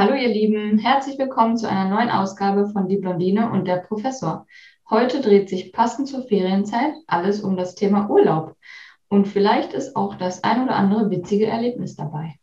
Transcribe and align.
Hallo 0.00 0.14
ihr 0.14 0.30
Lieben, 0.30 0.78
herzlich 0.78 1.18
willkommen 1.18 1.58
zu 1.58 1.68
einer 1.68 1.90
neuen 1.94 2.08
Ausgabe 2.08 2.70
von 2.70 2.88
Die 2.88 2.96
Blondine 2.96 3.50
und 3.50 3.68
der 3.68 3.76
Professor. 3.76 4.46
Heute 4.88 5.20
dreht 5.20 5.50
sich 5.50 5.74
passend 5.74 6.08
zur 6.08 6.22
Ferienzeit 6.22 6.94
alles 7.06 7.42
um 7.42 7.54
das 7.54 7.74
Thema 7.74 8.08
Urlaub. 8.08 8.56
Und 9.08 9.28
vielleicht 9.28 9.74
ist 9.74 9.96
auch 9.96 10.14
das 10.14 10.42
ein 10.42 10.64
oder 10.64 10.74
andere 10.76 11.10
witzige 11.10 11.48
Erlebnis 11.48 11.96
dabei. 11.96 12.36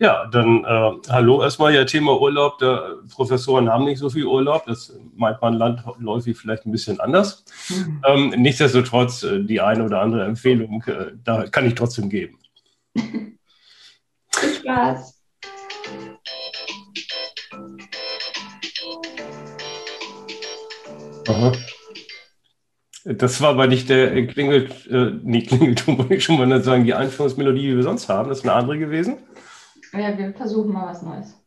Ja, 0.00 0.26
dann 0.26 0.64
äh, 0.64 0.92
hallo 1.10 1.42
erstmal. 1.42 1.72
Ja, 1.72 1.84
Thema 1.84 2.20
Urlaub. 2.20 2.58
Der 2.58 2.96
Professoren 3.08 3.70
haben 3.70 3.84
nicht 3.84 4.00
so 4.00 4.10
viel 4.10 4.26
Urlaub. 4.26 4.66
Das 4.66 4.98
meint 5.14 5.40
man 5.40 5.54
landläufig 5.54 6.36
vielleicht 6.36 6.66
ein 6.66 6.72
bisschen 6.72 6.98
anders. 6.98 7.44
Mhm. 7.68 8.02
Ähm, 8.04 8.34
nichtsdestotrotz, 8.36 9.22
äh, 9.22 9.44
die 9.44 9.60
eine 9.60 9.84
oder 9.84 10.00
andere 10.00 10.24
Empfehlung, 10.24 10.82
äh, 10.88 11.12
da 11.22 11.46
kann 11.46 11.66
ich 11.66 11.76
trotzdem 11.76 12.08
geben. 12.08 12.36
Viel 12.96 14.54
Spaß. 14.54 15.13
Aha. 21.28 21.52
Das 23.04 23.40
war 23.42 23.50
aber 23.50 23.66
nicht 23.66 23.90
der 23.90 24.26
Klingel, 24.26 24.70
äh, 24.90 25.10
nee, 25.22 25.42
Klingelton, 25.42 25.98
wollte 25.98 26.14
ich 26.14 26.24
schon 26.24 26.38
mal 26.38 26.62
sagen, 26.62 26.84
die 26.84 26.94
Einführungsmelodie, 26.94 27.68
die 27.68 27.76
wir 27.76 27.82
sonst 27.82 28.08
haben. 28.08 28.30
Das 28.30 28.38
ist 28.38 28.44
eine 28.44 28.54
andere 28.54 28.78
gewesen. 28.78 29.18
Ja, 29.92 30.16
wir 30.16 30.32
versuchen 30.32 30.72
mal 30.72 30.86
was 30.86 31.02
Neues. 31.02 31.38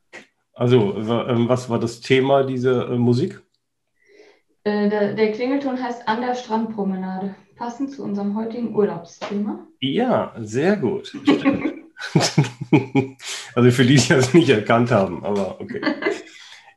Also, 0.53 0.95
ähm, 0.95 1.49
was 1.49 1.69
war 1.69 1.79
das 1.79 2.01
Thema 2.01 2.43
dieser 2.43 2.89
äh, 2.89 2.97
Musik? 2.97 3.41
Äh, 4.63 4.89
der, 4.89 5.13
der, 5.13 5.31
Klingelton 5.31 5.81
heißt 5.81 6.07
An 6.07 6.21
der 6.21 6.35
Strandpromenade, 6.35 7.35
passend 7.55 7.91
zu 7.91 8.03
unserem 8.03 8.35
heutigen 8.35 8.75
Urlaubsthema. 8.75 9.67
Ja, 9.79 10.33
sehr 10.39 10.77
gut. 10.77 11.15
also 13.55 13.71
für 13.71 13.85
die, 13.85 13.95
die 13.95 14.09
das 14.09 14.33
nicht 14.33 14.49
erkannt 14.49 14.91
haben, 14.91 15.23
aber 15.23 15.59
okay. 15.59 15.81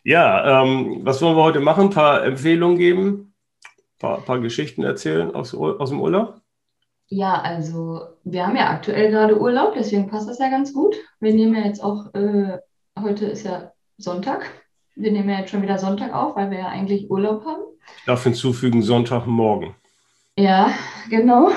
Ja, 0.03 0.63
ähm, 0.63 1.01
was 1.05 1.21
wollen 1.21 1.37
wir 1.37 1.43
heute 1.43 1.61
machen? 1.61 1.85
Ein 1.85 1.91
paar 1.91 2.25
Empfehlungen 2.25 2.79
geben, 2.79 3.35
ein 3.65 3.99
paar, 3.99 4.21
paar 4.23 4.41
Geschichten 4.41 4.83
erzählen 4.83 5.35
aus, 5.35 5.55
aus 5.55 5.91
dem 5.91 6.01
Urlaub? 6.01 6.41
Ja, 7.09 7.41
also 7.41 8.03
wir 8.25 8.47
haben 8.47 8.57
ja 8.57 8.71
aktuell 8.71 9.11
gerade 9.11 9.39
Urlaub, 9.39 9.75
deswegen 9.75 10.09
passt 10.09 10.29
das 10.29 10.39
ja 10.39 10.49
ganz 10.49 10.73
gut. 10.73 10.97
Wir 11.19 11.35
nehmen 11.35 11.55
ja 11.55 11.67
jetzt 11.67 11.83
auch, 11.83 12.15
äh, 12.15 12.59
heute 12.99 13.27
ist 13.27 13.45
ja 13.45 13.73
Sonntag. 13.99 14.49
Wir 14.95 15.13
nehmen 15.13 15.29
ja 15.29 15.41
jetzt 15.41 15.51
schon 15.51 15.63
wieder 15.63 15.79
Sonntag 15.79 16.15
auf, 16.15 16.37
weil 16.37 16.51
wir 16.51 16.61
ja 16.61 16.69
eigentlich 16.69 17.11
Urlaub 17.11 17.45
haben. 17.45 17.63
Ich 17.99 18.05
darf 18.05 18.23
hinzufügen, 18.23 18.83
Sonntagmorgen. 18.83 19.75
Ja, 20.37 20.73
genau. 21.11 21.51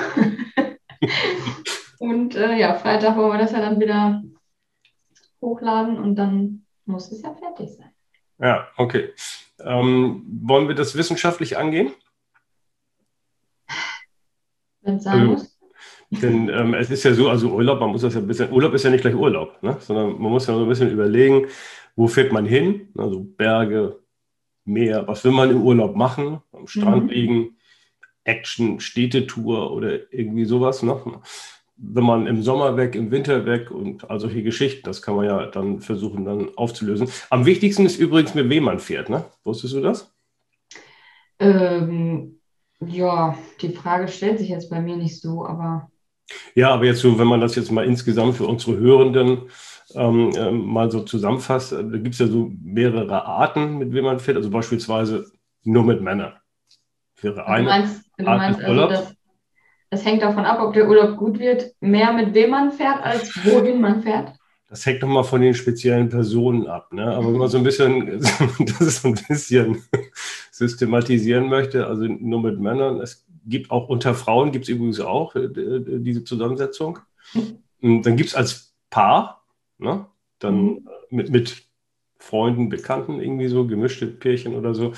und 1.98 2.34
äh, 2.34 2.58
ja, 2.58 2.74
Freitag 2.74 3.16
wollen 3.16 3.32
wir 3.32 3.38
das 3.38 3.52
ja 3.52 3.60
dann 3.60 3.80
wieder 3.80 4.22
hochladen 5.40 5.98
und 5.98 6.16
dann 6.16 6.66
muss 6.84 7.12
es 7.12 7.22
ja 7.22 7.32
fertig 7.32 7.70
sein. 7.76 7.93
Ja, 8.38 8.68
okay. 8.76 9.10
Ähm, 9.60 10.24
wollen 10.42 10.68
wir 10.68 10.74
das 10.74 10.96
wissenschaftlich 10.96 11.56
angehen? 11.56 11.92
Wenn 14.82 14.96
es 14.96 15.04
sein 15.04 15.26
muss. 15.26 15.58
Denn 16.10 16.48
ähm, 16.48 16.74
es 16.74 16.90
ist 16.90 17.04
ja 17.04 17.14
so, 17.14 17.28
also 17.28 17.50
Urlaub, 17.50 17.80
man 17.80 17.90
muss 17.90 18.02
das 18.02 18.14
ja 18.14 18.20
ein 18.20 18.26
bisschen, 18.26 18.52
Urlaub 18.52 18.74
ist 18.74 18.84
ja 18.84 18.90
nicht 18.90 19.00
gleich 19.00 19.14
Urlaub, 19.14 19.60
ne? 19.62 19.76
sondern 19.80 20.20
man 20.20 20.30
muss 20.30 20.46
ja 20.46 20.54
so 20.54 20.62
ein 20.62 20.68
bisschen 20.68 20.90
überlegen, 20.90 21.46
wo 21.96 22.06
fährt 22.06 22.32
man 22.32 22.46
hin? 22.46 22.88
Also 22.96 23.20
Berge, 23.20 24.00
Meer, 24.64 25.06
was 25.06 25.24
will 25.24 25.32
man 25.32 25.50
im 25.50 25.62
Urlaub 25.62 25.96
machen? 25.96 26.40
Am 26.52 26.66
Strand 26.66 27.04
mhm. 27.04 27.08
liegen, 27.10 27.56
Action, 28.24 28.80
Städtetour 28.80 29.72
oder 29.72 30.12
irgendwie 30.12 30.46
sowas. 30.46 30.82
Ne? 30.82 30.98
Wenn 31.76 32.04
man 32.04 32.26
im 32.26 32.42
Sommer 32.42 32.76
weg, 32.76 32.94
im 32.94 33.10
Winter 33.10 33.46
weg 33.46 33.70
und 33.70 34.08
all 34.08 34.20
solche 34.20 34.42
Geschichten, 34.42 34.84
das 34.84 35.02
kann 35.02 35.16
man 35.16 35.26
ja 35.26 35.46
dann 35.46 35.80
versuchen, 35.80 36.24
dann 36.24 36.48
aufzulösen. 36.56 37.08
Am 37.30 37.46
wichtigsten 37.46 37.84
ist 37.84 37.98
übrigens, 37.98 38.34
mit 38.34 38.48
wem 38.48 38.64
man 38.64 38.78
fährt, 38.78 39.08
ne? 39.08 39.24
Wusstest 39.42 39.74
du 39.74 39.80
das? 39.80 40.12
Ähm, 41.40 42.38
ja, 42.80 43.36
die 43.60 43.70
Frage 43.70 44.08
stellt 44.08 44.38
sich 44.38 44.48
jetzt 44.48 44.70
bei 44.70 44.80
mir 44.80 44.96
nicht 44.96 45.20
so, 45.20 45.44
aber. 45.46 45.90
Ja, 46.54 46.70
aber 46.70 46.84
jetzt 46.84 47.00
so, 47.00 47.18
wenn 47.18 47.26
man 47.26 47.40
das 47.40 47.56
jetzt 47.56 47.70
mal 47.70 47.84
insgesamt 47.84 48.36
für 48.36 48.46
unsere 48.46 48.76
Hörenden 48.78 49.50
ähm, 49.94 50.30
äh, 50.34 50.50
mal 50.50 50.90
so 50.90 51.02
zusammenfasst, 51.02 51.72
äh, 51.72 51.82
da 51.82 51.98
gibt 51.98 52.14
es 52.14 52.20
ja 52.20 52.26
so 52.26 52.50
mehrere 52.62 53.24
Arten, 53.26 53.78
mit 53.78 53.92
wem 53.92 54.04
man 54.04 54.20
fährt, 54.20 54.36
also 54.36 54.50
beispielsweise 54.50 55.30
nur 55.64 55.84
mit 55.84 56.00
Männern. 56.00 56.34
Wäre 57.20 57.46
eine 57.46 57.64
du 57.64 57.70
meinst, 57.70 58.04
du 58.18 58.24
meinst 58.24 58.60
also, 58.60 58.88
dass, 58.88 59.14
es 59.94 60.04
hängt 60.04 60.22
davon 60.22 60.44
ab, 60.44 60.60
ob 60.60 60.74
der 60.74 60.88
Urlaub 60.88 61.16
gut 61.16 61.38
wird, 61.38 61.72
mehr 61.80 62.12
mit 62.12 62.34
wem 62.34 62.50
man 62.50 62.72
fährt, 62.72 63.02
als 63.02 63.32
wohin 63.44 63.80
man 63.80 64.02
fährt. 64.02 64.32
Das 64.68 64.84
hängt 64.86 65.02
nochmal 65.02 65.24
von 65.24 65.40
den 65.40 65.54
speziellen 65.54 66.08
Personen 66.08 66.66
ab. 66.66 66.92
Ne? 66.92 67.06
Aber 67.06 67.28
wenn 67.28 67.38
man 67.38 67.48
so 67.48 67.58
ein 67.58 67.64
bisschen, 67.64 68.20
das 68.78 69.02
so 69.02 69.08
ein 69.08 69.18
bisschen 69.28 69.82
systematisieren 70.50 71.48
möchte, 71.48 71.86
also 71.86 72.04
nur 72.04 72.42
mit 72.42 72.58
Männern, 72.58 73.00
es 73.00 73.24
gibt 73.46 73.70
auch 73.70 73.88
unter 73.88 74.14
Frauen, 74.14 74.52
gibt 74.52 74.64
es 74.64 74.70
übrigens 74.70 75.00
auch 75.00 75.34
äh, 75.36 75.48
diese 75.52 76.24
Zusammensetzung. 76.24 76.98
Dann 77.80 78.16
gibt 78.16 78.30
es 78.30 78.34
als 78.34 78.74
Paar, 78.90 79.44
ne? 79.78 80.06
dann 80.38 80.64
mhm. 80.64 80.88
mit, 81.10 81.30
mit 81.30 81.62
Freunden, 82.18 82.68
Bekannten 82.70 83.20
irgendwie 83.20 83.48
so, 83.48 83.66
gemischte 83.66 84.06
Pärchen 84.06 84.54
oder 84.54 84.74
so. 84.74 84.92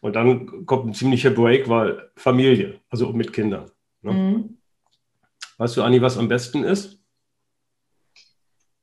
Und 0.00 0.16
dann 0.16 0.64
kommt 0.64 0.86
ein 0.86 0.94
ziemlicher 0.94 1.30
Break, 1.30 1.68
weil 1.68 2.10
Familie, 2.16 2.80
also 2.88 3.12
mit 3.12 3.32
Kindern. 3.32 3.70
Ne? 4.02 4.12
Mhm. 4.12 4.58
Weißt 5.58 5.76
du, 5.76 5.82
Anni, 5.82 6.02
was 6.02 6.18
am 6.18 6.28
besten 6.28 6.64
ist? 6.64 6.98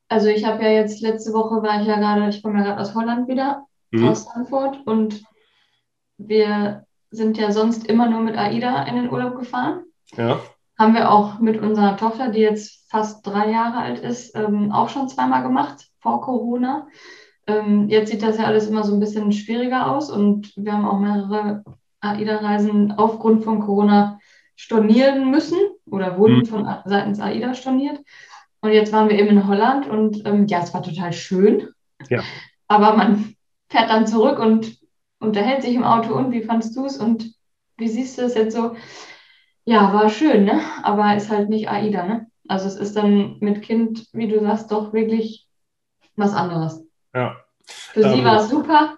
Also 0.08 0.28
ich 0.28 0.44
habe 0.46 0.64
ja 0.64 0.70
jetzt 0.70 1.02
letzte 1.02 1.34
Woche 1.34 1.62
war 1.62 1.82
ich 1.82 1.88
ja 1.88 1.98
gerade, 1.98 2.30
ich 2.30 2.42
komme 2.42 2.60
ja 2.60 2.66
gerade 2.66 2.82
aus 2.82 2.96
Holland 2.96 3.28
wieder, 3.28 3.68
mhm. 3.92 4.08
aus 4.08 4.26
Frankfurt 4.26 4.86
und 4.88 5.24
wir 6.18 6.86
sind 7.12 7.38
ja 7.38 7.52
sonst 7.52 7.88
immer 7.88 8.10
nur 8.10 8.22
mit 8.22 8.38
AIDA 8.38 8.84
in 8.84 8.96
den 8.96 9.12
Urlaub 9.12 9.38
gefahren. 9.38 9.84
Ja. 10.16 10.40
Haben 10.78 10.94
wir 10.94 11.12
auch 11.12 11.40
mit 11.40 11.62
unserer 11.62 11.98
Tochter, 11.98 12.30
die 12.30 12.40
jetzt 12.40 12.90
fast 12.90 13.26
drei 13.26 13.52
Jahre 13.52 13.78
alt 13.78 14.00
ist, 14.00 14.36
ähm, 14.36 14.72
auch 14.72 14.90
schon 14.90 15.10
zweimal 15.10 15.44
gemacht 15.44 15.88
vor 16.00 16.22
Corona. 16.22 16.88
Ähm, 17.46 17.90
jetzt 17.90 18.12
sieht 18.12 18.24
das 18.24 18.38
ja 18.38 18.46
alles 18.46 18.68
immer 18.68 18.84
so 18.84 18.94
ein 18.94 19.00
bisschen 19.00 19.32
schwieriger 19.32 19.92
aus 19.92 20.10
und 20.10 20.54
wir 20.56 20.74
haben 20.74 20.88
auch 20.88 21.00
mehrere 21.00 21.64
AIDA-Reisen 22.02 22.94
aufgrund 22.94 23.44
von 23.44 23.60
Corona 23.60 24.19
stornieren 24.60 25.32
müssen 25.32 25.58
oder 25.90 26.18
wurden 26.18 26.40
mhm. 26.40 26.46
von 26.46 26.68
seitens 26.84 27.22
AIDA 27.22 27.54
storniert. 27.54 28.02
Und 28.60 28.74
jetzt 28.74 28.92
waren 28.92 29.08
wir 29.08 29.18
eben 29.18 29.30
in 29.30 29.48
Holland 29.48 29.88
und 29.88 30.26
ähm, 30.26 30.48
ja, 30.48 30.60
es 30.62 30.74
war 30.74 30.84
total 30.84 31.14
schön. 31.14 31.70
Ja. 32.10 32.22
Aber 32.68 32.98
man 32.98 33.36
fährt 33.70 33.90
dann 33.90 34.06
zurück 34.06 34.38
und 34.38 34.78
unterhält 35.20 35.64
sich 35.64 35.76
im 35.76 35.86
Auto 35.86 36.14
und 36.14 36.34
wie 36.34 36.44
fandest 36.44 36.76
du 36.76 36.86
es 36.86 36.98
und 36.98 37.34
wie 37.78 37.88
siehst 37.88 38.18
du 38.18 38.24
es 38.24 38.36
jetzt 38.36 38.54
so? 38.54 38.76
Ja, 39.64 39.94
war 39.94 40.10
schön, 40.10 40.44
ne? 40.44 40.60
Aber 40.84 41.16
ist 41.16 41.30
halt 41.30 41.48
nicht 41.48 41.70
AIDA, 41.70 42.04
ne? 42.04 42.28
Also 42.50 42.68
es 42.68 42.76
ist 42.76 42.98
dann 42.98 43.38
mit 43.40 43.62
Kind, 43.62 44.08
wie 44.12 44.28
du 44.28 44.42
sagst, 44.42 44.74
doch 44.74 44.92
wirklich 44.92 45.48
was 46.18 46.34
anderes. 46.34 46.84
Ja. 47.14 47.38
Für 47.64 48.02
ähm, 48.02 48.14
sie 48.14 48.26
war 48.26 48.42
es 48.42 48.50
super. 48.50 48.98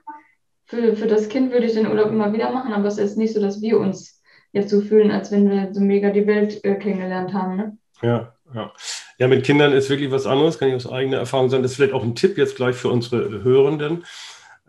Für, 0.66 0.96
für 0.96 1.08
das 1.08 1.30
Kind 1.30 1.52
würde 1.52 1.68
ich 1.68 1.74
den 1.74 1.88
Urlaub 1.88 2.10
immer 2.10 2.34
wieder 2.34 2.52
machen, 2.52 2.74
aber 2.74 2.88
es 2.88 2.98
ist 2.98 3.16
nicht 3.16 3.36
so, 3.36 3.42
dass 3.42 3.62
wir 3.62 3.80
uns 3.80 4.21
jetzt 4.52 4.70
so 4.70 4.82
fühlen, 4.82 5.12
als 5.12 5.32
wenn 5.32 5.50
wir 5.50 5.74
so 5.74 5.82
mega 5.82 6.10
die 6.10 6.28
Welt 6.28 6.64
äh, 6.64 6.76
kennengelernt 6.76 7.34
haben. 7.34 7.56
Ne? 7.56 7.78
Ja, 8.02 8.34
ja. 8.54 8.74
Ja, 9.18 9.28
mit 9.28 9.46
Kindern 9.46 9.72
ist 9.74 9.90
wirklich 9.90 10.12
was 10.12 10.26
anderes, 10.26 10.58
kann 10.58 10.70
ich 10.70 10.76
aus 10.76 10.92
eigener 10.92 11.18
Erfahrung 11.18 11.50
sagen. 11.50 11.64
Das 11.64 11.72
ist 11.72 11.78
vielleicht 11.78 11.94
auch 11.94 12.04
ein 12.04 12.16
Tipp 12.16 12.38
jetzt 12.38 12.56
gleich 12.56 12.76
für 12.76 12.90
unsere 12.90 13.44
Hörenden. 13.44 14.04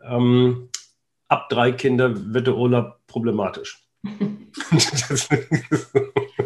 Ähm, 0.04 0.68
ab 1.28 1.48
drei 1.48 1.72
Kinder 1.72 2.12
wird 2.34 2.46
der 2.46 2.56
Urlaub 2.56 2.98
problematisch. 3.06 3.86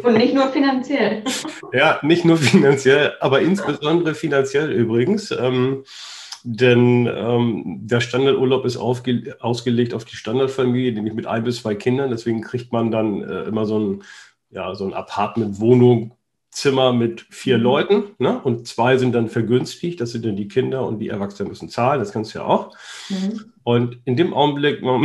Und 0.03 0.13
nicht 0.13 0.33
nur 0.33 0.49
finanziell. 0.49 1.23
Ja, 1.73 1.99
nicht 2.01 2.23
nur 2.23 2.37
finanziell, 2.37 3.13
aber 3.19 3.41
insbesondere 3.41 4.15
finanziell 4.15 4.71
übrigens. 4.71 5.31
Ähm, 5.31 5.83
denn 6.43 7.07
ähm, 7.13 7.79
der 7.87 8.01
Standardurlaub 8.01 8.65
ist 8.65 8.77
aufge 8.77 9.37
ausgelegt 9.39 9.93
auf 9.93 10.05
die 10.05 10.15
Standardfamilie, 10.15 10.93
nämlich 10.93 11.13
mit 11.13 11.27
ein 11.27 11.43
bis 11.43 11.61
zwei 11.61 11.75
Kindern. 11.75 12.09
Deswegen 12.09 12.41
kriegt 12.41 12.71
man 12.71 12.91
dann 12.91 13.21
äh, 13.23 13.43
immer 13.43 13.65
so 13.65 13.79
ein, 13.79 14.03
ja, 14.49 14.73
so 14.75 14.85
ein 14.85 14.93
Apartment-Wohnung, 14.93 16.17
Zimmer 16.57 16.91
mit 16.91 17.21
vier 17.29 17.57
mhm. 17.57 17.63
Leuten. 17.63 18.03
Ne? 18.17 18.41
Und 18.41 18.67
zwei 18.67 18.97
sind 18.97 19.13
dann 19.13 19.29
vergünstigt. 19.29 20.01
Das 20.01 20.11
sind 20.11 20.25
dann 20.25 20.35
die 20.35 20.47
Kinder 20.47 20.87
und 20.87 20.99
die 20.99 21.09
Erwachsenen 21.09 21.49
müssen 21.49 21.69
zahlen. 21.69 21.99
Das 21.99 22.11
kannst 22.11 22.33
du 22.33 22.39
ja 22.39 22.45
auch. 22.45 22.75
Mhm. 23.09 23.53
Und 23.63 23.99
in 24.05 24.15
dem 24.15 24.33
Augenblick, 24.33 24.81
wenn 24.81 25.01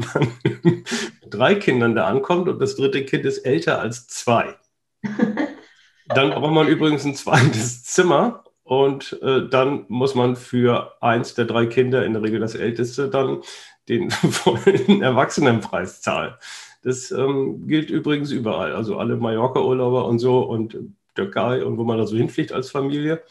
man 0.00 0.28
mit 0.62 0.86
drei 1.28 1.56
Kindern 1.56 1.96
da 1.96 2.06
ankommt 2.06 2.48
und 2.48 2.60
das 2.60 2.76
dritte 2.76 3.04
Kind 3.04 3.24
ist 3.24 3.38
älter 3.38 3.80
als 3.80 4.06
zwei, 4.06 4.54
dann 6.08 6.30
braucht 6.30 6.52
man 6.52 6.68
übrigens 6.68 7.04
ein 7.04 7.16
zweites 7.16 7.82
Zimmer 7.82 8.43
und 8.64 9.20
äh, 9.22 9.46
dann 9.48 9.84
muss 9.88 10.14
man 10.14 10.36
für 10.36 10.94
eins 11.02 11.34
der 11.34 11.44
drei 11.44 11.66
Kinder, 11.66 12.04
in 12.04 12.14
der 12.14 12.22
Regel 12.22 12.40
das 12.40 12.54
älteste, 12.54 13.08
dann 13.08 13.42
den 13.88 14.10
vollen 14.10 15.02
Erwachsenenpreis 15.02 16.00
zahlen. 16.00 16.34
Das 16.82 17.10
ähm, 17.10 17.66
gilt 17.66 17.90
übrigens 17.90 18.30
überall. 18.30 18.74
Also 18.74 18.98
alle 18.98 19.16
Mallorca-Urlauber 19.16 20.06
und 20.06 20.18
so 20.18 20.40
und 20.40 20.76
Türkei 21.14 21.64
und 21.64 21.76
wo 21.76 21.84
man 21.84 21.98
da 21.98 22.06
so 22.06 22.16
hinfliegt 22.16 22.52
als 22.52 22.70
Familie. 22.70 23.22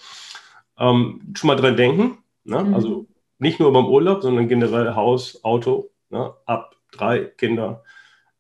Ähm, 0.77 1.33
schon 1.35 1.47
mal 1.47 1.55
dran 1.55 1.77
denken. 1.77 2.19
Ne? 2.43 2.63
Mhm. 2.63 2.73
Also 2.75 3.07
nicht 3.39 3.59
nur 3.59 3.73
beim 3.73 3.87
Urlaub, 3.87 4.21
sondern 4.21 4.47
generell 4.47 4.93
Haus, 4.93 5.43
Auto. 5.43 5.89
Ne? 6.09 6.31
Ab 6.45 6.75
drei 6.91 7.25
Kinder 7.25 7.83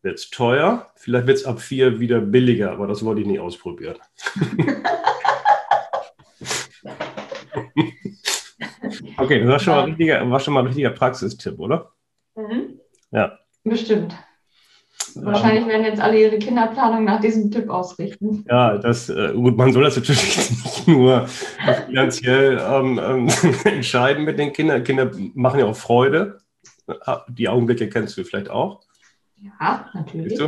wird 0.03 0.19
es 0.19 0.29
teuer. 0.29 0.91
Vielleicht 0.95 1.25
wird 1.25 1.37
es 1.39 1.45
ab 1.45 1.59
vier 1.59 1.99
wieder 1.99 2.21
billiger, 2.21 2.71
aber 2.71 2.85
das 2.85 3.03
wollte 3.03 3.21
ich 3.21 3.27
nicht 3.27 3.39
ausprobieren. 3.39 3.97
okay, 9.23 9.39
das 9.39 9.49
war 9.49 9.59
schon, 9.59 9.73
mal 9.73 9.83
richtiger, 9.85 10.29
war 10.29 10.39
schon 10.39 10.53
mal 10.53 10.59
ein 10.61 10.67
richtiger 10.67 10.91
Praxistipp, 10.91 11.59
oder? 11.59 11.91
Mhm. 12.35 12.79
Ja. 13.11 13.39
Bestimmt. 13.63 14.15
Wahrscheinlich 15.15 15.67
werden 15.67 15.85
jetzt 15.85 16.01
alle 16.01 16.19
ihre 16.19 16.39
Kinderplanung 16.39 17.03
nach 17.03 17.19
diesem 17.19 17.51
Tipp 17.51 17.69
ausrichten. 17.69 18.45
Ja, 18.49 18.77
das, 18.77 19.09
äh, 19.09 19.33
gut, 19.33 19.57
man 19.57 19.71
soll 19.71 19.83
das 19.83 19.95
natürlich 19.95 20.37
nicht 20.63 20.87
nur 20.87 21.27
finanziell 21.27 22.59
ähm, 22.59 22.99
ähm, 23.03 23.29
entscheiden 23.65 24.23
mit 24.23 24.39
den 24.39 24.53
Kindern. 24.53 24.83
Kinder 24.83 25.11
machen 25.33 25.59
ja 25.59 25.65
auch 25.65 25.75
Freude. 25.75 26.39
Die 27.29 27.47
Augenblicke 27.47 27.89
kennst 27.89 28.17
du 28.17 28.23
vielleicht 28.23 28.49
auch. 28.49 28.81
Ja, 29.39 29.89
natürlich. 29.93 30.39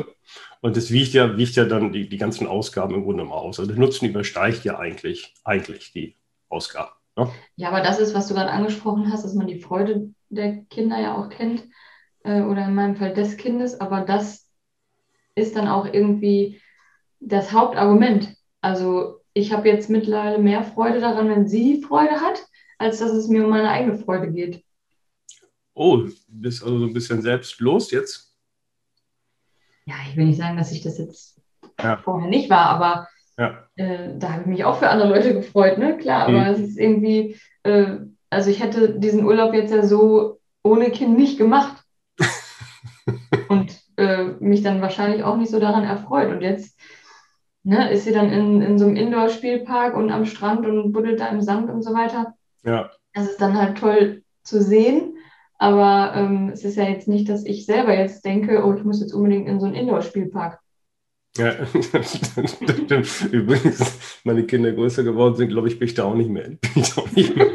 Und 0.62 0.78
das 0.78 0.92
wiegt 0.92 1.14
ja, 1.14 1.38
wiegt 1.38 1.56
ja 1.56 1.66
dann 1.66 1.92
die, 1.92 2.10
die 2.10 2.18
ganzen 2.18 2.48
Ausgaben 2.48 2.96
im 2.96 3.04
Grunde 3.04 3.24
mal 3.24 3.36
aus. 3.36 3.60
Also 3.60 3.72
der 3.72 3.80
Nutzen 3.80 4.08
übersteigt 4.08 4.64
ja 4.64 4.80
eigentlich, 4.80 5.34
eigentlich 5.44 5.92
die 5.92 6.16
Ausgaben. 6.50 6.92
Ne? 7.16 7.30
Ja, 7.56 7.70
aber 7.70 7.82
das 7.82 8.00
ist, 8.00 8.14
was 8.14 8.28
du 8.28 8.34
gerade 8.34 8.52
angesprochen 8.52 9.12
hast, 9.12 9.24
dass 9.24 9.34
man 9.34 9.48
die 9.48 9.60
Freude 9.60 10.14
der 10.30 10.64
Kinder 10.66 11.00
ja 11.00 11.16
auch 11.16 11.30
kennt. 11.30 11.64
Äh, 12.26 12.42
oder 12.42 12.66
in 12.66 12.76
meinem 12.76 12.96
Fall 12.96 13.14
des 13.14 13.38
Kindes. 13.38 13.80
Aber 13.80 14.02
das 14.02 14.50
ist 15.36 15.56
dann 15.56 15.68
auch 15.68 15.86
irgendwie 15.86 16.62
das 17.20 17.52
Hauptargument. 17.52 18.36
Also 18.62 19.22
ich 19.34 19.54
habe 19.54 19.68
jetzt 19.70 19.90
mittlerweile 19.90 20.40
mehr 20.40 20.64
Freude 20.64 21.00
daran, 21.00 21.30
wenn 21.30 21.48
sie 21.48 21.84
Freude 21.84 22.22
hat, 22.22 22.44
als 22.78 23.00
dass 23.00 23.12
es 23.12 23.28
mir 23.28 23.44
um 23.44 23.50
meine 23.50 23.70
eigene 23.70 23.98
Freude 23.98 24.32
geht. 24.32 24.64
Oh, 25.74 25.98
du 25.98 26.12
bist 26.28 26.64
also 26.64 26.80
so 26.80 26.86
ein 26.86 26.94
bisschen 26.94 27.22
selbstlos 27.22 27.92
jetzt? 27.92 28.34
Ja, 29.86 29.96
ich 30.10 30.16
will 30.16 30.26
nicht 30.26 30.38
sagen, 30.38 30.58
dass 30.58 30.72
ich 30.72 30.82
das 30.82 30.98
jetzt 30.98 31.42
ja. 31.80 31.98
vorher 31.98 32.30
nicht 32.30 32.50
war, 32.50 32.68
aber 32.68 33.08
ja. 33.38 33.68
äh, 33.76 34.18
da 34.18 34.34
habe 34.34 34.42
ich 34.42 34.48
mich 34.48 34.64
auch 34.66 34.78
für 34.78 34.90
andere 34.90 35.10
Leute 35.10 35.34
gefreut, 35.34 35.78
ne? 35.78 35.98
Klar, 35.98 36.30
mhm. 36.30 36.36
aber 36.36 36.48
es 36.50 36.60
ist 36.60 36.78
irgendwie, 36.78 37.38
äh, 37.64 37.98
also 38.30 38.50
ich 38.50 38.62
hätte 38.62 39.00
diesen 39.00 39.26
Urlaub 39.26 39.54
jetzt 39.54 39.72
ja 39.74 39.84
so 39.84 40.40
ohne 40.64 40.90
Kind 40.90 41.18
nicht 41.18 41.38
gemacht. 41.38 41.84
Und 43.50 43.80
äh, 43.98 44.24
mich 44.40 44.64
dann 44.64 44.82
wahrscheinlich 44.82 45.24
auch 45.24 45.38
nicht 45.38 45.52
so 45.52 45.60
daran 45.60 45.84
erfreut. 45.84 46.30
Und 46.32 46.42
jetzt 46.42 46.78
ne, 47.64 47.92
ist 47.92 48.06
sie 48.06 48.12
dann 48.12 48.32
in, 48.32 48.62
in 48.62 48.78
so 48.78 48.86
einem 48.86 48.96
Indoor-Spielpark 48.96 49.96
und 49.96 50.12
am 50.12 50.26
Strand 50.26 50.66
und 50.66 50.92
buddelt 50.94 51.20
da 51.20 51.28
im 51.28 51.42
Sand 51.42 51.70
und 51.70 51.84
so 51.84 51.94
weiter. 51.94 52.34
Ja. 52.64 52.90
Das 53.14 53.30
ist 53.30 53.42
dann 53.42 53.58
halt 53.58 53.78
toll 53.78 54.24
zu 54.44 54.62
sehen. 54.62 55.18
Aber 55.58 56.14
ähm, 56.16 56.50
es 56.50 56.66
ist 56.66 56.76
ja 56.76 56.84
jetzt 56.84 57.08
nicht, 57.08 57.30
dass 57.30 57.46
ich 57.46 57.66
selber 57.66 57.96
jetzt 57.96 58.26
denke, 58.26 58.66
oh, 58.66 58.74
ich 58.74 58.84
muss 58.84 59.00
jetzt 59.00 59.14
unbedingt 59.14 59.48
in 59.48 59.60
so 59.60 59.66
einen 59.66 59.76
Indoor-Spielpark. 59.76 60.60
Ja, 61.38 61.54
Übrigens, 63.32 64.22
meine 64.24 64.44
Kinder 64.46 64.72
größer 64.72 65.04
geworden 65.04 65.36
sind, 65.36 65.50
glaube 65.50 65.68
ich, 65.68 65.78
bin 65.78 65.88
ich 65.88 65.94
da 65.94 66.06
auch 66.06 66.16
nicht 66.16 66.30
mehr. 66.30 66.52
Auch 66.96 67.12
nicht 67.12 67.36
mehr. 67.36 67.52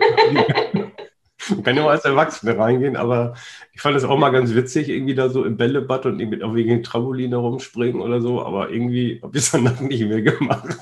Man 1.49 1.63
kann 1.65 1.77
ja 1.77 1.85
auch 1.85 1.91
als 1.91 2.05
Erwachsene 2.05 2.57
reingehen, 2.57 2.97
aber 2.97 3.35
ich 3.73 3.81
fand 3.81 3.97
es 3.97 4.05
auch 4.05 4.19
mal 4.19 4.31
ganz 4.31 4.55
witzig, 4.55 4.89
irgendwie 4.89 5.15
da 5.15 5.31
so 5.31 5.45
im 5.45 5.57
Bällebad 5.57 6.07
und 6.07 6.21
irgendwie 6.21 6.43
auf 6.43 6.55
wegen 6.55 6.83
Trampolin 6.83 7.31
herumspringen 7.31 8.03
oder 8.03 8.21
so, 8.21 8.45
aber 8.45 8.71
irgendwie 8.71 9.21
habe 9.23 9.37
ich 9.37 9.45
es 9.45 9.51
danach 9.51 9.81
nicht 9.81 10.07
mehr 10.07 10.23
gemacht. 10.23 10.77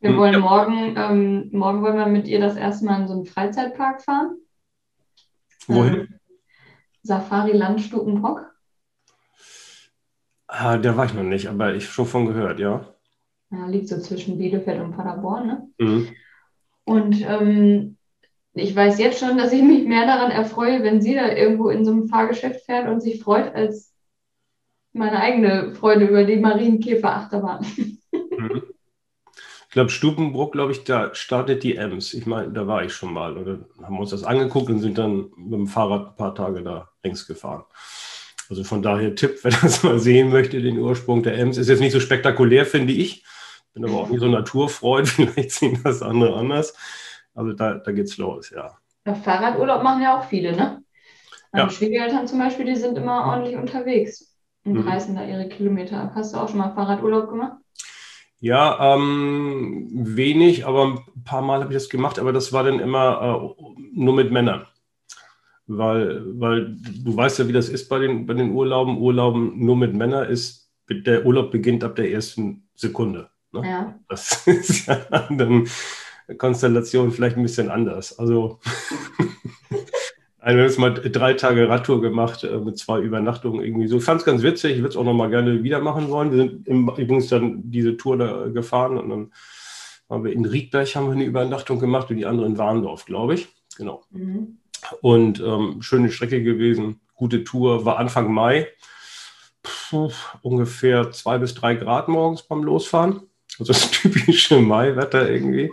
Wir 0.00 0.16
wollen 0.16 0.34
ja. 0.34 0.38
morgen, 0.38 0.94
ähm, 0.96 1.48
morgen 1.52 1.82
wollen 1.82 1.96
wir 1.96 2.06
mit 2.06 2.28
ihr 2.28 2.40
das 2.40 2.56
erste 2.56 2.86
Mal 2.86 3.02
in 3.02 3.08
so 3.08 3.14
einen 3.14 3.26
Freizeitpark 3.26 4.00
fahren. 4.00 4.36
Wohin? 5.66 5.94
Ähm, 5.94 6.08
Safari 7.02 7.52
Land. 7.52 7.90
Ah, 10.52 10.78
der 10.78 10.96
war 10.96 11.06
ich 11.06 11.14
noch 11.14 11.22
nicht, 11.22 11.48
aber 11.48 11.74
ich 11.74 11.88
schon 11.88 12.06
von 12.06 12.26
gehört, 12.26 12.58
ja. 12.58 12.84
ja 13.50 13.66
liegt 13.66 13.88
so 13.88 14.00
zwischen 14.00 14.36
Bielefeld 14.36 14.80
und 14.80 14.96
Paderborn, 14.96 15.46
ne? 15.46 15.68
Mhm. 15.78 16.08
Und 16.84 17.24
ähm, 17.24 17.96
ich 18.54 18.74
weiß 18.74 18.98
jetzt 18.98 19.20
schon, 19.20 19.38
dass 19.38 19.52
ich 19.52 19.62
mich 19.62 19.86
mehr 19.86 20.06
daran 20.06 20.32
erfreue, 20.32 20.82
wenn 20.82 21.00
sie 21.00 21.14
da 21.14 21.30
irgendwo 21.30 21.68
in 21.68 21.84
so 21.84 21.92
einem 21.92 22.08
Fahrgeschäft 22.08 22.64
fährt 22.66 22.88
und 22.88 23.00
sich 23.00 23.22
freut, 23.22 23.54
als 23.54 23.94
meine 24.92 25.20
eigene 25.20 25.72
Freude 25.76 26.06
über 26.06 26.24
die 26.24 26.36
Marienkäferachterbahn. 26.36 27.64
Mhm. 28.12 28.62
Ich 29.70 29.74
glaube, 29.74 29.90
Stubenbruck, 29.90 30.50
glaube 30.50 30.72
ich, 30.72 30.82
da 30.82 31.14
startet 31.14 31.62
die 31.62 31.76
Ems. 31.76 32.12
Ich 32.12 32.26
meine, 32.26 32.50
da 32.50 32.66
war 32.66 32.82
ich 32.82 32.92
schon 32.92 33.12
mal. 33.12 33.38
Oder 33.38 33.68
haben 33.80 34.00
uns 34.00 34.10
das 34.10 34.24
angeguckt 34.24 34.68
und 34.68 34.80
sind 34.80 34.98
dann 34.98 35.30
mit 35.36 35.52
dem 35.52 35.68
Fahrrad 35.68 36.08
ein 36.08 36.16
paar 36.16 36.34
Tage 36.34 36.64
da 36.64 36.88
längs 37.04 37.24
gefahren. 37.24 37.62
Also 38.50 38.64
von 38.64 38.82
daher 38.82 39.14
Tipp, 39.14 39.38
wer 39.42 39.52
das 39.52 39.84
mal 39.84 40.00
sehen 40.00 40.30
möchte, 40.30 40.60
den 40.60 40.78
Ursprung 40.78 41.22
der 41.22 41.38
Ems. 41.38 41.56
Ist 41.56 41.68
jetzt 41.68 41.80
nicht 41.80 41.92
so 41.92 42.00
spektakulär, 42.00 42.66
finde 42.66 42.92
ich. 42.92 43.24
Bin 43.72 43.84
aber 43.84 43.94
auch 43.94 44.08
nicht 44.08 44.20
so 44.20 44.26
Naturfreund. 44.26 45.08
Vielleicht 45.08 45.52
sehen 45.52 45.80
das 45.84 46.02
andere 46.02 46.36
anders. 46.36 46.74
Also 47.32 47.52
da, 47.52 47.74
da 47.74 47.92
geht's 47.92 48.18
los, 48.18 48.50
ja. 48.50 48.76
ja. 49.06 49.14
Fahrradurlaub 49.14 49.84
machen 49.84 50.02
ja 50.02 50.18
auch 50.18 50.24
viele, 50.24 50.54
ne? 50.56 50.82
Meine 51.52 51.66
ja. 51.66 51.70
Schwiegereltern 51.70 52.26
zum 52.26 52.40
Beispiel, 52.40 52.66
die 52.66 52.76
sind 52.76 52.98
immer 52.98 53.26
ordentlich 53.26 53.56
unterwegs 53.56 54.36
und 54.64 54.74
mhm. 54.74 54.88
reißen 54.88 55.14
da 55.14 55.24
ihre 55.24 55.48
Kilometer 55.48 56.00
ab. 56.00 56.12
Hast 56.16 56.34
du 56.34 56.38
auch 56.38 56.48
schon 56.48 56.58
mal 56.58 56.74
Fahrradurlaub 56.74 57.28
gemacht? 57.28 57.58
Ja, 58.40 58.94
ähm, 58.94 59.88
wenig, 59.92 60.66
aber 60.66 60.86
ein 60.86 61.24
paar 61.24 61.42
Mal 61.42 61.60
habe 61.60 61.72
ich 61.72 61.76
das 61.76 61.88
gemacht, 61.88 62.18
aber 62.18 62.32
das 62.32 62.52
war 62.52 62.64
dann 62.64 62.80
immer 62.80 63.54
äh, 63.58 63.62
nur 63.92 64.14
mit 64.14 64.32
Männern. 64.32 64.66
Weil, 65.72 66.22
weil 66.40 66.76
du 67.04 67.16
weißt 67.16 67.38
ja, 67.38 67.48
wie 67.48 67.52
das 67.52 67.68
ist 67.68 67.88
bei 67.88 68.00
den, 68.00 68.26
bei 68.26 68.34
den 68.34 68.50
Urlauben. 68.50 68.98
Urlauben 68.98 69.64
nur 69.64 69.76
mit 69.76 69.94
Männern 69.94 70.28
ist, 70.28 70.68
der 70.90 71.24
Urlaub 71.24 71.52
beginnt 71.52 71.84
ab 71.84 71.94
der 71.94 72.10
ersten 72.10 72.68
Sekunde. 72.74 73.30
Ne? 73.52 73.62
Ja. 73.64 74.00
Das 74.08 74.46
ist 74.48 74.88
ja 74.88 74.96
dann 75.30 75.68
Konstellation 76.38 77.12
vielleicht 77.12 77.36
ein 77.36 77.44
bisschen 77.44 77.70
anders. 77.70 78.18
Also 78.18 78.58
wir 79.70 79.78
haben 80.40 80.58
jetzt 80.58 80.78
mal 80.80 80.90
drei 80.90 81.34
Tage 81.34 81.68
Radtour 81.68 82.00
gemacht 82.00 82.42
äh, 82.42 82.58
mit 82.58 82.76
zwei 82.76 82.98
Übernachtungen 83.00 83.64
irgendwie 83.64 83.86
so. 83.86 83.98
Ich 83.98 84.04
fand 84.04 84.20
es 84.20 84.26
ganz 84.26 84.42
witzig, 84.42 84.72
ich 84.72 84.78
würde 84.78 84.90
es 84.90 84.96
auch 84.96 85.04
noch 85.04 85.14
mal 85.14 85.30
gerne 85.30 85.62
wieder 85.62 85.80
machen 85.80 86.08
wollen. 86.08 86.32
Wir 86.32 86.38
sind 86.38 86.66
im, 86.66 86.88
übrigens 86.88 87.28
dann 87.28 87.70
diese 87.70 87.96
Tour 87.96 88.18
da 88.18 88.48
gefahren 88.48 88.98
und 88.98 89.08
dann 89.08 89.32
waren 90.08 90.24
wir 90.24 90.32
in 90.32 90.44
Riedberg, 90.44 90.88
haben 90.96 91.06
wir 91.06 91.12
eine 91.12 91.24
Übernachtung 91.24 91.78
gemacht 91.78 92.10
und 92.10 92.16
die 92.16 92.26
andere 92.26 92.46
in 92.46 92.58
Warndorf, 92.58 93.04
glaube 93.04 93.34
ich. 93.34 93.48
Genau. 93.76 94.02
Mhm. 94.10 94.58
Und 95.00 95.40
ähm, 95.40 95.82
schöne 95.82 96.10
Strecke 96.10 96.42
gewesen, 96.42 97.00
gute 97.14 97.44
Tour, 97.44 97.84
war 97.84 97.98
Anfang 97.98 98.32
Mai. 98.32 98.68
Puh, 99.62 100.10
ungefähr 100.42 101.10
zwei 101.12 101.38
bis 101.38 101.54
drei 101.54 101.74
Grad 101.74 102.08
morgens 102.08 102.42
beim 102.42 102.62
Losfahren. 102.62 103.22
Also 103.58 103.72
das 103.72 103.90
typische 103.90 104.60
Maiwetter 104.60 105.28
irgendwie. 105.28 105.70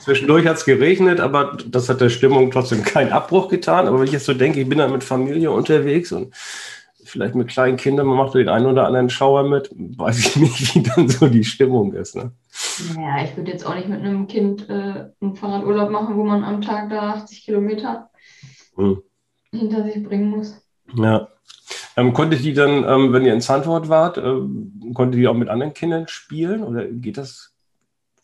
Zwischendurch 0.00 0.46
hat 0.46 0.56
es 0.56 0.64
geregnet, 0.64 1.20
aber 1.20 1.58
das 1.66 1.88
hat 1.88 2.00
der 2.00 2.08
Stimmung 2.08 2.50
trotzdem 2.50 2.82
keinen 2.82 3.12
Abbruch 3.12 3.48
getan. 3.48 3.86
Aber 3.86 3.98
wenn 3.98 4.06
ich 4.06 4.12
jetzt 4.12 4.24
so 4.24 4.34
denke, 4.34 4.60
ich 4.60 4.68
bin 4.68 4.78
dann 4.78 4.92
mit 4.92 5.04
Familie 5.04 5.50
unterwegs 5.50 6.10
und 6.10 6.34
vielleicht 7.04 7.34
mit 7.34 7.48
kleinen 7.48 7.76
Kindern, 7.76 8.06
man 8.06 8.16
macht 8.16 8.34
den 8.34 8.48
einen 8.48 8.66
oder 8.66 8.86
anderen 8.86 9.10
Schauer 9.10 9.42
mit, 9.48 9.70
weiß 9.74 10.18
ich 10.18 10.36
nicht, 10.36 10.74
wie 10.74 10.82
dann 10.82 11.08
so 11.08 11.28
die 11.28 11.44
Stimmung 11.44 11.92
ist. 11.92 12.16
Ne? 12.16 12.32
Naja, 12.94 13.24
ich 13.24 13.36
würde 13.36 13.50
jetzt 13.50 13.66
auch 13.66 13.74
nicht 13.74 13.88
mit 13.88 14.00
einem 14.00 14.26
Kind 14.26 14.68
äh, 14.68 15.10
einen 15.20 15.36
Fahrradurlaub 15.36 15.90
machen, 15.90 16.16
wo 16.16 16.24
man 16.24 16.44
am 16.44 16.62
Tag 16.62 16.88
da 16.90 17.10
80 17.10 17.44
Kilometer 17.44 18.09
hm. 18.76 19.02
hinter 19.50 19.84
sich 19.84 20.02
bringen 20.02 20.30
muss. 20.30 20.60
Ja. 20.94 21.28
Ähm, 21.96 22.12
konnte 22.12 22.36
die 22.36 22.52
dann, 22.52 22.84
ähm, 22.84 23.12
wenn 23.12 23.24
ihr 23.24 23.34
in 23.34 23.40
Zandvoort 23.40 23.88
wart, 23.88 24.18
äh, 24.18 24.92
konnte 24.94 25.18
die 25.18 25.28
auch 25.28 25.34
mit 25.34 25.48
anderen 25.48 25.74
Kindern 25.74 26.08
spielen 26.08 26.62
oder 26.62 26.86
geht 26.86 27.16
das 27.16 27.54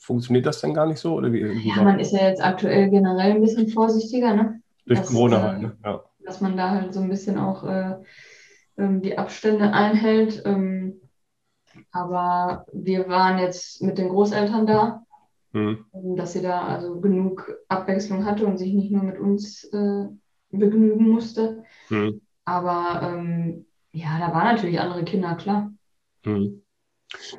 Funktioniert 0.07 0.47
das 0.47 0.61
denn 0.61 0.73
gar 0.73 0.87
nicht 0.87 1.01
so? 1.01 1.15
Oder 1.15 1.33
wie, 1.33 1.43
wie 1.43 1.69
ja, 1.69 1.83
man 1.83 1.99
ist 1.99 2.13
ja 2.13 2.29
jetzt 2.29 2.41
aktuell 2.41 2.91
generell 2.91 3.33
ein 3.33 3.41
bisschen 3.41 3.67
vorsichtiger, 3.67 4.35
ne? 4.35 4.61
Durch 4.87 5.01
dass, 5.01 5.09
Corona 5.09 5.43
halt, 5.43 5.63
ne? 5.63 5.77
Ja. 5.85 6.05
Dass 6.25 6.41
man 6.41 6.57
da 6.57 6.71
halt 6.71 6.95
so 6.95 7.01
ein 7.01 7.09
bisschen 7.09 7.37
auch 7.39 7.65
äh, 7.65 7.97
ähm, 8.79 9.03
die 9.03 9.19
Abstände 9.19 9.73
einhält. 9.73 10.43
Ähm, 10.45 11.01
aber 11.91 12.67
wir 12.73 13.09
waren 13.09 13.41
jetzt 13.41 13.83
mit 13.83 13.99
den 13.99 14.09
Großeltern 14.09 14.65
da, 14.65 15.03
mhm. 15.51 15.85
dass 16.17 16.35
sie 16.35 16.43
da 16.43 16.63
also 16.63 17.01
genug 17.01 17.53
Abwechslung 17.67 18.25
hatte 18.25 18.47
und 18.47 18.59
sich 18.59 18.75
nicht 18.75 18.93
nur 18.93 19.03
mit 19.03 19.19
uns 19.19 19.65
äh, 19.73 20.07
begnügen 20.57 21.09
musste. 21.09 21.65
Mhm. 21.91 22.21
Aber 22.45 23.01
ähm, 23.03 23.67
ja, 23.93 24.19
da 24.19 24.33
waren 24.33 24.55
natürlich 24.55 24.81
andere 24.81 25.05
Kinder, 25.05 25.35
klar. 25.35 25.73
Mhm. 26.25 26.63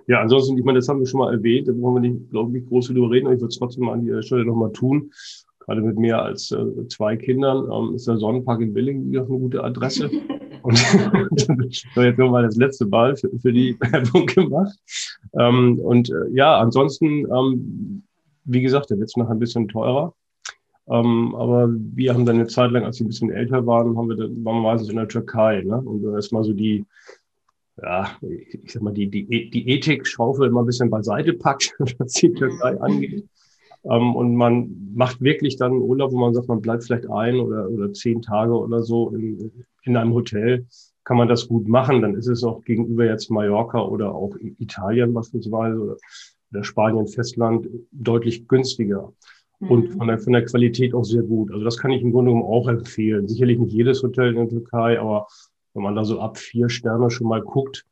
Ja, 0.08 0.22
ansonsten, 0.22 0.58
ich 0.58 0.64
meine, 0.64 0.80
das 0.80 0.88
haben 0.88 1.00
wir 1.00 1.08
schon 1.08 1.20
mal 1.20 1.34
erwähnt, 1.34 1.68
da 1.68 1.74
brauchen 1.74 2.02
wir 2.02 2.10
nicht, 2.10 2.30
glaube 2.30 2.58
ich, 2.58 2.66
groß 2.66 2.88
drüber 2.88 3.12
reden, 3.12 3.28
aber 3.28 3.36
ich 3.36 3.42
würde 3.42 3.52
es 3.52 3.60
trotzdem 3.60 3.86
mal 3.86 3.94
an 3.94 4.02
dieser 4.02 4.24
Stelle 4.24 4.46
nochmal 4.46 4.72
tun. 4.72 5.12
Gerade 5.60 5.82
mit 5.82 6.00
mehr 6.00 6.22
als 6.22 6.52
äh, 6.52 6.88
zwei 6.88 7.18
Kindern 7.18 7.70
ähm, 7.70 7.96
ist 7.96 8.08
der 8.08 8.18
Sonnenpark 8.18 8.62
in 8.62 8.74
Billing 8.74 9.14
eine 9.14 9.26
gute 9.26 9.64
Adresse. 9.64 10.10
Und 10.64 10.78
so 11.96 12.02
jetzt 12.02 12.18
nochmal 12.20 12.44
das 12.44 12.58
letzte 12.58 12.86
Ball 12.86 13.16
für, 13.16 13.30
für 13.40 13.54
die 13.54 13.80
Werbung 13.80 14.26
gemacht. 14.26 14.78
Ähm, 15.40 15.80
und 15.80 16.10
äh, 16.10 16.30
ja, 16.34 16.58
ansonsten, 16.58 17.26
ähm, 17.32 18.04
wie 18.44 18.62
gesagt, 18.62 18.90
der 18.90 19.00
wird 19.00 19.16
noch 19.16 19.30
ein 19.30 19.40
bisschen 19.40 19.70
teurer. 19.70 20.14
Ähm, 20.90 21.36
aber 21.36 21.70
wir 21.70 22.14
haben 22.14 22.26
dann 22.26 22.38
eine 22.38 22.48
Zeit 22.48 22.72
lang, 22.72 22.86
als 22.86 23.00
wir 23.00 23.06
ein 23.06 23.10
bisschen 23.10 23.32
älter 23.32 23.66
waren, 23.66 23.98
haben 23.98 24.10
wir 24.10 24.16
dann, 24.16 24.46
waren 24.46 24.58
wir 24.58 24.72
meistens 24.72 24.90
in 24.90 24.96
der 24.96 25.08
Türkei. 25.08 25.62
Ne? 25.62 25.82
Und 25.82 26.04
erstmal 26.14 26.44
so 26.44 26.54
die, 26.54 26.86
ja, 27.82 28.10
ich 28.22 28.72
sag 28.72 28.82
mal, 28.82 28.94
die, 28.94 29.10
die, 29.10 29.50
die 29.50 29.70
Ethik-Schaufel 29.70 30.48
immer 30.48 30.64
ein 30.64 30.66
bisschen 30.66 30.90
beiseite 30.90 31.34
packt, 31.34 31.76
was 31.98 32.14
die 32.14 32.34
Türkei 32.34 32.80
angeht. 32.80 33.28
Ähm, 33.84 34.16
und 34.16 34.36
man 34.36 34.92
macht 34.94 35.22
wirklich 35.22 35.58
dann 35.58 35.74
einen 35.74 35.82
Urlaub, 35.82 36.12
wo 36.12 36.18
man 36.18 36.34
sagt, 36.34 36.48
man 36.48 36.62
bleibt 36.62 36.84
vielleicht 36.84 37.10
ein 37.10 37.36
oder, 37.40 37.70
oder 37.70 37.94
zehn 37.94 38.22
Tage 38.22 38.54
oder 38.54 38.82
so 38.82 39.10
in, 39.10 39.52
in 39.84 39.98
einem 39.98 40.14
Hotel, 40.14 40.66
kann 41.04 41.18
man 41.18 41.28
das 41.28 41.48
gut 41.48 41.68
machen. 41.68 42.02
Dann 42.02 42.16
ist 42.16 42.28
es 42.28 42.44
auch 42.44 42.64
gegenüber 42.64 43.06
jetzt 43.06 43.30
Mallorca 43.30 43.82
oder 43.82 44.14
auch 44.14 44.36
Italien 44.60 45.14
beispielsweise 45.14 45.80
oder, 45.80 45.98
oder 46.52 46.64
Spanien, 46.64 47.08
Festland 47.08 47.68
deutlich 47.92 48.48
günstiger. 48.48 49.14
Mhm. 49.60 49.72
Und 49.72 49.88
von 49.94 50.08
der, 50.08 50.20
von 50.20 50.34
der 50.34 50.46
Qualität 50.46 50.94
auch 50.94 51.04
sehr 51.04 51.24
gut. 51.24 51.52
Also 51.52 51.64
das 51.64 51.78
kann 51.78 51.92
ich 51.92 52.02
im 52.02 52.12
Grunde 52.12 52.32
genommen 52.32 52.50
auch 52.50 52.68
empfehlen. 52.68 53.28
Sicherlich 53.28 53.60
nicht 53.60 53.74
jedes 53.74 54.04
Hotel 54.04 54.30
in 54.30 54.36
der 54.36 54.50
Türkei, 54.50 55.00
aber 55.00 55.28
wenn 55.74 55.84
man 55.84 55.96
da 55.96 56.04
so 56.04 56.20
ab 56.20 56.38
vier 56.38 56.70
Sterne 56.70 57.10
schon 57.10 57.28
mal 57.28 57.42
guckt, 57.42 57.86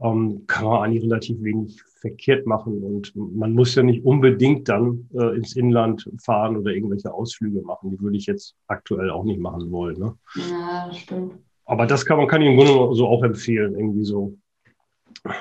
ähm, 0.00 0.44
kann 0.46 0.66
man 0.66 0.82
eigentlich 0.82 1.04
relativ 1.04 1.42
wenig 1.42 1.82
verkehrt 2.00 2.46
machen. 2.46 2.82
Und 2.82 3.12
man 3.14 3.52
muss 3.52 3.74
ja 3.74 3.82
nicht 3.82 4.04
unbedingt 4.04 4.68
dann 4.68 5.08
äh, 5.14 5.36
ins 5.36 5.56
Inland 5.56 6.10
fahren 6.22 6.56
oder 6.56 6.72
irgendwelche 6.72 7.12
Ausflüge 7.12 7.62
machen. 7.62 7.90
Die 7.90 8.00
würde 8.00 8.16
ich 8.16 8.26
jetzt 8.26 8.54
aktuell 8.66 9.10
auch 9.10 9.24
nicht 9.24 9.40
machen 9.40 9.70
wollen. 9.70 9.98
Ne? 9.98 10.14
Ja, 10.50 10.90
stimmt. 10.92 11.34
Aber 11.64 11.86
das 11.86 12.06
kann 12.06 12.18
man 12.18 12.28
kann 12.28 12.42
ich 12.42 12.48
im 12.48 12.56
Grunde 12.56 12.94
so 12.94 13.08
auch 13.08 13.22
empfehlen, 13.24 13.74
irgendwie 13.74 14.04
so 14.04 14.36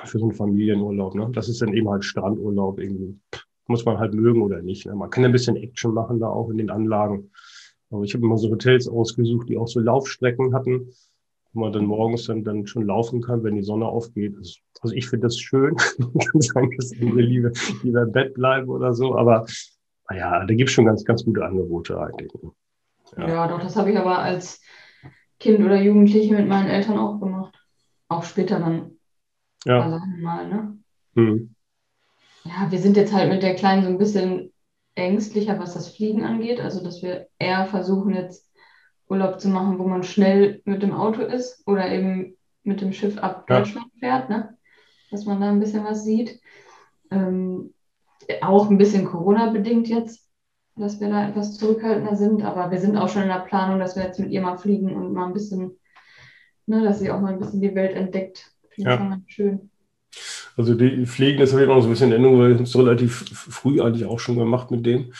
für 0.05 0.17
so 0.17 0.25
einen 0.25 0.33
Familienurlaub. 0.33 1.15
Ne? 1.15 1.29
Das 1.33 1.49
ist 1.49 1.61
dann 1.61 1.73
eben 1.73 1.89
halt 1.89 2.03
Strandurlaub 2.03 2.79
irgendwie. 2.79 3.19
Muss 3.67 3.85
man 3.85 3.97
halt 3.97 4.13
mögen 4.13 4.41
oder 4.41 4.61
nicht. 4.61 4.85
Ne? 4.85 4.95
Man 4.95 5.09
kann 5.09 5.25
ein 5.25 5.31
bisschen 5.31 5.55
Action 5.55 5.93
machen 5.93 6.19
da 6.19 6.27
auch 6.27 6.49
in 6.49 6.57
den 6.57 6.69
Anlagen. 6.69 7.31
Aber 7.89 8.03
ich 8.03 8.13
habe 8.13 8.25
immer 8.25 8.37
so 8.37 8.49
Hotels 8.49 8.87
ausgesucht, 8.87 9.49
die 9.49 9.57
auch 9.57 9.67
so 9.67 9.79
Laufstrecken 9.79 10.53
hatten 10.53 10.91
wo 11.55 11.61
man 11.61 11.71
dann 11.71 11.85
morgens 11.85 12.25
dann, 12.25 12.43
dann 12.43 12.67
schon 12.67 12.85
laufen 12.85 13.21
kann, 13.21 13.43
wenn 13.43 13.55
die 13.55 13.63
Sonne 13.63 13.85
aufgeht. 13.85 14.35
Also 14.81 14.93
ich 14.93 15.07
finde 15.07 15.27
das 15.27 15.39
schön. 15.39 15.75
ich 16.19 16.31
kann 16.31 16.41
sagen, 16.41 16.69
dass 16.77 16.91
wir 16.91 17.23
lieber, 17.23 17.51
lieber 17.81 18.03
im 18.03 18.11
Bett 18.11 18.33
bleiben 18.33 18.69
oder 18.69 18.93
so. 18.93 19.17
Aber 19.17 19.45
naja, 20.09 20.45
da 20.45 20.53
gibt 20.53 20.69
es 20.69 20.73
schon 20.73 20.85
ganz, 20.85 21.05
ganz 21.05 21.23
gute 21.23 21.45
Angebote 21.45 21.99
eigentlich. 21.99 22.31
Ja, 23.17 23.27
ja 23.27 23.47
doch, 23.47 23.61
das 23.61 23.77
habe 23.77 23.91
ich 23.91 23.97
aber 23.97 24.19
als 24.19 24.61
Kind 25.39 25.61
oder 25.61 25.81
Jugendliche 25.81 26.35
mit 26.35 26.47
meinen 26.47 26.67
Eltern 26.67 26.97
auch 26.97 27.19
gemacht. 27.19 27.57
Auch 28.09 28.23
später 28.23 28.59
dann. 28.59 28.97
Ja. 29.63 29.99
Mal, 30.19 30.49
ne? 30.49 30.77
Hm. 31.15 31.54
Ja, 32.45 32.67
wir 32.69 32.79
sind 32.79 32.95
jetzt 32.95 33.13
halt 33.13 33.29
mit 33.29 33.43
der 33.43 33.55
Kleinen 33.55 33.83
so 33.83 33.89
ein 33.89 33.97
bisschen 33.97 34.53
ängstlicher, 34.93 35.59
was 35.59 35.73
das 35.73 35.89
Fliegen 35.89 36.23
angeht. 36.23 36.59
Also, 36.59 36.83
dass 36.83 37.01
wir 37.01 37.27
eher 37.39 37.65
versuchen 37.65 38.13
jetzt 38.13 38.49
Urlaub 39.09 39.39
zu 39.39 39.49
machen, 39.49 39.79
wo 39.79 39.87
man 39.87 40.03
schnell 40.03 40.61
mit 40.65 40.81
dem 40.81 40.93
Auto 40.93 41.21
ist 41.21 41.67
oder 41.67 41.91
eben 41.91 42.37
mit 42.63 42.81
dem 42.81 42.93
Schiff 42.93 43.17
ab 43.17 43.45
ja. 43.49 43.59
Deutschland 43.59 43.87
fährt, 43.99 44.29
ne? 44.29 44.57
dass 45.11 45.25
man 45.25 45.39
da 45.39 45.49
ein 45.49 45.59
bisschen 45.59 45.83
was 45.83 46.03
sieht. 46.03 46.39
Ähm, 47.11 47.73
auch 48.41 48.69
ein 48.69 48.77
bisschen 48.77 49.05
Corona-bedingt 49.05 49.87
jetzt, 49.87 50.27
dass 50.75 50.99
wir 50.99 51.09
da 51.09 51.29
etwas 51.29 51.57
zurückhaltender 51.57 52.15
sind, 52.15 52.43
aber 52.43 52.71
wir 52.71 52.79
sind 52.79 52.97
auch 52.97 53.07
schon 53.07 53.23
in 53.23 53.29
der 53.29 53.39
Planung, 53.39 53.79
dass 53.79 53.95
wir 53.95 54.03
jetzt 54.03 54.19
mit 54.19 54.31
ihr 54.31 54.41
mal 54.41 54.57
fliegen 54.57 54.95
und 54.95 55.13
mal 55.13 55.27
ein 55.27 55.33
bisschen, 55.33 55.77
ne, 56.65 56.83
dass 56.83 56.99
sie 56.99 57.11
auch 57.11 57.21
mal 57.21 57.33
ein 57.33 57.39
bisschen 57.39 57.61
die 57.61 57.75
Welt 57.75 57.95
entdeckt. 57.95 58.51
Finde 58.69 58.91
ich 58.91 58.99
ja. 58.99 59.19
schön. 59.27 59.71
Also 60.57 60.73
die 60.73 61.05
Pflegen, 61.05 61.39
das 61.39 61.51
habe 61.51 61.63
ich 61.63 61.69
auch 61.69 61.75
noch 61.75 61.81
so 61.81 61.87
ein 61.87 61.91
bisschen 61.91 62.07
in 62.07 62.23
Erinnerung, 62.23 62.39
weil 62.39 62.55
ich 62.55 62.61
es 62.61 62.75
relativ 62.77 63.25
früh 63.35 63.81
eigentlich 63.81 64.05
auch 64.05 64.19
schon 64.19 64.37
gemacht 64.37 64.71
mit 64.71 64.85
denen. 64.85 65.13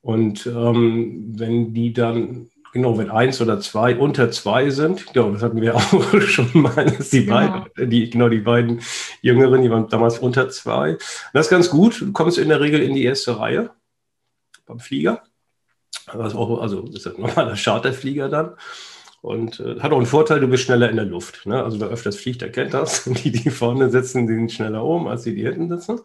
Und 0.00 0.46
ähm, 0.46 1.34
wenn 1.36 1.72
die 1.74 1.92
dann 1.92 2.50
Genau, 2.72 2.98
wenn 2.98 3.10
eins 3.10 3.40
oder 3.40 3.60
zwei 3.60 3.96
unter 3.96 4.30
zwei 4.30 4.68
sind, 4.68 5.06
genau, 5.12 5.30
das 5.30 5.42
hatten 5.42 5.60
wir 5.60 5.74
auch 5.76 6.20
schon 6.20 6.50
mal, 6.52 6.84
dass 6.84 7.10
die 7.10 7.24
genau. 7.24 7.64
beiden, 7.74 7.90
die, 7.90 8.10
genau, 8.10 8.28
die 8.28 8.40
beiden 8.40 8.80
Jüngeren, 9.22 9.62
die 9.62 9.70
waren 9.70 9.88
damals 9.88 10.18
unter 10.18 10.50
zwei. 10.50 10.98
Das 11.32 11.46
ist 11.46 11.50
ganz 11.50 11.70
gut. 11.70 12.00
Du 12.00 12.12
kommst 12.12 12.36
in 12.38 12.48
der 12.48 12.60
Regel 12.60 12.82
in 12.82 12.94
die 12.94 13.04
erste 13.04 13.38
Reihe 13.38 13.70
beim 14.66 14.80
Flieger. 14.80 15.22
Also, 16.06 16.38
auch, 16.38 16.60
also 16.60 16.82
ist 16.88 17.06
das 17.06 17.16
ein 17.16 17.22
normaler 17.22 17.56
Charterflieger 17.56 18.28
dann. 18.28 18.52
Und 19.20 19.60
äh, 19.60 19.80
hat 19.80 19.92
auch 19.92 19.96
einen 19.96 20.06
Vorteil, 20.06 20.40
du 20.40 20.48
bist 20.48 20.64
schneller 20.64 20.88
in 20.90 20.96
der 20.96 21.04
Luft. 21.04 21.44
Ne? 21.44 21.62
Also 21.62 21.80
wer 21.80 21.88
öfters 21.88 22.16
fliegt, 22.16 22.42
erkennt 22.42 22.74
das. 22.74 23.04
Die, 23.24 23.32
die 23.32 23.50
vorne 23.50 23.90
sitzen, 23.90 24.26
die 24.26 24.34
sind 24.34 24.52
schneller 24.52 24.84
oben, 24.84 25.08
als 25.08 25.22
die, 25.22 25.34
die 25.34 25.42
hinten 25.42 25.68
sitzen. 25.68 26.00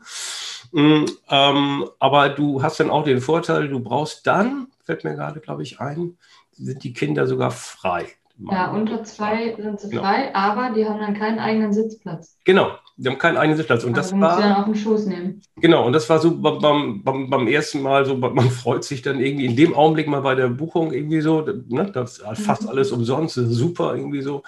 Mm, 0.72 1.05
ähm, 1.29 1.89
aber 2.00 2.29
du 2.29 2.63
hast 2.63 2.79
dann 2.79 2.89
auch 2.89 3.03
den 3.03 3.22
Vorteil, 3.22 3.67
du 3.67 3.79
brauchst 3.79 4.25
dann, 4.25 4.67
fällt 4.84 5.03
mir 5.03 5.13
gerade, 5.13 5.39
glaube 5.39 5.62
ich, 5.62 5.79
ein, 5.79 6.17
sind 6.51 6.84
die 6.84 6.93
Kinder 6.93 7.27
sogar 7.27 7.51
frei. 7.51 8.08
Ja, 8.39 8.72
unter 8.72 9.03
zwei 9.03 9.55
sind 9.55 9.79
sie 9.79 9.89
genau. 9.89 10.01
frei, 10.01 10.34
aber 10.34 10.74
die 10.74 10.88
haben 10.88 11.00
dann 11.00 11.13
keinen 11.13 11.39
eigenen 11.39 11.72
Sitzplatz. 11.72 12.38
Genau, 12.43 12.72
die 12.95 13.09
haben 13.09 13.17
keinen 13.17 13.38
eigenen 13.38 13.57
Sitzplatz. 13.57 13.83
Und 13.83 13.97
also 13.97 14.12
das 14.12 14.21
war. 14.21 14.39
dann 14.39 14.53
auf 14.53 14.65
den 14.65 14.75
Schoß 14.75 15.07
nehmen. 15.07 15.41
Genau, 15.55 15.85
und 15.85 15.93
das 15.93 16.09
war 16.09 16.19
so 16.19 16.38
beim, 16.38 17.03
beim, 17.03 17.29
beim 17.29 17.47
ersten 17.47 17.81
Mal 17.81 18.05
so, 18.05 18.15
man 18.15 18.50
freut 18.51 18.83
sich 18.83 19.01
dann 19.01 19.19
irgendwie 19.19 19.45
in 19.45 19.55
dem 19.55 19.73
Augenblick 19.73 20.07
mal 20.07 20.21
bei 20.21 20.35
der 20.35 20.47
Buchung 20.47 20.93
irgendwie 20.93 21.21
so, 21.21 21.41
ne, 21.41 21.89
das 21.91 22.19
ist 22.19 22.43
fast 22.43 22.63
mhm. 22.63 22.69
alles 22.69 22.91
umsonst, 22.91 23.35
super 23.35 23.95
irgendwie 23.95 24.21
so. 24.21 24.43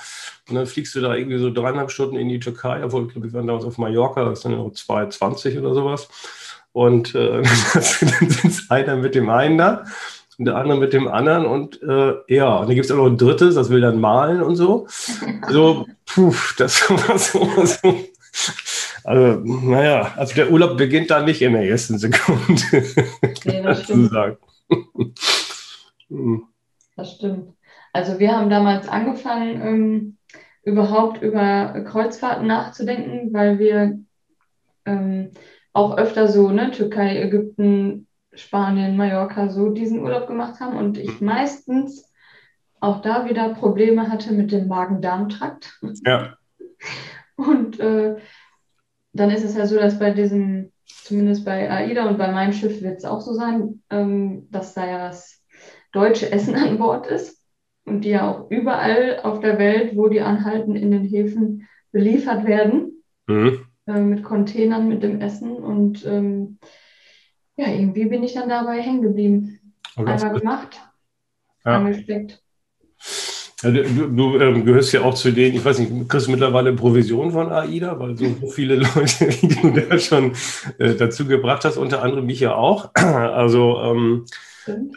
Und 0.48 0.56
dann 0.56 0.68
fliegst 0.68 0.94
du 0.96 1.02
da 1.02 1.16
irgendwie 1.16 1.40
so 1.40 1.52
dreieinhalb 1.52 1.90
Stunden 1.90 2.18
in 2.18 2.30
die 2.30 2.40
Türkei, 2.40 2.84
obwohl 2.84 3.08
ich 3.08 3.14
glaube, 3.14 3.28
wir 3.28 3.34
waren 3.34 3.48
damals 3.48 3.66
auf 3.66 3.80
Mallorca, 3.80 4.26
das 4.26 4.40
ist 4.40 4.46
dann 4.46 4.52
noch 4.52 4.70
2,20 4.70 5.60
oder 5.60 5.74
sowas. 5.74 6.08
Und 6.72 7.16
äh, 7.16 7.42
dann 7.74 8.30
sitzt 8.30 8.70
einer 8.70 8.96
mit 8.96 9.16
dem 9.16 9.30
einen 9.30 9.58
da 9.58 9.86
und 10.38 10.46
der 10.46 10.56
andere 10.56 10.78
mit 10.80 10.94
dem 10.94 11.08
anderen 11.08 11.46
und 11.46 11.82
äh, 11.82 12.14
ja, 12.28 12.58
und 12.58 12.68
dann 12.68 12.76
gibt 12.76 12.86
es 12.86 12.92
auch 12.92 12.98
noch 12.98 13.06
ein 13.06 13.18
drittes, 13.18 13.56
das 13.56 13.70
will 13.70 13.82
dann 13.82 14.00
malen 14.00 14.42
und 14.42 14.56
so. 14.56 14.88
So, 15.50 15.88
puh, 16.06 16.36
das 16.58 16.90
war 16.90 17.18
so, 17.18 17.48
so. 17.66 17.96
Also, 19.04 19.40
naja, 19.44 20.14
also 20.16 20.34
der 20.34 20.50
Urlaub 20.50 20.78
beginnt 20.78 21.12
da 21.12 21.22
nicht 21.22 21.40
in 21.44 21.54
der 21.54 21.70
ersten 21.70 22.00
Sekunde. 22.00 22.64
Nee, 23.46 23.62
das 23.62 23.84
stimmt. 23.84 24.12
Hm. 26.10 26.44
Das 26.96 27.14
stimmt. 27.14 27.54
Also 27.94 28.20
wir 28.20 28.36
haben 28.36 28.50
damals 28.50 28.88
angefangen, 28.88 29.62
ähm, 29.62 30.18
überhaupt 30.64 31.22
über 31.22 31.82
Kreuzfahrten 31.82 32.48
nachzudenken, 32.48 33.34
weil 33.34 33.58
wir 33.58 34.00
ähm, 34.86 35.32
auch 35.74 35.98
öfter 35.98 36.28
so, 36.28 36.50
ne, 36.50 36.72
Türkei, 36.72 37.22
Ägypten, 37.22 38.08
Spanien, 38.34 38.98
Mallorca 38.98 39.50
so 39.50 39.70
diesen 39.70 40.00
Urlaub 40.00 40.28
gemacht 40.28 40.60
haben 40.60 40.78
und 40.78 40.98
ich 40.98 41.22
meistens 41.22 42.12
auch 42.80 43.02
da 43.02 43.28
wieder 43.28 43.54
Probleme 43.54 44.10
hatte 44.10 44.34
mit 44.34 44.52
dem 44.52 44.68
Magen-Darm-Trakt. 44.68 45.80
Ja. 46.06 46.36
Und 47.36 47.80
äh, 47.80 48.18
dann 49.14 49.30
ist 49.32 49.44
es 49.44 49.56
ja 49.56 49.66
so, 49.66 49.78
dass 49.78 50.00
bei 50.00 50.12
diesem, 50.12 50.72
zumindest 50.86 51.46
bei 51.46 51.70
AIDA 51.70 52.08
und 52.08 52.18
bei 52.18 52.32
meinem 52.32 52.54
Schiff 52.54 52.82
wird 52.82 52.98
es 52.98 53.06
auch 53.06 53.22
so 53.22 53.34
sein, 53.34 53.82
ähm, 53.90 54.48
dass 54.52 54.74
da 54.74 54.88
ja 54.88 55.08
das 55.08 55.44
deutsche 55.92 56.32
Essen 56.32 56.56
an 56.56 56.78
Bord 56.78 57.08
ist 57.08 57.42
und 57.86 58.02
die 58.02 58.10
ja 58.10 58.30
auch 58.30 58.50
überall 58.50 59.20
auf 59.24 59.40
der 59.40 59.58
Welt, 59.58 59.96
wo 59.96 60.08
die 60.08 60.22
anhalten, 60.22 60.76
in 60.76 60.92
den 60.92 61.06
Häfen 61.06 61.68
beliefert 61.92 62.46
werden. 62.46 63.04
Mhm. 63.28 63.66
Äh, 63.88 64.00
mit 64.00 64.24
Containern 64.24 64.88
mit 64.88 65.04
dem 65.04 65.22
Essen 65.22 65.52
und 65.58 66.06
ähm, 66.06 66.58
ja, 67.56 67.68
irgendwie 67.68 68.06
bin 68.06 68.24
ich 68.24 68.34
dann 68.34 68.50
dabei 68.50 68.82
hängen 68.82 69.04
geblieben. 69.04 69.60
Einmal 69.96 70.40
gemacht, 70.40 70.82
ja. 71.64 71.78
angesteckt. 71.78 72.44
Du, 73.62 73.72
du 73.72 74.40
ähm, 74.40 74.66
gehörst 74.66 74.92
ja 74.92 75.02
auch 75.02 75.14
zu 75.14 75.32
denen, 75.32 75.56
ich 75.56 75.64
weiß 75.64 75.80
nicht, 75.80 76.10
kriegst 76.10 76.28
du 76.28 76.32
mittlerweile 76.32 76.74
Provision 76.74 77.32
von 77.32 77.52
AIDA, 77.52 77.98
weil 77.98 78.18
so 78.18 78.26
viele 78.52 78.76
Leute, 78.96 79.28
die 79.28 79.48
du 79.48 79.72
da 79.72 79.98
schon 79.98 80.34
äh, 80.78 80.94
dazu 80.96 81.26
gebracht 81.26 81.64
hast, 81.64 81.78
unter 81.78 82.04
anderem 82.04 82.26
mich 82.26 82.42
ja 82.42 82.56
auch. 82.56 82.92
Also 82.96 83.80
ähm, 83.82 84.26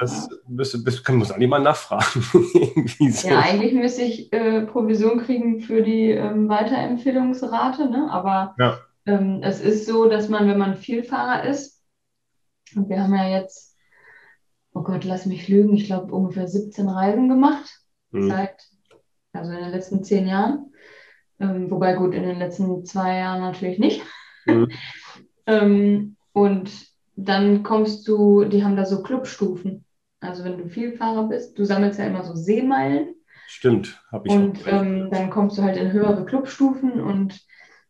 das 0.01 0.29
bist, 0.47 0.85
bist, 0.85 1.05
kann, 1.05 1.17
muss 1.17 1.31
eigentlich 1.31 1.49
mal 1.49 1.61
nachfragen. 1.61 2.23
so. 3.13 3.29
Ja, 3.29 3.41
eigentlich 3.41 3.75
müsste 3.75 4.03
ich 4.03 4.33
äh, 4.33 4.63
Provision 4.63 5.21
kriegen 5.21 5.61
für 5.61 5.83
die 5.83 6.11
ähm, 6.11 6.49
Weiterempfehlungsrate, 6.49 7.91
ne? 7.91 8.09
aber 8.11 8.55
ja. 8.59 8.79
ähm, 9.07 9.41
es 9.43 9.61
ist 9.61 9.87
so, 9.87 10.09
dass 10.09 10.29
man, 10.29 10.49
wenn 10.49 10.59
man 10.59 10.77
Vielfahrer 10.77 11.45
ist, 11.45 11.83
und 12.75 12.89
wir 12.89 13.03
haben 13.03 13.15
ja 13.15 13.29
jetzt, 13.29 13.77
oh 14.73 14.83
Gott, 14.83 15.05
lass 15.05 15.27
mich 15.27 15.49
lügen, 15.49 15.75
ich 15.75 15.87
glaube 15.87 16.13
ungefähr 16.15 16.49
17 16.49 16.89
Reisen 16.89 17.29
gemacht. 17.29 17.81
Mhm. 18.11 18.29
Seit, 18.29 18.57
also 19.33 19.53
in 19.53 19.59
den 19.59 19.71
letzten 19.71 20.05
zehn 20.05 20.27
Jahren. 20.27 20.73
Ähm, 21.41 21.71
wobei 21.71 21.95
gut, 21.95 22.15
in 22.15 22.23
den 22.23 22.39
letzten 22.39 22.85
zwei 22.85 23.19
Jahren 23.19 23.41
natürlich 23.41 23.79
nicht. 23.79 24.03
Mhm. 24.47 24.69
ähm, 25.47 26.17
und 26.33 26.71
dann 27.17 27.63
kommst 27.63 28.07
du, 28.07 28.45
die 28.45 28.65
haben 28.65 28.77
da 28.77 28.85
so 28.85 29.03
Clubstufen. 29.03 29.85
Also 30.21 30.45
wenn 30.45 30.59
du 30.59 30.69
Vielfahrer 30.69 31.29
bist, 31.29 31.59
du 31.59 31.65
sammelst 31.65 31.99
ja 31.99 32.07
immer 32.07 32.25
so 32.25 32.35
Seemeilen. 32.35 33.15
Stimmt, 33.47 34.03
habe 34.13 34.29
ich 34.29 34.35
Und 34.35 34.67
ähm, 34.67 35.09
dann 35.11 35.31
kommst 35.31 35.59
du 35.59 35.63
halt 35.63 35.77
in 35.77 35.93
höhere 35.93 36.25
Clubstufen 36.27 37.01
und 37.01 37.41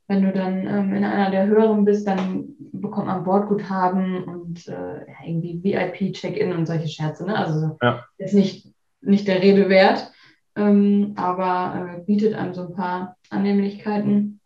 wenn 0.06 0.22
du 0.22 0.32
dann 0.32 0.66
ähm, 0.66 0.94
in 0.94 1.04
einer 1.04 1.30
der 1.30 1.46
höheren 1.46 1.84
bist, 1.84 2.06
dann 2.06 2.54
bekommt 2.58 3.08
man 3.08 3.24
Bordguthaben 3.24 4.24
und 4.24 4.66
äh, 4.66 5.04
irgendwie 5.26 5.62
VIP-Check-In 5.62 6.52
und 6.52 6.66
solche 6.66 6.88
Scherze. 6.88 7.26
Ne? 7.26 7.36
Also 7.36 7.76
ja. 7.82 8.04
ist 8.16 8.32
nicht, 8.32 8.68
nicht 9.08 9.26
der 9.26 9.42
Rede 9.42 9.68
wert, 9.68 10.12
ähm, 10.56 11.14
aber 11.16 11.96
äh, 11.96 12.04
bietet 12.04 12.34
einem 12.34 12.54
so 12.54 12.62
ein 12.62 12.74
paar 12.74 13.16
Annehmlichkeiten. 13.30 14.40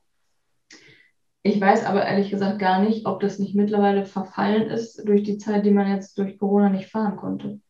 Ich 1.43 1.61
weiß 1.61 1.87
aber 1.87 2.05
ehrlich 2.07 2.31
gesagt 2.31 2.61
gar 2.61 2.81
nicht, 2.81 3.07
ob 3.07 3.21
das 3.21 3.41
nicht 3.41 3.55
mittlerweile 3.55 4.05
verfallen 4.05 4.71
ist 4.71 5.03
durch 5.07 5.25
die 5.25 5.39
Zeit, 5.39 5.67
die 5.67 5.73
man 5.73 5.91
jetzt 5.91 6.17
durch 6.17 6.39
Corona 6.39 6.69
nicht 6.69 6.89
fahren 6.89 7.17
konnte. 7.17 7.61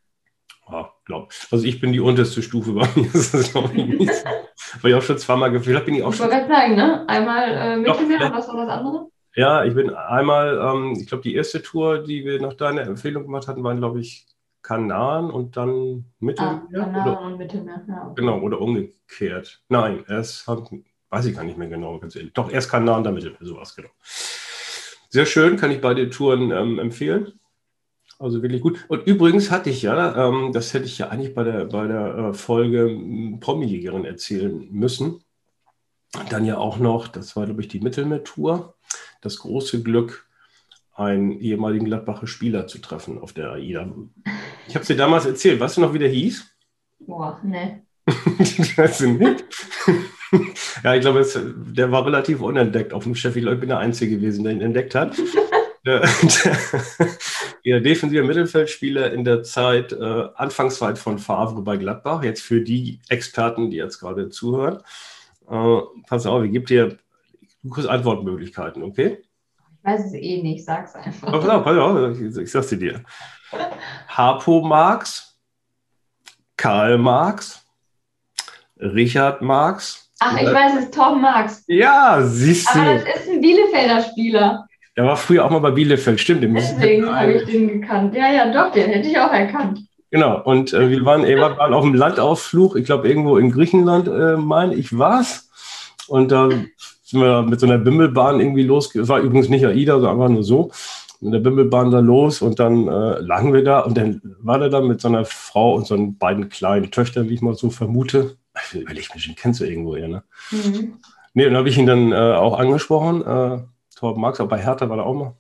Ja, 0.69 0.91
glaub. 1.07 1.33
Also 1.51 1.65
ich 1.65 1.81
bin 1.81 1.93
die 1.93 2.01
unterste 2.01 2.43
Stufe 2.43 2.73
bei 2.73 2.87
mir. 2.95 3.09
Das 3.13 3.33
ist 3.35 3.55
noch 3.55 3.73
nicht 3.73 4.13
so. 4.13 4.29
Weil 4.81 4.91
ich 4.91 4.97
auch 4.97 5.03
schon 5.03 5.19
zweimal 5.19 5.51
gefühlt 5.51 5.77
habe, 5.77 5.87
bin 5.87 5.95
ich 5.95 6.03
auch 6.03 6.13
ich 6.13 6.17
schon. 6.17 6.29
Ich 6.29 6.35
wollte 6.35 6.49
sagen, 6.49 6.77
ne? 6.77 7.09
Einmal 7.09 7.51
äh, 7.51 7.77
Mittelmeer 7.77 8.27
und 8.27 8.33
was 8.35 8.49
war 8.49 8.67
das 8.67 8.69
andere? 8.69 9.09
Ja, 9.35 9.65
ich 9.65 9.75
bin 9.75 9.91
einmal, 9.91 10.59
ähm, 10.59 10.99
ich 11.01 11.07
glaube, 11.07 11.23
die 11.23 11.35
erste 11.35 11.63
Tour, 11.63 12.03
die 12.03 12.25
wir 12.25 12.41
nach 12.41 12.53
deiner 12.53 12.83
Empfehlung 12.83 13.23
gemacht 13.25 13.49
hatten, 13.49 13.65
waren, 13.65 13.79
glaube 13.79 14.01
ich, 14.01 14.27
Kanaren 14.63 15.31
und 15.31 15.57
dann 15.57 16.07
Mittelmeer. 16.21 16.63
Ah, 16.73 16.85
Kanaren 16.85 17.33
und 17.33 17.39
Mittelmeer, 17.39 17.85
ja. 17.89 18.13
Genau, 18.17 18.41
oder 18.41 18.61
umgekehrt. 18.61 19.63
Nein, 19.69 20.05
erst 20.09 20.47
hat, 20.47 20.71
weiß 21.11 21.27
ich 21.27 21.35
gar 21.35 21.45
nicht 21.45 21.59
mehr 21.59 21.69
genau, 21.69 21.99
ganz 21.99 22.17
ehrlich. 22.17 22.33
Doch, 22.33 22.51
erst 22.51 22.71
Kanaren, 22.71 23.05
dann 23.05 23.15
Mittelmeer, 23.15 23.39
sowas, 23.41 23.75
genau. 23.75 23.91
Sehr 25.09 25.27
schön, 25.27 25.57
kann 25.57 25.71
ich 25.71 25.81
beide 25.81 26.09
Touren 26.09 26.51
ähm, 26.53 26.79
empfehlen. 26.79 27.39
Also 28.19 28.41
wirklich 28.41 28.63
gut. 28.63 28.79
Und 28.89 29.07
übrigens 29.07 29.51
hatte 29.51 29.69
ich 29.69 29.83
ja, 29.83 30.29
ähm, 30.29 30.53
das 30.53 30.73
hätte 30.73 30.85
ich 30.87 30.97
ja 30.97 31.09
eigentlich 31.09 31.35
bei 31.35 31.43
der, 31.43 31.65
bei 31.65 31.89
der 31.89 32.15
äh, 32.15 32.33
Folge 32.35 32.85
hm, 32.85 33.41
Promi-Jägerin 33.41 34.05
erzählen 34.05 34.69
müssen. 34.71 35.25
Dann 36.31 36.45
ja 36.45 36.57
auch 36.57 36.79
noch, 36.79 37.09
das 37.09 37.35
war, 37.37 37.47
glaube 37.47 37.63
ich, 37.63 37.69
die 37.69 37.81
Mittelmeer-Tour, 37.81 38.75
das 39.23 39.39
große 39.39 39.83
Glück, 39.83 40.29
einen 40.95 41.33
ehemaligen 41.33 41.87
Gladbacher 41.87 42.27
Spieler 42.27 42.67
zu 42.67 42.79
treffen 42.79 43.19
auf 43.19 43.33
der 43.33 43.53
AIDA. 43.53 43.89
Ich 44.69 44.75
habe 44.75 44.83
es 44.83 44.89
dir 44.89 44.97
damals 44.97 45.27
erzählt. 45.27 45.61
Weißt 45.61 45.77
du 45.77 45.81
noch, 45.81 45.95
wie 45.95 45.99
der 45.99 46.09
hieß? 46.09 46.47
Boah, 47.01 47.41
ne. 47.43 47.83
weißt 48.07 49.01
du 49.01 49.09
nicht? 49.09 49.45
ja, 50.85 50.95
ich 50.95 51.01
glaube, 51.01 51.27
der 51.75 51.93
war 51.93 52.05
relativ 52.05 52.41
unentdeckt 52.41 52.93
auf 52.93 53.05
dem 53.05 53.15
Chef. 53.15 53.37
Ich 53.37 53.43
glaube, 53.43 53.55
ich 53.55 53.61
bin 53.61 53.69
der 53.69 53.79
Einzige 53.79 54.17
gewesen, 54.17 54.45
der 54.45 54.53
ihn 54.53 54.61
entdeckt 54.61 54.95
hat. 54.95 55.17
der, 55.87 56.09
der 57.65 57.81
defensive 57.81 58.23
Mittelfeldspieler 58.23 59.13
in 59.13 59.25
der 59.25 59.43
Zeit, 59.43 59.93
äh, 59.93 60.29
Anfangszeit 60.35 60.99
von 60.99 61.19
Favre 61.19 61.63
bei 61.63 61.77
Gladbach. 61.77 62.23
Jetzt 62.23 62.43
für 62.43 62.61
die 62.61 63.01
Experten, 63.09 63.71
die 63.71 63.79
jetzt 63.79 63.99
gerade 63.99 64.29
zuhören. 64.29 64.83
Äh, 65.49 65.81
pass 66.07 66.27
auf, 66.27 66.45
ich 66.45 66.53
gebe 66.53 66.67
dir 66.67 66.99
kurz 67.69 67.87
Antwortmöglichkeiten, 67.87 68.83
okay? 68.83 69.23
Ich 69.83 69.91
weiß 69.91 70.07
es 70.07 70.15
eh 70.15 70.41
nicht, 70.41 70.65
sag's 70.65 70.95
einfach. 70.95 71.33
Pass 71.33 71.49
auf, 71.49 71.65
pass 71.65 71.77
auf, 71.77 72.21
ich, 72.21 72.37
ich 72.37 72.51
sag's 72.53 72.69
dir. 72.69 73.03
Harpo 74.07 74.61
Marx, 74.63 75.37
Karl 76.57 76.99
Marx, 76.99 77.65
Richard 78.79 79.43
Marx. 79.43 80.09
Ach, 80.21 80.41
ich 80.41 80.47
weiß 80.47 80.85
es, 80.85 80.91
Tom 80.93 81.21
Marx. 81.21 81.65
Ja, 81.67 82.23
siehst 82.23 82.73
du. 82.73 82.79
Aber 82.79 82.95
das 82.95 83.03
ist 83.03 83.31
ein 83.31 83.41
Bielefelder 83.41 84.03
Spieler. 84.03 84.67
Der 84.97 85.05
war 85.05 85.17
früher 85.17 85.45
auch 85.45 85.51
mal 85.51 85.59
bei 85.59 85.73
Bielefeld, 85.73 86.21
stimmt. 86.21 86.45
Deswegen 86.45 87.13
habe 87.13 87.33
ich 87.33 87.45
den 87.47 87.81
gekannt. 87.81 88.15
Ja, 88.15 88.31
ja, 88.31 88.53
doch, 88.53 88.71
den 88.71 88.89
hätte 88.89 89.09
ich 89.09 89.19
auch 89.19 89.33
erkannt. 89.33 89.81
Genau, 90.13 90.43
und 90.43 90.73
äh, 90.73 90.91
wir 90.91 91.05
waren, 91.05 91.27
wir 91.27 91.41
waren 91.41 91.75
auf 91.75 91.83
dem 91.83 91.95
Landausflug, 91.95 92.77
ich 92.77 92.85
glaube 92.85 93.09
irgendwo 93.09 93.37
in 93.37 93.51
Griechenland, 93.51 94.07
äh, 94.07 94.37
meine 94.37 94.75
ich, 94.75 94.97
war's. 94.97 95.51
Und 96.07 96.31
da 96.31 96.51
sind 97.13 97.21
wir 97.21 97.43
mit 97.43 97.61
so 97.61 97.67
einer 97.67 97.79
Bimmelbahn 97.79 98.41
irgendwie 98.41 98.65
los. 98.65 98.91
War 98.95 99.21
übrigens 99.21 99.49
nicht 99.49 99.65
AIDA, 99.65 99.95
sondern 99.95 100.13
einfach 100.13 100.29
nur 100.31 100.43
so. 100.43 100.71
Mit 101.21 101.35
der 101.35 101.39
Bimmelbahn 101.39 101.93
da 101.93 102.01
los 102.01 102.43
und 102.43 102.59
dann 102.59 102.89
äh, 102.89 103.21
lagen 103.21 103.53
wir 103.53 103.63
da 103.63 103.81
und 103.81 103.97
dann 103.97 104.21
war 104.41 104.59
der 104.59 104.71
da 104.71 104.81
mit 104.81 105.01
so 105.01 105.09
einer 105.09 105.25
Frau 105.25 105.75
und 105.75 105.87
so 105.87 105.97
beiden 106.19 106.49
kleinen 106.49 106.91
Töchtern, 106.91 107.29
wie 107.29 107.35
ich 107.35 107.43
mal 107.43 107.55
so 107.55 107.71
vermute. 107.71 108.37
Ich 108.73 108.81
überlege 108.81 109.09
mich, 109.15 109.27
den 109.27 109.37
kennst 109.37 109.61
du 109.61 109.65
irgendwo, 109.65 109.95
ja, 109.95 110.09
ne? 110.09 110.25
Mhm. 110.51 110.95
Nee, 111.35 111.45
dann 111.45 111.57
habe 111.57 111.69
ich 111.69 111.79
ihn 111.79 111.87
dann 111.87 112.13
äh, 112.13 112.17
auch 112.17 112.59
angesprochen. 112.59 113.23
Äh, 113.23 113.63
Torben 113.95 114.21
Marx, 114.21 114.41
aber 114.41 114.51
bei 114.51 114.63
Hertha 114.63 114.89
war 114.89 114.99
er 114.99 115.07
auch 115.07 115.15
mal. 115.15 115.35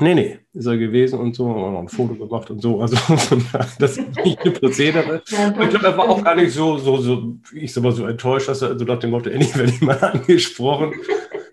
Nee, 0.00 0.14
nee, 0.14 0.38
ist 0.52 0.66
er 0.66 0.76
gewesen 0.76 1.20
und 1.20 1.36
so, 1.36 1.48
haben 1.48 1.72
noch 1.72 1.80
ein 1.80 1.88
Foto 1.88 2.14
gemacht 2.14 2.50
und 2.50 2.60
so. 2.60 2.80
Also 2.80 2.96
das 3.78 3.96
ist 3.96 4.16
nicht 4.24 4.44
ein 4.44 4.52
Prozedere. 4.52 5.22
Ja, 5.28 5.48
ich 5.48 5.68
glaube, 5.68 5.86
er 5.86 5.96
war 5.96 6.08
auch 6.08 6.24
gar 6.24 6.34
nicht 6.34 6.52
so, 6.52 6.78
so, 6.78 6.96
so, 6.96 7.36
ich 7.52 7.72
sag 7.72 7.84
mal, 7.84 7.92
so 7.92 8.06
enttäuscht, 8.06 8.48
dass 8.48 8.62
er 8.62 8.76
so 8.76 8.84
nach 8.84 8.98
dem 8.98 9.10
Motto, 9.10 9.30
endlich 9.30 9.56
werde 9.56 9.70
ich 9.70 9.80
mal 9.80 9.98
angesprochen. 10.00 10.94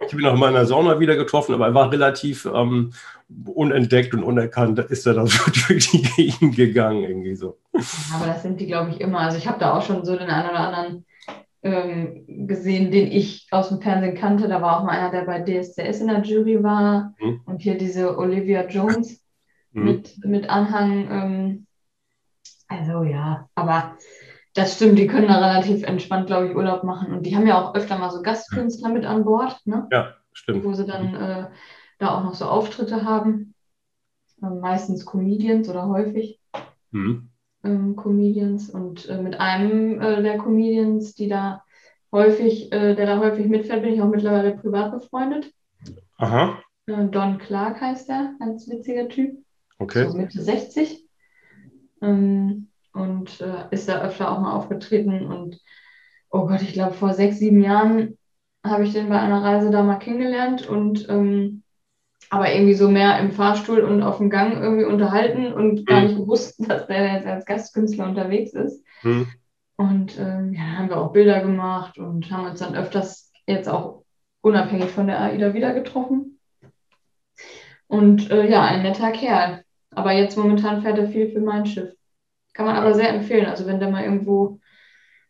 Ich 0.08 0.14
ihn 0.14 0.26
auch 0.26 0.36
mal 0.36 0.50
in 0.50 0.56
der 0.56 0.66
Sauna 0.66 1.00
wieder 1.00 1.16
getroffen, 1.16 1.54
aber 1.54 1.68
er 1.68 1.74
war 1.74 1.92
relativ 1.92 2.46
ähm, 2.46 2.92
unentdeckt 3.46 4.14
und 4.14 4.24
unerkannt. 4.24 4.80
Da 4.80 4.84
ist 4.84 5.06
er 5.06 5.14
dann 5.14 5.28
so 5.28 5.52
durch 5.68 5.92
die 5.92 6.02
Gegend 6.02 6.56
gegangen, 6.56 7.04
irgendwie 7.04 7.36
so. 7.36 7.58
Aber 8.14 8.26
das 8.26 8.42
sind 8.42 8.60
die, 8.60 8.68
glaube 8.68 8.90
ich, 8.90 9.00
immer. 9.00 9.20
Also 9.20 9.38
ich 9.38 9.48
habe 9.48 9.60
da 9.60 9.74
auch 9.74 9.86
schon 9.86 10.04
so 10.04 10.18
den 10.18 10.30
einen 10.30 10.50
oder 10.50 10.60
anderen 10.60 11.06
ähm, 11.64 12.48
gesehen, 12.48 12.92
den 12.92 13.12
ich 13.12 13.48
aus 13.52 13.70
dem 13.70 13.82
Fernsehen 13.82 14.16
kannte. 14.16 14.48
Da 14.48 14.62
war 14.62 14.80
auch 14.80 14.84
mal 14.84 14.98
einer, 14.98 15.12
der 15.12 15.26
bei 15.26 15.42
DSCS 15.42 16.02
in 16.02 16.08
der 16.08 16.22
Jury 16.22 16.64
war. 16.64 17.14
Mhm. 17.20 17.42
Und 17.46 17.62
hier 17.62 17.78
diese 17.78 18.18
Olivia 18.18 18.68
Jones 18.68 19.24
mhm. 19.72 19.84
mit, 19.84 20.26
mit 20.26 20.50
Anhang. 20.50 21.08
Ähm, 21.12 21.68
also 22.68 23.04
ja, 23.04 23.50
aber 23.54 23.98
das 24.54 24.76
stimmt, 24.76 24.98
die 24.98 25.08
können 25.08 25.28
da 25.28 25.38
relativ 25.38 25.84
entspannt, 25.84 26.28
glaube 26.28 26.48
ich, 26.48 26.56
Urlaub 26.56 26.84
machen. 26.84 27.14
Und 27.14 27.26
die 27.26 27.36
haben 27.36 27.48
ja 27.48 27.62
auch 27.62 27.76
öfter 27.76 27.98
mal 27.98 28.10
so 28.10 28.22
Gastkünstler 28.22 28.90
mit 28.90 29.06
an 29.06 29.24
Bord. 29.24 29.60
Ne? 29.66 29.88
Ja, 29.92 30.16
stimmt. 30.34 30.64
Wo 30.64 30.74
sie 30.74 30.86
dann 30.86 31.16
äh, 31.16 31.48
da 32.00 32.18
auch 32.18 32.24
noch 32.24 32.34
so 32.34 32.46
Auftritte 32.46 33.06
haben. 33.06 33.54
Meistens 34.40 35.06
Comedians 35.06 35.70
oder 35.70 35.88
häufig. 35.88 36.40
Mhm 36.90 37.31
ähm, 37.64 37.96
Comedians 37.96 38.70
und 38.70 39.08
äh, 39.10 39.22
mit 39.22 39.40
einem 39.40 40.02
äh, 40.02 40.22
der 40.22 40.38
Comedians, 40.38 41.14
die 41.16 41.28
da 41.28 41.64
häufig, 42.12 42.72
äh, 42.72 42.96
der 42.96 43.06
da 43.06 43.20
häufig 43.20 43.48
mitfährt, 43.48 43.84
bin 43.84 43.94
ich 43.94 44.02
auch 44.02 44.10
mittlerweile 44.10 44.56
privat 44.56 44.92
befreundet. 44.92 45.52
Aha. 46.18 46.60
Äh, 46.88 47.06
Don 47.08 47.38
Clark 47.38 47.82
heißt 47.82 48.10
er, 48.10 48.36
ganz 48.40 48.68
witziger 48.70 49.08
Typ. 49.08 49.38
Okay. 49.80 50.08
So 50.08 50.18
Mitte 50.18 50.42
60. 50.42 51.08
Ähm, 52.02 52.68
und 52.94 53.42
äh, 53.42 53.66
ist 53.72 53.88
da 53.88 54.02
öfter 54.02 54.32
auch 54.32 54.40
mal 54.40 54.54
aufgetreten 54.54 55.26
und 55.26 55.60
oh 56.30 56.48
Gott, 56.48 56.62
ich 56.62 56.74
glaube 56.74 56.94
vor 56.94 57.14
sechs, 57.14 57.40
sieben 57.40 57.62
Jahren 57.62 58.18
habe 58.64 58.84
ich 58.84 58.94
den 58.94 59.10
bei 59.10 59.20
einer 59.20 59.44
Reise 59.44 59.72
da 59.72 59.84
mal 59.84 59.98
kennengelernt 59.98 60.68
und 60.68 61.08
ähm, 61.10 61.61
aber 62.32 62.54
irgendwie 62.54 62.76
so 62.76 62.90
mehr 62.90 63.20
im 63.20 63.34
Fahrstuhl 63.34 63.82
und 63.82 64.02
auf 64.02 64.18
dem 64.18 64.30
Gang 64.30 64.54
irgendwie 64.54 64.86
unterhalten 64.86 65.52
und 65.52 65.86
gar 65.86 66.00
mhm. 66.00 66.08
nicht 66.08 66.18
gewusst, 66.18 66.56
dass 66.68 66.88
der 66.88 67.16
jetzt 67.16 67.28
als 67.28 67.46
Gastkünstler 67.46 68.06
unterwegs 68.06 68.54
ist. 68.54 68.84
Mhm. 69.04 69.28
Und 69.76 70.18
ähm, 70.18 70.54
ja, 70.54 70.64
haben 70.78 70.90
wir 70.90 70.98
auch 70.98 71.12
Bilder 71.12 71.42
gemacht 71.42 71.98
und 71.98 72.32
haben 72.32 72.46
uns 72.46 72.60
dann 72.60 72.76
öfters 72.76 73.34
jetzt 73.46 73.68
auch 73.68 74.06
unabhängig 74.40 74.90
von 74.92 75.08
der 75.08 75.20
AIDA 75.20 75.54
wieder 75.54 75.74
getroffen. 75.74 76.40
Und 77.88 78.32
äh, 78.32 78.50
ja, 78.50 78.64
ein 78.64 78.84
netter 78.84 79.12
Kerl. 79.12 79.66
Aber 79.94 80.14
jetzt 80.14 80.38
momentan 80.38 80.84
fährt 80.84 81.00
er 81.00 81.10
viel 81.10 81.32
für 81.32 81.42
mein 81.42 81.66
Schiff. 81.66 81.94
Kann 82.54 82.66
man 82.66 82.78
aber 82.78 82.94
sehr 82.94 83.10
empfehlen. 83.10 83.48
Also 83.48 83.66
wenn 83.66 83.82
der 83.82 83.90
mal 83.90 84.06
irgendwo 84.06 84.62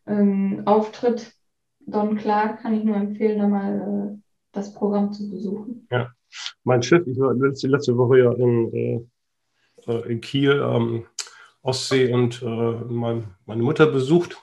ähm, 0.05 0.61
auftritt, 0.65 1.33
Don 1.79 2.15
Clark, 2.15 2.61
kann 2.61 2.75
ich 2.75 2.83
nur 2.83 2.95
empfehlen, 2.95 3.39
da 3.39 3.47
mal 3.47 4.13
äh, 4.13 4.21
das 4.51 4.75
Programm 4.75 5.11
zu 5.11 5.31
besuchen. 5.31 5.87
Ja 5.89 6.11
mein 6.63 6.83
Schiff, 6.83 7.05
ich 7.07 7.19
war 7.19 7.33
letzte, 7.33 7.67
letzte 7.67 7.97
Woche 7.97 8.19
ja 8.19 8.31
in, 8.33 8.73
äh, 8.73 9.91
äh, 9.91 10.11
in 10.11 10.21
Kiel, 10.21 10.61
ähm, 10.63 11.05
Ostsee 11.63 12.11
und 12.11 12.41
äh, 12.41 12.45
mein, 12.45 13.35
meine 13.45 13.63
Mutter 13.63 13.85
besucht 13.85 14.37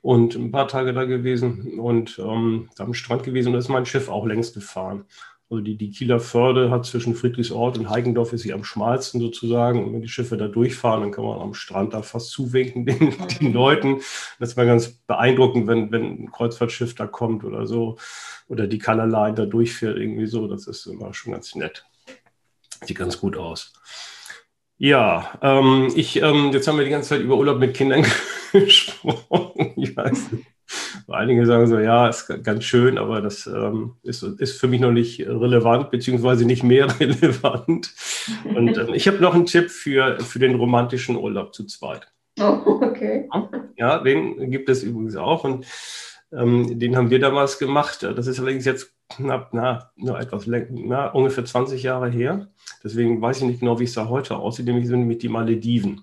und 0.00 0.36
ein 0.36 0.52
paar 0.52 0.68
Tage 0.68 0.92
da 0.92 1.04
gewesen 1.04 1.80
und 1.80 2.18
ähm, 2.18 2.70
am 2.78 2.94
Strand 2.94 3.24
gewesen 3.24 3.48
und 3.48 3.54
da 3.54 3.58
ist 3.58 3.68
mein 3.68 3.86
Schiff 3.86 4.08
auch 4.08 4.26
längst 4.26 4.54
gefahren. 4.54 5.06
Also 5.48 5.62
die, 5.62 5.76
die 5.76 5.90
Kieler 5.90 6.18
Förde 6.18 6.70
hat 6.70 6.86
zwischen 6.86 7.14
Friedrichsort 7.14 7.78
und 7.78 7.88
Heigendorf 7.88 8.32
ist 8.32 8.42
sie 8.42 8.52
am 8.52 8.64
schmalsten 8.64 9.20
sozusagen. 9.20 9.84
Und 9.84 9.92
wenn 9.92 10.02
die 10.02 10.08
Schiffe 10.08 10.36
da 10.36 10.48
durchfahren, 10.48 11.02
dann 11.02 11.12
kann 11.12 11.24
man 11.24 11.38
am 11.38 11.54
Strand 11.54 11.94
da 11.94 12.02
fast 12.02 12.30
zuwinken 12.30 12.84
den, 12.86 13.14
den 13.40 13.52
Leuten. 13.52 14.00
Das 14.40 14.56
mal 14.56 14.66
ganz 14.66 14.88
beeindruckend, 15.06 15.68
wenn, 15.68 15.92
wenn 15.92 16.24
ein 16.24 16.32
Kreuzfahrtschiff 16.32 16.96
da 16.96 17.06
kommt 17.06 17.44
oder 17.44 17.66
so 17.66 17.96
oder 18.48 18.66
die 18.66 18.78
Color 18.78 19.32
da 19.32 19.46
durchfährt, 19.46 19.96
irgendwie 19.96 20.26
so. 20.26 20.48
Das 20.48 20.66
ist 20.66 20.86
immer 20.86 21.14
schon 21.14 21.32
ganz 21.32 21.54
nett. 21.54 21.84
Sieht 22.84 22.98
ganz 22.98 23.20
gut 23.20 23.36
aus. 23.36 23.72
Ja, 24.78 25.38
ähm, 25.40 25.90
ich, 25.94 26.20
ähm, 26.22 26.50
jetzt 26.52 26.68
haben 26.68 26.76
wir 26.76 26.84
die 26.84 26.90
ganze 26.90 27.10
Zeit 27.10 27.22
über 27.22 27.36
Urlaub 27.36 27.58
mit 27.58 27.74
Kindern 27.74 28.04
gesprochen. 28.52 29.72
Ich 29.76 29.96
weiß 29.96 30.32
nicht. 30.32 30.46
Einige 31.08 31.46
sagen 31.46 31.66
so, 31.66 31.78
ja, 31.78 32.08
ist 32.08 32.26
ganz 32.42 32.64
schön, 32.64 32.98
aber 32.98 33.20
das 33.20 33.46
ähm, 33.46 33.92
ist, 34.02 34.22
ist 34.22 34.60
für 34.60 34.66
mich 34.66 34.80
noch 34.80 34.90
nicht 34.90 35.20
relevant, 35.20 35.90
beziehungsweise 35.90 36.44
nicht 36.44 36.62
mehr 36.62 36.88
relevant. 37.00 37.94
Und 38.44 38.76
ähm, 38.76 38.92
ich 38.92 39.06
habe 39.06 39.18
noch 39.18 39.34
einen 39.34 39.46
Tipp 39.46 39.70
für, 39.70 40.18
für 40.20 40.40
den 40.40 40.56
romantischen 40.56 41.16
Urlaub 41.16 41.54
zu 41.54 41.64
zweit. 41.64 42.08
Oh, 42.38 42.80
okay. 42.82 43.28
Ja, 43.76 43.98
den 43.98 44.50
gibt 44.50 44.68
es 44.68 44.82
übrigens 44.82 45.16
auch. 45.16 45.44
Und 45.44 45.64
Ähm, 46.32 46.78
den 46.78 46.96
haben 46.96 47.10
wir 47.10 47.18
damals 47.18 47.58
gemacht. 47.58 48.02
Das 48.02 48.26
ist 48.26 48.40
allerdings 48.40 48.64
jetzt 48.64 48.92
knapp, 49.08 49.50
na, 49.52 49.90
nur 49.96 50.18
etwas 50.18 50.46
länger, 50.46 51.14
ungefähr 51.14 51.44
20 51.44 51.82
Jahre 51.82 52.08
her. 52.10 52.48
Deswegen 52.82 53.20
weiß 53.20 53.38
ich 53.38 53.44
nicht 53.44 53.60
genau, 53.60 53.78
wie 53.78 53.84
es 53.84 53.94
da 53.94 54.08
heute 54.08 54.36
aussieht, 54.36 54.66
nämlich 54.66 54.86
sind 54.86 55.06
mit 55.06 55.22
die 55.22 55.28
Malediven. 55.28 56.02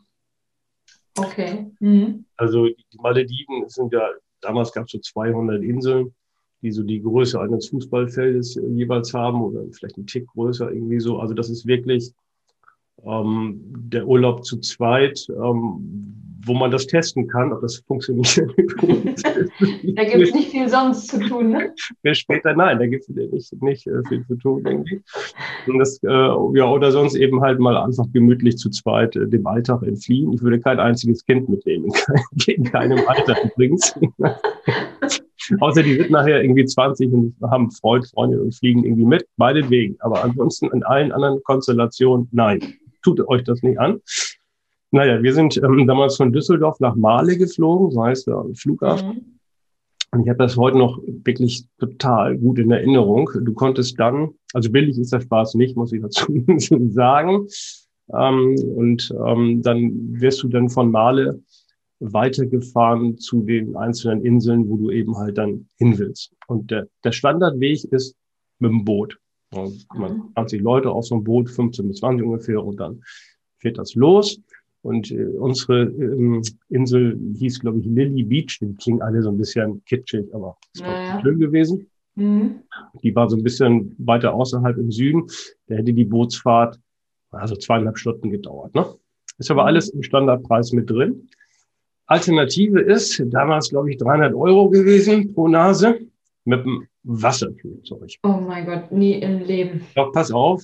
Okay. 1.18 1.72
Mhm. 1.80 2.26
Also 2.38 2.68
die 2.68 2.98
Malediven 2.98 3.68
sind 3.68 3.94
ja, 3.94 4.10
damals 4.42 4.72
gab 4.72 4.86
es 4.86 4.92
so 4.92 5.00
200 5.00 5.62
Inseln, 5.62 6.14
die 6.62 6.72
so 6.72 6.84
die 6.84 7.02
Größe 7.02 7.40
eines 7.40 7.70
Fußballfeldes 7.70 8.56
jeweils 8.56 9.14
haben 9.14 9.42
oder 9.42 9.64
vielleicht 9.72 9.98
ein 9.98 10.08
Tick 10.08 10.28
größer 10.28 10.72
irgendwie 10.72 11.00
so. 11.00 11.20
Also 11.20 11.34
das 11.34 11.50
ist 11.50 11.68
wirklich 11.68 12.14
ähm, 13.04 13.62
der 13.76 14.08
Urlaub 14.08 14.46
zu 14.46 14.60
zweit, 14.60 15.28
ähm, 15.30 16.23
wo 16.46 16.54
man 16.54 16.72
das 16.72 16.88
testen 16.88 17.28
kann, 17.28 17.54
ob 17.54 17.62
das 17.62 17.84
funktioniert. 17.88 18.38
da 19.96 20.04
gibt 20.04 20.22
es 20.22 20.34
nicht 20.34 20.52
viel 20.52 20.68
sonst 20.68 21.08
zu 21.08 21.20
tun, 21.20 21.52
ne? 21.52 21.74
Ja, 22.04 22.14
später, 22.14 22.54
nein, 22.54 22.80
da 22.80 22.88
gibt 22.88 23.04
es 23.04 23.10
nicht, 23.10 23.62
nicht 23.62 23.88
äh, 23.88 24.02
viel 24.08 24.26
zu 24.28 24.36
tun, 24.36 24.64
denke 24.64 24.96
ich. 24.96 25.02
Und 25.68 25.80
das, 25.80 26.02
äh, 26.04 26.08
ja, 26.08 26.70
oder 26.70 26.92
sonst 26.92 27.16
eben 27.16 27.42
halt 27.42 27.60
mal 27.60 27.78
einfach 27.78 28.06
gemütlich 28.12 28.58
zu 28.58 28.70
zweit 28.70 29.16
äh, 29.16 29.28
dem 29.28 29.46
Alltag 29.48 29.84
entfliehen. 29.84 30.34
Ich 30.34 30.42
würde 30.42 30.60
kein 30.60 30.80
einziges 30.80 31.26
Kind 31.26 31.50
mitnehmen, 31.50 31.92
in 32.48 32.64
keinem 32.64 33.00
Alter 33.08 33.36
übrigens. 33.44 33.96
Außer 35.60 35.84
die 35.84 35.96
sind 35.96 36.12
nachher 36.12 36.42
irgendwie 36.42 36.66
20 36.66 37.12
und 37.12 37.36
haben 37.44 37.70
Freund, 37.72 38.08
Freundin 38.08 38.40
und 38.40 38.56
fliegen 38.56 38.84
irgendwie 38.84 39.06
mit, 39.06 39.28
meinetwegen. 39.38 39.98
Aber 40.00 40.24
ansonsten 40.24 40.70
in 40.72 40.84
allen 40.84 41.12
anderen 41.12 41.42
Konstellationen, 41.44 42.30
nein, 42.32 42.62
tut 43.04 43.20
euch 43.28 43.44
das 43.44 43.62
nicht 43.62 43.80
an. 43.80 44.00
Naja, 44.94 45.24
wir 45.24 45.34
sind 45.34 45.58
ähm, 45.58 45.88
damals 45.88 46.18
von 46.18 46.32
Düsseldorf 46.32 46.80
nach 46.80 46.96
Male 46.96 47.36
geflogen, 47.36 47.90
so 47.90 48.04
heißt 48.04 48.28
der 48.28 48.46
Flughafen. 48.54 49.08
Mhm. 49.08 49.40
Und 50.12 50.22
ich 50.22 50.30
habe 50.30 50.38
das 50.38 50.56
heute 50.56 50.78
noch 50.78 51.02
wirklich 51.04 51.66
total 51.80 52.38
gut 52.38 52.60
in 52.60 52.70
Erinnerung. 52.70 53.28
Du 53.42 53.54
konntest 53.54 54.00
dann, 54.00 54.36
also 54.54 54.70
billig 54.70 55.00
ist 55.00 55.12
der 55.12 55.22
Spaß 55.22 55.56
nicht, 55.56 55.76
muss 55.76 55.94
ich 55.94 56.02
dazu 56.04 56.46
sagen. 56.92 57.48
Ähm, 58.14 58.56
und 58.76 59.12
ähm, 59.26 59.64
dann 59.64 60.22
wirst 60.22 60.44
du 60.44 60.48
dann 60.48 60.70
von 60.70 60.92
Male 60.92 61.42
weitergefahren 62.00 63.18
zu 63.18 63.42
den 63.42 63.76
einzelnen 63.76 64.24
Inseln, 64.24 64.70
wo 64.70 64.78
du 64.78 64.92
eben 64.92 65.18
halt 65.18 65.40
dann 65.40 65.68
hin 65.80 65.98
willst. 65.98 66.36
Und 66.46 66.70
der, 66.70 66.88
der 67.04 67.14
Standardweg 67.14 67.84
ist 67.86 68.16
mit 68.60 68.70
dem 68.70 68.86
Boot. 68.86 69.18
Also 69.50 69.76
20 70.36 70.62
Leute 70.62 70.92
auf 70.92 71.08
so 71.08 71.16
einem 71.16 71.24
Boot, 71.24 71.50
15 71.50 71.88
bis 71.88 71.98
20 71.98 72.24
ungefähr, 72.24 72.64
und 72.64 72.80
dann 72.80 73.02
fährt 73.58 73.80
das 73.80 73.96
los. 73.96 74.40
Und 74.84 75.12
äh, 75.12 75.26
unsere 75.26 75.84
ähm, 75.84 76.42
Insel 76.70 77.18
hieß, 77.38 77.62
glaube 77.62 77.80
ich, 77.80 77.86
Lily 77.86 78.24
Beach. 78.24 78.60
Die 78.62 78.76
klingen 78.76 79.02
alle 79.02 79.22
so 79.24 79.30
ein 79.30 79.38
bisschen 79.38 79.84
kitschig, 79.86 80.26
aber 80.34 80.58
es 80.76 80.82
war 80.82 80.90
naja. 80.90 81.22
schön 81.22 81.40
gewesen. 81.40 81.88
Mhm. 82.16 82.60
Die 83.02 83.16
war 83.16 83.30
so 83.30 83.38
ein 83.38 83.44
bisschen 83.44 83.96
weiter 83.98 84.34
außerhalb 84.34 84.78
im 84.78 84.92
Süden. 84.92 85.26
Da 85.68 85.76
hätte 85.76 85.94
die 85.94 86.06
Bootsfahrt 86.06 86.80
also 87.32 87.56
zweieinhalb 87.56 87.98
Stunden 87.98 88.30
gedauert. 88.30 88.76
Ne? 88.76 88.86
Ist 89.38 89.50
aber 89.50 89.64
mhm. 89.64 89.68
alles 89.68 89.90
im 89.90 90.04
Standardpreis 90.04 90.74
mit 90.74 90.90
drin. 90.90 91.30
Alternative 92.06 92.82
ist 92.82 93.24
damals, 93.28 93.70
glaube 93.70 93.90
ich, 93.90 93.98
300 93.98 94.34
Euro 94.34 94.70
gewesen 94.70 95.34
pro 95.34 95.48
Nase 95.48 96.00
mit 96.46 96.66
dem 96.66 96.88
Wasserflugzeug. 97.04 98.12
Oh 98.24 98.42
mein 98.46 98.66
Gott, 98.66 98.92
nie 98.92 99.14
im 99.14 99.40
Leben. 99.40 99.82
Doch, 99.96 100.12
pass 100.12 100.32
auf, 100.32 100.64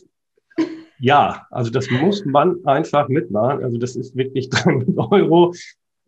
ja, 0.99 1.47
also 1.49 1.71
das 1.71 1.89
muss 1.89 2.25
man 2.25 2.63
einfach 2.65 3.07
mitmachen. 3.07 3.63
Also 3.63 3.77
das 3.77 3.95
ist 3.95 4.15
wirklich 4.15 4.49
300 4.49 5.11
Euro 5.11 5.53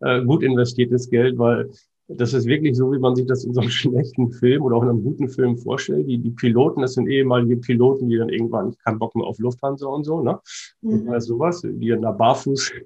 äh, 0.00 0.22
gut 0.24 0.42
investiertes 0.42 1.08
Geld, 1.10 1.38
weil 1.38 1.70
das 2.08 2.34
ist 2.34 2.46
wirklich 2.46 2.76
so, 2.76 2.92
wie 2.92 2.98
man 2.98 3.16
sich 3.16 3.26
das 3.26 3.44
in 3.44 3.54
so 3.54 3.60
einem 3.60 3.70
schlechten 3.70 4.32
Film 4.32 4.62
oder 4.62 4.76
auch 4.76 4.82
in 4.82 4.90
einem 4.90 5.02
guten 5.02 5.28
Film 5.28 5.56
vorstellt. 5.56 6.08
Die, 6.08 6.18
die 6.18 6.30
Piloten, 6.30 6.82
das 6.82 6.94
sind 6.94 7.08
ehemalige 7.08 7.56
Piloten, 7.56 8.08
die 8.08 8.18
dann 8.18 8.28
irgendwann 8.28 8.74
keinen 8.84 8.98
Bock 8.98 9.14
mehr 9.14 9.26
auf 9.26 9.38
Lufthansa 9.38 9.86
und 9.86 10.04
so, 10.04 10.20
ne? 10.20 10.38
Mhm. 10.82 11.08
Und 11.08 11.20
sowas, 11.20 11.62
die 11.62 11.88
dann 11.88 12.02
da 12.02 12.12
barfuß 12.12 12.72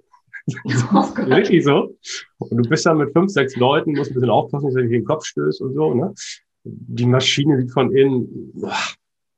Oh 0.95 1.27
wirklich 1.27 1.65
so. 1.65 1.97
Und 2.39 2.57
du 2.57 2.69
bist 2.69 2.87
dann 2.87 2.99
mit 2.99 3.13
fünf, 3.13 3.33
sechs 3.33 3.57
Leuten, 3.57 3.95
musst 3.95 4.13
ein 4.13 4.15
bisschen 4.15 4.31
aufpassen, 4.31 4.67
dass 4.67 4.75
du 4.75 4.83
nicht 4.83 4.93
den 4.93 5.05
Kopf 5.05 5.25
stößt 5.25 5.61
und 5.61 5.75
so. 5.75 5.93
Ne? 5.93 6.15
Die 6.63 7.07
Maschine 7.07 7.61
sieht 7.61 7.73
von 7.73 7.93
innen, 7.93 8.53
boah, 8.55 8.73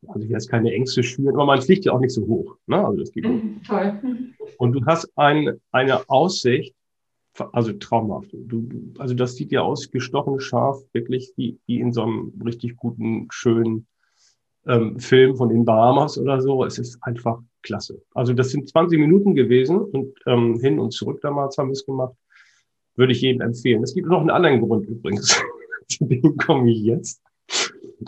also 0.07 0.25
ich 0.25 0.31
jetzt 0.31 0.49
keine 0.49 0.73
Ängste 0.73 1.03
schüren, 1.03 1.35
aber 1.35 1.47
man 1.47 1.63
fliegt 1.63 1.85
ja 1.85 1.93
auch 1.93 2.01
nicht 2.01 2.13
so 2.13 2.27
hoch. 2.27 2.57
Ne? 2.67 2.85
Also 2.85 2.99
das 2.99 3.13
geht 3.13 3.25
mhm, 3.25 3.61
Toll. 3.67 4.01
Und 4.59 4.73
du 4.73 4.85
hast 4.87 5.11
ein, 5.17 5.61
eine 5.73 6.09
Aussicht, 6.09 6.75
also 7.53 7.73
traumhaft. 7.73 8.31
Du, 8.33 8.69
also 8.99 9.15
das 9.15 9.37
sieht 9.37 9.53
ja 9.53 9.63
aus, 9.63 9.91
gestochen 9.91 10.41
scharf, 10.41 10.79
wirklich 10.93 11.33
wie, 11.37 11.59
wie 11.67 11.81
in 11.81 11.93
so 11.93 12.03
einem 12.03 12.33
richtig 12.45 12.77
guten, 12.77 13.29
schönen 13.31 13.87
ähm, 14.67 14.99
Film 14.99 15.37
von 15.37 15.49
den 15.49 15.65
Bahamas 15.65 16.19
oder 16.19 16.41
so. 16.41 16.65
Es 16.65 16.79
ist 16.79 16.99
einfach 17.03 17.41
klasse. 17.63 18.03
Also 18.15 18.33
das 18.33 18.51
sind 18.51 18.69
20 18.69 18.99
Minuten 18.99 19.35
gewesen 19.35 19.79
und 19.79 20.15
ähm, 20.27 20.59
hin 20.61 20.79
und 20.79 20.93
zurück 20.93 21.21
damals 21.23 21.59
haben 21.59 21.69
wir 21.69 21.73
es 21.73 21.87
gemacht. 21.87 22.15
Würde 22.97 23.13
ich 23.13 23.21
jedem 23.21 23.43
empfehlen. 23.43 23.83
Es 23.83 23.95
gibt 23.95 24.09
noch 24.09 24.21
einen 24.21 24.31
anderen 24.31 24.61
Grund 24.61 24.87
übrigens. 24.87 25.41
Zu 25.89 26.05
dem 26.05 26.37
komme 26.37 26.71
ich 26.71 26.81
jetzt. 26.81 27.23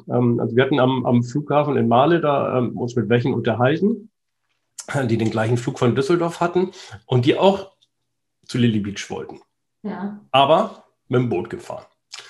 Ähm, 0.09 0.40
also 0.40 0.57
wir 0.57 0.64
hatten 0.64 0.81
am, 0.81 1.07
am 1.07 1.22
Flughafen 1.22 1.76
in 1.76 1.88
Male 1.88 2.20
da 2.20 2.59
ähm, 2.59 2.76
uns 2.76 2.96
mit 2.96 3.09
welchen 3.09 3.35
unterhalten, 3.35 4.11
die 5.05 5.18
den 5.18 5.31
gleichen 5.31 5.57
Flug 5.57 5.79
von 5.79 5.94
Düsseldorf 5.94 6.40
hatten 6.40 6.72
und 7.07 7.24
die 7.26 7.38
auch 7.38 7.72
zu 8.46 8.59
Lily 8.59 8.81
Beach 8.81 9.09
wollten. 9.09 9.40
Ja. 9.83 10.20
Aber 10.33 10.85
mit 11.09 11.20
dem 11.20 11.29
Boot 11.29 11.50
gefahren. 11.50 11.85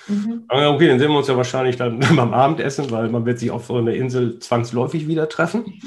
Mhm. 0.07 0.43
Okay, 0.47 0.87
dann 0.87 0.99
sehen 0.99 1.09
wir 1.09 1.17
uns 1.17 1.27
ja 1.27 1.37
wahrscheinlich 1.37 1.77
dann 1.77 1.99
beim 2.15 2.33
Abendessen, 2.33 2.91
weil 2.91 3.09
man 3.09 3.25
wird 3.25 3.39
sich 3.39 3.51
auf 3.51 3.65
so 3.65 3.77
einer 3.77 3.93
Insel 3.93 4.39
zwangsläufig 4.39 5.07
wieder 5.07 5.29
treffen. 5.29 5.81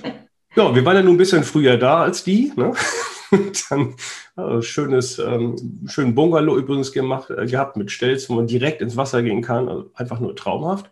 ja, 0.56 0.74
wir 0.74 0.84
waren 0.84 0.96
ja 0.96 1.02
nun 1.02 1.14
ein 1.14 1.18
bisschen 1.18 1.44
früher 1.44 1.76
da 1.76 2.02
als 2.02 2.24
die. 2.24 2.52
Ne? 2.56 2.72
dann 3.70 3.94
also 4.34 4.62
schönes, 4.62 5.18
ähm, 5.18 5.86
schönen 5.86 6.14
Bungalow 6.14 6.56
übrigens 6.56 6.92
gemacht, 6.92 7.30
äh, 7.30 7.46
gehabt 7.46 7.76
mit 7.76 7.90
Stelz, 7.90 8.28
wo 8.28 8.34
man 8.34 8.46
direkt 8.46 8.80
ins 8.80 8.96
Wasser 8.96 9.22
gehen 9.22 9.42
kann. 9.42 9.68
Also 9.68 9.90
einfach 9.94 10.20
nur 10.20 10.36
traumhaft. 10.36 10.90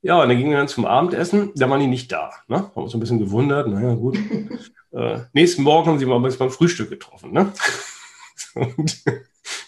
Ja, 0.00 0.22
und 0.22 0.28
dann 0.28 0.38
gingen 0.38 0.50
wir 0.50 0.58
dann 0.58 0.68
zum 0.68 0.86
Abendessen. 0.86 1.50
Da 1.56 1.68
waren 1.68 1.80
die 1.80 1.86
nicht 1.86 2.12
da. 2.12 2.30
Ne? 2.46 2.58
Haben 2.58 2.82
uns 2.82 2.94
ein 2.94 3.00
bisschen 3.00 3.18
gewundert. 3.18 3.68
Naja, 3.68 3.94
gut. 3.94 4.18
äh, 4.92 5.20
nächsten 5.32 5.62
Morgen 5.62 5.88
haben 5.88 5.98
sie 5.98 6.06
mal 6.06 6.20
beim 6.20 6.50
Frühstück 6.50 6.90
getroffen. 6.90 7.32
Ne? 7.32 7.52
und 8.54 9.04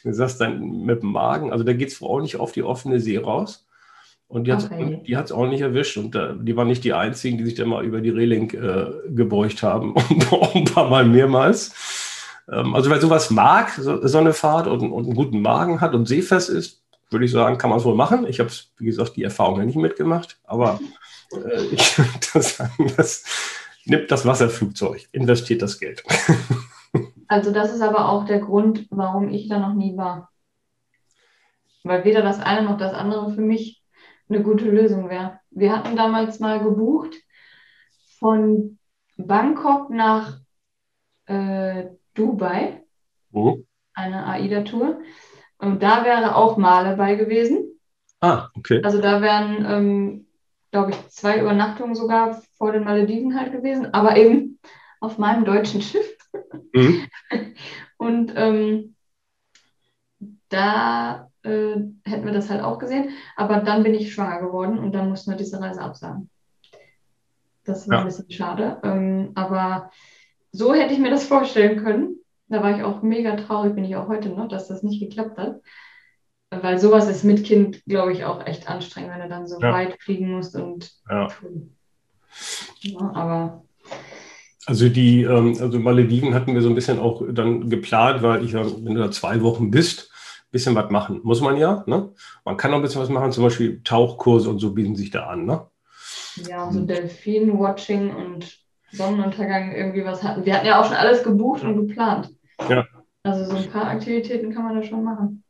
du 0.05 0.13
sagst 0.13 0.41
dann 0.41 0.85
mit 0.85 1.03
dem 1.03 1.13
Magen, 1.13 1.53
also 1.53 1.65
da 1.65 1.73
geht 1.73 1.89
es 1.89 2.03
auch 2.03 2.21
nicht 2.21 2.37
auf 2.37 2.53
die 2.53 2.63
offene 2.63 3.01
See 3.01 3.19
raus. 3.19 3.67
Und 4.31 4.45
die 4.45 4.53
hat 4.53 4.61
es 4.61 4.67
okay. 4.71 5.17
auch 5.33 5.49
nicht 5.49 5.61
erwischt. 5.61 5.97
Und 5.97 6.15
äh, 6.15 6.35
die 6.39 6.57
waren 6.57 6.69
nicht 6.69 6.85
die 6.85 6.93
einzigen, 6.93 7.37
die 7.37 7.45
sich 7.45 7.57
dann 7.57 7.69
mal 7.69 7.85
über 7.85 8.01
die 8.01 8.11
Reling 8.11 8.49
äh, 8.51 8.87
gebeugt 9.09 9.65
haben. 9.65 9.93
Und 10.31 10.55
ein 10.55 10.65
paar 10.67 10.89
Mal 10.89 11.05
mehrmals. 11.05 11.75
Ähm, 12.49 12.77
also 12.77 12.91
wer 12.91 13.01
sowas 13.01 13.31
mag, 13.31 13.71
so, 13.71 14.07
so 14.07 14.19
eine 14.19 14.33
Fahrt 14.33 14.69
und, 14.69 14.93
und, 14.93 15.07
einen 15.07 15.17
guten 15.17 15.43
Magen 15.43 15.81
hat 15.81 15.95
und 15.95 16.07
seefest 16.07 16.49
ist, 16.49 16.81
würde 17.11 17.25
ich 17.25 17.33
sagen, 17.33 17.59
kann 17.59 17.71
man 17.71 17.81
es 17.81 17.85
wohl 17.85 17.97
machen. 17.97 18.25
Ich 18.25 18.39
habe, 18.39 18.51
wie 18.79 18.85
gesagt, 18.85 19.17
die 19.17 19.25
Erfahrung 19.25 19.59
ja 19.59 19.65
nicht 19.65 19.75
mitgemacht. 19.75 20.39
Aber 20.45 20.79
äh, 21.33 21.65
ich 21.73 21.99
würde 21.99 22.21
sagen, 22.41 22.93
das 22.97 23.25
nimmt 23.85 24.13
das 24.13 24.25
Wasserflugzeug, 24.25 25.09
investiert 25.13 25.61
das 25.63 25.79
Geld. 25.79 26.05
Also 27.33 27.53
das 27.53 27.73
ist 27.73 27.81
aber 27.81 28.09
auch 28.09 28.25
der 28.25 28.41
Grund, 28.41 28.89
warum 28.91 29.29
ich 29.29 29.49
da 29.49 29.61
noch 29.61 29.73
nie 29.73 29.97
war. 29.97 30.33
Weil 31.85 32.05
weder 32.05 32.23
das 32.23 32.41
eine 32.41 32.65
noch 32.65 32.77
das 32.77 32.93
andere 32.93 33.33
für 33.33 33.41
mich 33.41 33.80
eine 34.31 34.43
gute 34.43 34.71
Lösung 34.71 35.11
wäre. 35.11 35.41
Wir 35.51 35.77
hatten 35.77 35.97
damals 35.97 36.41
mal 36.41 36.63
gebucht 36.63 37.15
von 38.19 38.79
Bangkok 39.17 39.91
nach 39.91 40.39
äh, 41.27 41.87
Dubai, 42.15 42.83
oh. 43.33 43.59
eine 43.95 44.27
AIDA-Tour. 44.27 45.01
Und 45.59 45.83
da 45.83 46.05
wäre 46.05 46.37
auch 46.37 46.57
Male 46.57 46.97
bei 46.97 47.17
gewesen. 47.17 47.81
Ah, 48.21 48.49
okay. 48.55 48.81
Also 48.83 49.01
da 49.01 49.21
wären, 49.21 49.65
ähm, 49.67 50.27
glaube 50.71 50.93
ich, 50.93 51.09
zwei 51.09 51.41
Übernachtungen 51.41 51.95
sogar 51.95 52.41
vor 52.57 52.73
den 52.73 52.85
Malediven 52.85 53.39
halt 53.39 53.53
gewesen, 53.53 53.93
aber 53.93 54.17
eben 54.17 54.59
auf 55.01 55.19
meinem 55.19 55.45
deutschen 55.45 55.83
Schiff. 55.83 56.17
Mhm. 56.73 57.09
Und 57.97 58.33
ähm, 58.37 58.95
da 60.49 61.30
äh, 61.43 61.77
hätten 62.05 62.25
wir 62.25 62.33
das 62.33 62.51
halt 62.51 62.63
auch 62.63 62.79
gesehen. 62.79 63.11
Aber 63.37 63.59
dann 63.59 63.83
bin 63.83 63.95
ich 63.95 64.13
schwanger 64.13 64.41
geworden 64.41 64.79
und 64.79 64.93
dann 64.93 65.09
mussten 65.09 65.31
wir 65.31 65.37
diese 65.37 65.61
Reise 65.61 65.81
absagen. 65.81 66.31
Das 67.65 67.89
war 67.89 67.97
ja. 67.97 68.01
ein 68.01 68.07
bisschen 68.07 68.31
schade. 68.31 68.79
Ähm, 68.83 69.33
aber 69.35 69.91
so 70.53 70.75
hätte 70.75 70.93
ich 70.93 70.99
mir 70.99 71.11
das 71.11 71.27
vorstellen 71.27 71.83
können. 71.83 72.17
Da 72.49 72.63
war 72.63 72.77
ich 72.77 72.83
auch 72.83 73.03
mega 73.03 73.37
traurig, 73.37 73.75
bin 73.75 73.85
ich 73.85 73.95
auch 73.97 74.09
heute 74.09 74.29
noch, 74.31 74.49
dass 74.49 74.69
das 74.69 74.83
nicht 74.83 75.01
geklappt 75.01 75.39
hat. 75.39 75.61
Weil 76.51 76.79
sowas 76.79 77.09
ist 77.09 77.23
mit 77.23 77.45
Kind, 77.45 77.85
glaube 77.85 78.13
ich, 78.13 78.25
auch 78.25 78.45
echt 78.45 78.69
anstrengend, 78.69 79.13
wenn 79.13 79.21
du 79.21 79.29
dann 79.29 79.47
so 79.47 79.61
ja. 79.61 79.73
weit 79.73 80.03
fliegen 80.03 80.33
musst 80.33 80.57
und. 80.57 80.91
Ja. 81.09 81.29
ja 82.81 82.99
aber 83.15 83.63
also 84.67 84.89
die, 84.89 85.23
ähm, 85.23 85.57
also 85.61 85.79
Malediven 85.79 86.35
hatten 86.35 86.55
wir 86.55 86.63
so 86.63 86.69
ein 86.69 86.75
bisschen 86.75 86.99
auch 86.99 87.23
dann 87.33 87.71
geplant, 87.71 88.23
weil 88.23 88.45
ich, 88.45 88.53
wenn 88.53 88.95
du 88.95 89.01
da 89.01 89.11
zwei 89.11 89.43
Wochen 89.43 89.71
bist, 89.71 90.10
bisschen 90.51 90.75
was 90.75 90.91
machen. 90.91 91.21
Muss 91.23 91.41
man 91.41 91.57
ja. 91.57 91.85
Ne? 91.87 92.13
Man 92.45 92.57
kann 92.57 92.73
auch 92.73 92.77
ein 92.77 92.83
bisschen 92.83 93.03
was 93.03 93.09
machen, 93.09 93.33
zum 93.33 93.45
Beispiel 93.45 93.81
Tauchkurse 93.83 94.51
und 94.51 94.59
so 94.59 94.73
bieten 94.73 94.97
sich 94.97 95.11
da 95.11 95.27
an. 95.27 95.47
Ne? 95.47 95.67
Ja, 96.49 96.71
so 96.71 96.81
Delfin-Watching 96.85 98.15
und 98.15 98.59
Sonnenuntergang 98.93 99.73
irgendwie 99.73 100.05
was 100.05 100.23
hatten. 100.23 100.45
Wir 100.45 100.55
hatten 100.55 100.67
ja 100.67 100.81
auch 100.81 100.85
schon 100.85 100.97
alles 100.97 101.23
gebucht 101.23 101.63
und 101.63 101.87
geplant. 101.87 102.31
Ja. 102.69 102.87
Also 103.23 103.45
so 103.45 103.57
ein 103.57 103.71
paar 103.71 103.87
Aktivitäten 103.87 104.53
kann 104.53 104.65
man 104.65 104.77
da 104.77 104.83
schon 104.83 105.05
machen. 105.05 105.43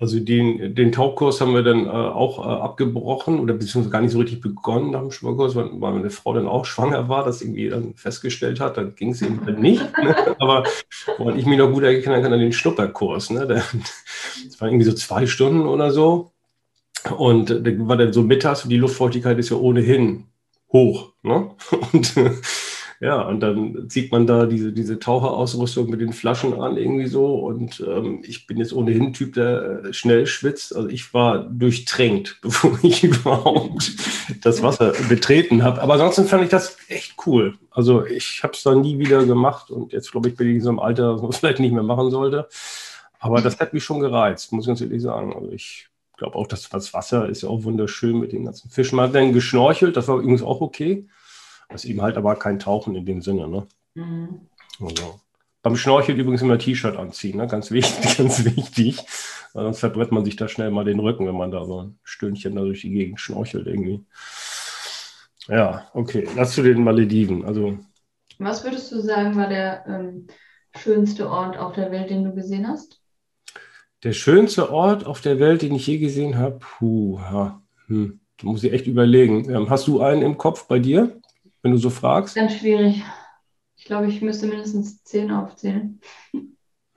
Also 0.00 0.20
den, 0.20 0.76
den 0.76 0.92
Tauchkurs 0.92 1.40
haben 1.40 1.54
wir 1.54 1.64
dann 1.64 1.86
äh, 1.86 1.88
auch 1.88 2.38
äh, 2.38 2.62
abgebrochen 2.62 3.40
oder 3.40 3.54
beziehungsweise 3.54 3.90
gar 3.90 4.00
nicht 4.00 4.12
so 4.12 4.18
richtig 4.20 4.40
begonnen 4.40 4.92
nach 4.92 5.00
dem 5.00 5.10
Schwimmerkurs, 5.10 5.56
weil, 5.56 5.70
weil 5.80 5.94
meine 5.94 6.10
Frau 6.10 6.34
dann 6.34 6.46
auch 6.46 6.64
schwanger 6.66 7.08
war, 7.08 7.24
das 7.24 7.42
irgendwie 7.42 7.68
dann 7.68 7.94
festgestellt 7.94 8.60
hat, 8.60 8.76
dann 8.76 8.94
ging 8.94 9.10
es 9.10 9.22
eben 9.22 9.44
halt 9.44 9.58
nicht. 9.58 9.82
Ne? 9.98 10.36
Aber 10.38 10.64
weil 11.18 11.38
ich 11.38 11.46
mich 11.46 11.58
noch 11.58 11.72
gut 11.72 11.82
erinnern 11.82 12.22
kann 12.22 12.32
an 12.32 12.38
den 12.38 12.52
Schnupperkurs. 12.52 13.30
Ne? 13.30 13.46
das 13.46 13.72
waren 14.60 14.68
irgendwie 14.68 14.84
so 14.84 14.92
zwei 14.92 15.26
Stunden 15.26 15.66
oder 15.66 15.90
so. 15.90 16.30
Und 17.16 17.50
da 17.50 17.60
war 17.88 17.96
dann 17.96 18.12
so 18.12 18.22
mittags 18.22 18.64
und 18.64 18.70
die 18.70 18.76
Luftfeuchtigkeit 18.76 19.38
ist 19.38 19.50
ja 19.50 19.56
ohnehin 19.56 20.24
hoch. 20.72 21.12
Ne? 21.22 21.50
Und 21.92 22.16
ja, 23.00 23.22
und 23.22 23.38
dann 23.38 23.88
zieht 23.88 24.10
man 24.10 24.26
da 24.26 24.46
diese, 24.46 24.72
diese 24.72 24.98
Taucherausrüstung 24.98 25.88
mit 25.88 26.00
den 26.00 26.12
Flaschen 26.12 26.54
an, 26.60 26.76
irgendwie 26.76 27.06
so. 27.06 27.36
Und 27.36 27.80
ähm, 27.86 28.24
ich 28.26 28.48
bin 28.48 28.56
jetzt 28.56 28.72
ohnehin 28.72 29.12
Typ, 29.12 29.34
der 29.34 29.84
äh, 29.84 29.92
schnell 29.92 30.26
schwitzt. 30.26 30.74
Also 30.74 30.88
ich 30.88 31.14
war 31.14 31.38
durchtränkt, 31.38 32.38
bevor 32.42 32.76
ich 32.82 33.04
überhaupt 33.04 33.92
das 34.42 34.62
Wasser 34.62 34.94
betreten 35.08 35.62
habe. 35.62 35.80
Aber 35.80 35.92
ansonsten 35.92 36.24
fand 36.24 36.42
ich 36.42 36.50
das 36.50 36.76
echt 36.88 37.14
cool. 37.24 37.54
Also 37.70 38.04
ich 38.04 38.42
habe 38.42 38.54
es 38.54 38.64
dann 38.64 38.80
nie 38.80 38.98
wieder 38.98 39.24
gemacht 39.24 39.70
und 39.70 39.92
jetzt 39.92 40.10
glaube 40.10 40.30
ich 40.30 40.34
bin 40.34 40.48
ich 40.48 40.56
in 40.56 40.62
so 40.62 40.70
einem 40.70 40.80
Alter, 40.80 41.14
was 41.14 41.22
man 41.22 41.32
vielleicht 41.34 41.60
nicht 41.60 41.72
mehr 41.72 41.84
machen 41.84 42.10
sollte. 42.10 42.48
Aber 43.20 43.40
das 43.40 43.60
hat 43.60 43.74
mich 43.74 43.84
schon 43.84 44.00
gereizt, 44.00 44.52
muss 44.52 44.64
ich 44.64 44.68
ganz 44.68 44.80
ehrlich 44.80 45.02
sagen. 45.02 45.34
Also 45.34 45.52
ich 45.52 45.88
glaube 46.16 46.34
auch, 46.36 46.48
dass 46.48 46.68
das 46.68 46.92
Wasser 46.94 47.28
ist 47.28 47.42
ja 47.42 47.48
auch 47.48 47.62
wunderschön 47.62 48.18
mit 48.18 48.32
den 48.32 48.44
ganzen 48.44 48.70
Fischen. 48.70 48.96
Man 48.96 49.06
hat 49.06 49.14
dann 49.14 49.32
geschnorchelt, 49.32 49.96
das 49.96 50.08
war 50.08 50.18
übrigens 50.18 50.42
auch 50.42 50.60
okay. 50.60 51.06
Das 51.68 51.84
ist 51.84 51.90
eben 51.90 52.02
halt 52.02 52.16
aber 52.16 52.36
kein 52.36 52.58
Tauchen 52.58 52.94
in 52.94 53.06
dem 53.06 53.22
Sinne. 53.22 53.48
Ne? 53.48 53.66
Mhm. 53.94 54.40
Also. 54.80 55.20
Beim 55.62 55.76
Schnorcheln 55.76 56.18
übrigens 56.18 56.42
immer 56.42 56.58
T-Shirt 56.58 56.96
anziehen, 56.96 57.36
ne? 57.36 57.46
ganz 57.46 57.70
wichtig, 57.70 58.16
ganz 58.18 58.44
wichtig. 58.44 59.04
Weil 59.52 59.64
sonst 59.64 59.80
verbrennt 59.80 60.12
man 60.12 60.24
sich 60.24 60.36
da 60.36 60.48
schnell 60.48 60.70
mal 60.70 60.84
den 60.84 61.00
Rücken, 61.00 61.26
wenn 61.26 61.36
man 61.36 61.50
da 61.50 61.64
so 61.64 61.82
ein 61.82 61.98
Stündchen 62.04 62.54
da 62.54 62.62
durch 62.62 62.82
die 62.82 62.90
Gegend 62.90 63.20
schnorchelt 63.20 63.66
irgendwie. 63.66 64.04
Ja, 65.48 65.88
okay. 65.94 66.28
Das 66.36 66.52
zu 66.52 66.62
den 66.62 66.84
Malediven. 66.84 67.44
Also, 67.44 67.78
Was 68.38 68.64
würdest 68.64 68.92
du 68.92 69.00
sagen, 69.00 69.36
war 69.36 69.48
der 69.48 69.84
ähm, 69.86 70.26
schönste 70.76 71.28
Ort 71.28 71.56
auf 71.56 71.72
der 71.72 71.90
Welt, 71.90 72.10
den 72.10 72.24
du 72.24 72.34
gesehen 72.34 72.68
hast? 72.68 73.00
Der 74.04 74.12
schönste 74.12 74.70
Ort 74.70 75.06
auf 75.06 75.20
der 75.20 75.40
Welt, 75.40 75.62
den 75.62 75.74
ich 75.74 75.86
je 75.86 75.98
gesehen 75.98 76.38
habe, 76.38 76.58
puh, 76.60 77.18
ja, 77.18 77.60
hm, 77.86 78.20
muss 78.42 78.62
ich 78.62 78.72
echt 78.72 78.86
überlegen. 78.86 79.50
Ähm, 79.50 79.70
hast 79.70 79.88
du 79.88 80.00
einen 80.00 80.22
im 80.22 80.38
Kopf 80.38 80.68
bei 80.68 80.78
dir? 80.78 81.17
Wenn 81.62 81.72
du 81.72 81.78
so 81.78 81.90
fragst? 81.90 82.34
Ganz 82.34 82.54
schwierig. 82.54 83.02
Ich 83.76 83.84
glaube, 83.84 84.08
ich 84.08 84.20
müsste 84.22 84.46
mindestens 84.46 85.02
zehn 85.04 85.30
aufzählen. 85.30 86.00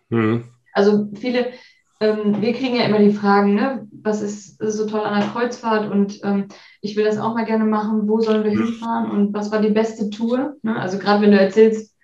Hm. 0.09 0.45
Also 0.73 1.09
viele, 1.15 1.51
ähm, 1.99 2.41
wir 2.41 2.53
kriegen 2.53 2.75
ja 2.75 2.85
immer 2.85 2.99
die 2.99 3.13
Fragen, 3.13 3.55
ne? 3.55 3.87
was 3.91 4.21
ist, 4.21 4.57
so 4.59 4.87
toll 4.87 5.01
an 5.01 5.19
der 5.19 5.29
Kreuzfahrt 5.29 5.89
und 5.89 6.19
ähm, 6.23 6.47
ich 6.81 6.95
will 6.95 7.05
das 7.05 7.17
auch 7.17 7.33
mal 7.33 7.45
gerne 7.45 7.65
machen, 7.65 8.07
wo 8.07 8.19
sollen 8.19 8.43
wir 8.43 8.51
hinfahren 8.51 9.11
und 9.11 9.33
was 9.33 9.51
war 9.51 9.61
die 9.61 9.69
beste 9.69 10.09
Tour? 10.09 10.55
Ne? 10.63 10.79
Also 10.79 10.97
gerade 10.97 11.21
wenn 11.21 11.31
du 11.31 11.39
erzählst, 11.39 11.95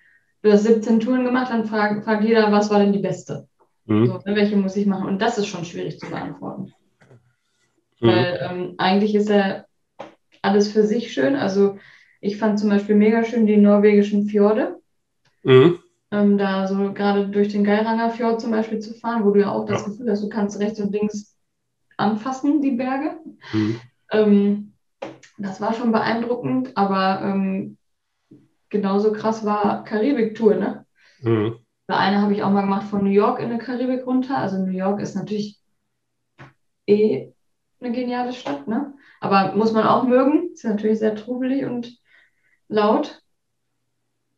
du 0.42 0.52
hast 0.52 0.64
17 0.64 1.00
Touren 1.00 1.24
gemacht, 1.24 1.50
dann 1.50 1.66
fragt, 1.66 2.04
fragt 2.04 2.24
jeder, 2.24 2.52
was 2.52 2.70
war 2.70 2.78
denn 2.78 2.92
die 2.92 3.00
beste? 3.00 3.48
Mhm. 3.86 4.06
So, 4.06 4.12
ne, 4.24 4.36
welche 4.36 4.56
muss 4.56 4.76
ich 4.76 4.86
machen? 4.86 5.08
Und 5.08 5.20
das 5.20 5.38
ist 5.38 5.46
schon 5.46 5.64
schwierig 5.64 5.98
zu 5.98 6.08
beantworten. 6.08 6.72
Mhm. 8.00 8.06
Weil 8.06 8.48
ähm, 8.48 8.74
eigentlich 8.78 9.14
ist 9.14 9.28
ja 9.28 9.64
alles 10.42 10.70
für 10.70 10.84
sich 10.84 11.12
schön. 11.12 11.34
Also 11.34 11.78
ich 12.20 12.36
fand 12.36 12.58
zum 12.58 12.70
Beispiel 12.70 12.94
mega 12.94 13.24
schön 13.24 13.46
die 13.46 13.56
norwegischen 13.56 14.26
Fjorde. 14.26 14.80
Mhm. 15.42 15.78
Ähm, 16.10 16.38
da 16.38 16.66
so 16.66 16.92
gerade 16.92 17.28
durch 17.28 17.48
den 17.48 17.64
Geiranger 17.64 18.10
Fjord 18.10 18.40
zum 18.40 18.50
Beispiel 18.50 18.78
zu 18.78 18.94
fahren, 18.94 19.24
wo 19.24 19.30
du 19.30 19.40
ja 19.40 19.50
auch 19.50 19.66
das 19.66 19.82
ja. 19.82 19.88
Gefühl 19.88 20.10
hast, 20.10 20.22
du 20.22 20.28
kannst 20.28 20.58
rechts 20.58 20.80
und 20.80 20.92
links 20.92 21.36
anfassen, 21.96 22.62
die 22.62 22.72
Berge. 22.72 23.18
Mhm. 23.52 23.80
Ähm, 24.10 24.72
das 25.36 25.60
war 25.60 25.74
schon 25.74 25.92
beeindruckend, 25.92 26.76
aber 26.76 27.20
ähm, 27.22 27.76
genauso 28.70 29.12
krass 29.12 29.44
war 29.44 29.84
Karibik-Tour, 29.84 30.54
ne? 30.56 30.86
Mhm. 31.20 31.58
Eine 31.88 32.20
habe 32.20 32.34
ich 32.34 32.42
auch 32.42 32.50
mal 32.50 32.62
gemacht 32.62 32.86
von 32.88 33.02
New 33.02 33.10
York 33.10 33.40
in 33.40 33.48
der 33.48 33.58
Karibik 33.58 34.06
runter. 34.06 34.36
Also 34.36 34.58
New 34.58 34.76
York 34.76 35.00
ist 35.00 35.14
natürlich 35.14 35.58
eh 36.86 37.32
eine 37.80 37.92
geniale 37.92 38.32
Stadt, 38.32 38.68
ne? 38.68 38.94
Aber 39.20 39.54
muss 39.54 39.72
man 39.72 39.86
auch 39.86 40.04
mögen. 40.04 40.50
Ist 40.52 40.64
natürlich 40.64 40.98
sehr 40.98 41.14
trubelig 41.14 41.64
und 41.64 41.97
laut. 42.68 43.20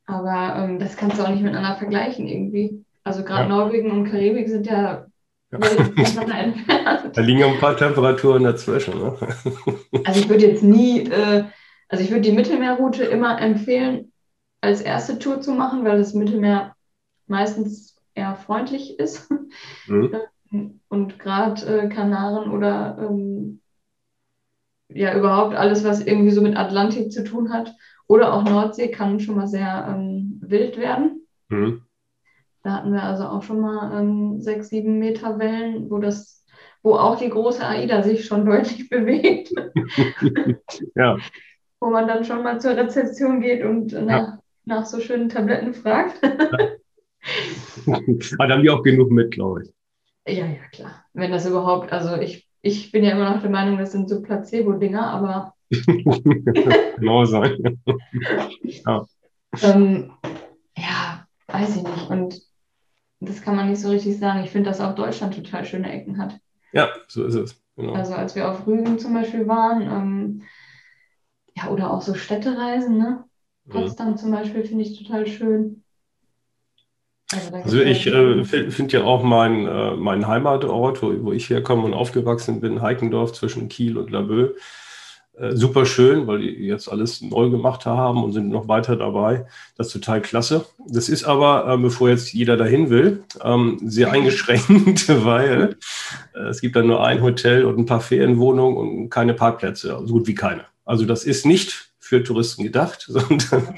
Aber 0.07 0.57
ähm, 0.57 0.79
das 0.79 0.97
kannst 0.97 1.19
du 1.19 1.23
auch 1.23 1.29
nicht 1.29 1.43
miteinander 1.43 1.77
vergleichen 1.77 2.27
irgendwie. 2.27 2.85
Also 3.05 3.25
gerade 3.25 3.49
ja. 3.49 3.49
Norwegen 3.49 3.91
und 3.91 4.11
Karibik 4.11 4.49
sind 4.49 4.67
ja, 4.67 5.07
ja. 5.53 5.59
entfernt. 5.59 7.17
Da 7.17 7.21
liegen 7.21 7.43
ein 7.43 7.59
paar 7.59 7.77
Temperaturen 7.77 8.45
dazwischen. 8.45 8.99
Ne? 8.99 9.17
also 10.05 10.21
ich 10.21 10.29
würde 10.29 10.47
jetzt 10.47 10.63
nie, 10.63 11.01
äh, 11.09 11.45
also 11.89 12.05
ich 12.05 12.11
würde 12.11 12.23
die 12.23 12.33
Mittelmeerroute 12.33 13.05
immer 13.05 13.41
empfehlen, 13.41 14.13
als 14.61 14.81
erste 14.81 15.19
Tour 15.19 15.41
zu 15.41 15.53
machen, 15.53 15.85
weil 15.85 15.99
das 15.99 16.15
Mittelmeer 16.15 16.75
meistens 17.27 17.97
eher 18.15 18.37
freundlich 18.37 18.99
ist. 18.99 19.31
Mhm. 19.87 20.81
Und 20.89 21.19
gerade 21.19 21.65
äh, 21.65 21.89
Kanaren 21.89 22.51
oder 22.51 22.99
ähm, 23.01 23.61
ja 24.89 25.17
überhaupt 25.17 25.55
alles, 25.55 25.85
was 25.85 26.01
irgendwie 26.05 26.33
so 26.33 26.43
mit 26.43 26.57
Atlantik 26.57 27.13
zu 27.13 27.25
tun 27.25 27.53
hat, 27.53 27.73
oder 28.11 28.35
auch 28.35 28.43
Nordsee 28.43 28.91
kann 28.91 29.21
schon 29.21 29.37
mal 29.37 29.47
sehr 29.47 29.87
ähm, 29.89 30.41
wild 30.43 30.77
werden. 30.79 31.29
Mhm. 31.49 31.83
Da 32.65 32.73
hatten 32.73 32.93
wir 32.93 33.05
also 33.05 33.25
auch 33.25 33.45
schon 33.45 33.61
mal 33.61 34.01
ähm, 34.01 34.41
sechs, 34.41 34.69
sieben 34.69 34.99
Meter 34.99 35.39
Wellen, 35.39 35.89
wo 35.93 35.99
das, 35.99 36.45
wo 36.83 36.97
auch 36.97 37.17
die 37.19 37.31
große 37.31 37.65
AIDA 37.65 38.03
sich 38.03 38.25
schon 38.27 38.45
deutlich 38.51 38.89
bewegt. 38.89 39.53
ja. 40.97 41.19
Wo 41.79 41.91
man 41.91 42.09
dann 42.09 42.25
schon 42.25 42.43
mal 42.43 42.61
zur 42.61 42.77
Rezeption 42.77 43.41
geht 43.41 43.65
und 43.65 43.93
nach, 43.93 44.09
ja. 44.09 44.39
nach 44.65 44.87
so 44.87 44.99
schönen 44.99 45.29
Tabletten 45.29 45.73
fragt. 45.73 46.21
Aber 47.87 48.49
da 48.49 48.55
haben 48.55 48.63
die 48.63 48.71
auch 48.71 48.83
genug 48.83 49.13
mit, 49.13 49.31
glaube 49.31 49.63
ich. 49.63 49.73
Ja, 50.37 50.47
ja, 50.47 50.67
klar. 50.73 51.05
Wenn 51.13 51.31
das 51.31 51.47
überhaupt, 51.47 51.93
also 51.93 52.17
ich, 52.17 52.49
ich 52.61 52.91
bin 52.91 53.05
ja 53.05 53.13
immer 53.13 53.31
noch 53.31 53.41
der 53.41 53.51
Meinung, 53.51 53.79
das 53.79 53.93
sind 53.93 54.09
so 54.09 54.21
Placebo-Dinger, 54.21 55.07
aber 55.07 55.55
genau 56.97 57.25
sein. 57.25 57.81
ja. 58.63 59.07
Ähm, 59.63 60.13
ja, 60.77 61.27
weiß 61.49 61.77
ich 61.77 61.83
nicht. 61.83 62.11
Und 62.11 62.41
das 63.21 63.43
kann 63.43 63.57
man 63.57 63.69
nicht 63.69 63.81
so 63.81 63.91
richtig 63.91 64.19
sagen. 64.19 64.45
Ich 64.45 64.51
finde, 64.51 64.71
dass 64.71 64.81
auch 64.81 64.95
Deutschland 64.95 65.35
total 65.35 65.65
schöne 65.65 65.93
Ecken 65.93 66.19
hat. 66.19 66.39
Ja, 66.73 66.89
so 67.09 67.25
ist 67.25 67.35
es. 67.35 67.63
Genau. 67.77 67.93
Also 67.93 68.15
als 68.15 68.35
wir 68.35 68.49
auf 68.51 68.67
Rügen 68.67 68.99
zum 68.99 69.15
Beispiel 69.15 69.47
waren, 69.47 69.83
ähm, 69.83 70.43
ja, 71.57 71.69
oder 71.69 71.91
auch 71.91 72.03
so 72.03 72.15
Städtereisen, 72.15 72.99
ne? 72.99 73.25
Mhm. 73.65 73.71
Potsdam 73.71 74.11
mhm. 74.11 74.17
zum 74.17 74.31
Beispiel 74.31 74.65
finde 74.65 74.85
ich 74.85 74.99
total 74.99 75.27
schön. 75.27 75.83
Also, 77.33 77.55
also 77.55 77.81
ich 77.81 78.07
äh, 78.09 78.45
finde 78.45 78.97
ja 78.97 79.05
auch 79.05 79.23
meinen 79.23 79.67
äh, 79.67 79.97
mein 79.97 80.27
Heimatort, 80.27 81.01
wo, 81.03 81.25
wo 81.25 81.33
ich 81.33 81.49
herkomme 81.49 81.85
und 81.85 81.95
aufgewachsen 81.95 82.61
bin, 82.61 82.83
Heikendorf 82.83 83.33
zwischen 83.33 83.69
Kiel 83.69 83.99
und 83.99 84.11
Laboe, 84.11 84.57
äh, 85.41 85.57
super 85.57 85.87
schön, 85.87 86.27
weil 86.27 86.41
die 86.41 86.67
jetzt 86.67 86.89
alles 86.89 87.23
neu 87.23 87.49
gemacht 87.49 87.87
haben 87.87 88.23
und 88.23 88.33
sind 88.33 88.51
noch 88.51 88.69
weiter 88.69 88.97
dabei. 88.97 89.47
Das 89.77 89.87
ist 89.87 89.93
total 89.95 90.21
klasse. 90.21 90.67
Das 90.87 91.09
ist 91.09 91.25
aber, 91.25 91.73
äh, 91.73 91.79
bevor 91.79 92.11
jetzt 92.11 92.35
jeder 92.35 92.59
dahin 92.59 92.91
will, 92.91 93.25
ähm, 93.43 93.79
sehr 93.83 94.13
eingeschränkt, 94.13 95.09
weil 95.25 95.77
äh, 96.35 96.49
es 96.49 96.61
gibt 96.61 96.77
dann 96.77 96.89
nur 96.89 97.05
ein 97.05 97.23
Hotel 97.23 97.65
und 97.65 97.79
ein 97.79 97.87
paar 97.87 98.03
Ferienwohnungen 98.03 98.77
und 98.77 99.11
keine 99.11 99.33
Parkplätze, 99.33 99.89
so 99.89 99.97
also 99.97 100.15
gut 100.15 100.27
wie 100.27 100.35
keine. 100.35 100.65
Also 100.85 101.07
das 101.07 101.25
ist 101.25 101.47
nicht 101.47 101.91
für 101.99 102.23
Touristen 102.23 102.65
gedacht, 102.65 103.05
sondern 103.09 103.75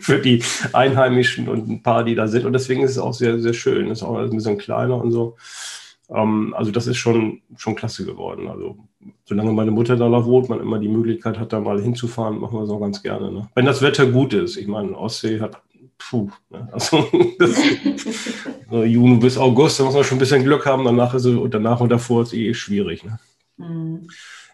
für 0.00 0.20
die 0.20 0.42
Einheimischen 0.72 1.48
und 1.48 1.68
ein 1.68 1.82
paar, 1.82 2.04
die 2.04 2.14
da 2.14 2.28
sind. 2.28 2.46
Und 2.46 2.54
deswegen 2.54 2.82
ist 2.82 2.92
es 2.92 2.98
auch 2.98 3.12
sehr, 3.12 3.40
sehr 3.40 3.54
schön. 3.54 3.90
Ist 3.90 4.02
auch 4.02 4.16
ein 4.16 4.30
bisschen 4.30 4.56
kleiner 4.56 4.96
und 4.96 5.10
so. 5.10 5.36
Ähm, 6.14 6.54
also 6.56 6.70
das 6.70 6.86
ist 6.86 6.96
schon, 6.96 7.42
schon 7.56 7.74
klasse 7.74 8.04
geworden. 8.04 8.48
Also 8.48 8.76
solange 9.24 9.52
meine 9.52 9.70
Mutter 9.70 9.96
da 9.96 10.08
noch 10.08 10.26
wohnt, 10.26 10.48
man 10.48 10.60
immer 10.60 10.78
die 10.78 10.88
Möglichkeit 10.88 11.38
hat, 11.38 11.52
da 11.52 11.60
mal 11.60 11.80
hinzufahren, 11.80 12.38
machen 12.38 12.56
wir 12.56 12.62
es 12.62 12.70
auch 12.70 12.80
ganz 12.80 13.02
gerne. 13.02 13.32
Ne? 13.32 13.48
Wenn 13.54 13.66
das 13.66 13.82
Wetter 13.82 14.06
gut 14.06 14.32
ist. 14.32 14.56
Ich 14.56 14.68
meine, 14.68 14.96
Ostsee 14.96 15.40
hat, 15.40 15.60
puh, 15.98 16.30
ne? 16.50 16.68
also 16.72 17.04
das, 17.38 17.60
so 18.70 18.84
Juni 18.84 19.16
bis 19.16 19.36
August, 19.36 19.80
da 19.80 19.84
muss 19.84 19.94
man 19.94 20.04
schon 20.04 20.16
ein 20.16 20.20
bisschen 20.20 20.44
Glück 20.44 20.64
haben. 20.66 20.84
Danach 20.84 21.14
ist 21.14 21.24
es, 21.24 21.36
und 21.36 21.52
danach 21.52 21.80
und 21.80 21.90
davor 21.90 22.22
ist 22.22 22.28
es 22.28 22.34
eh 22.34 22.54
schwierig. 22.54 23.04
Ne? 23.04 23.18
Mhm. 23.56 24.08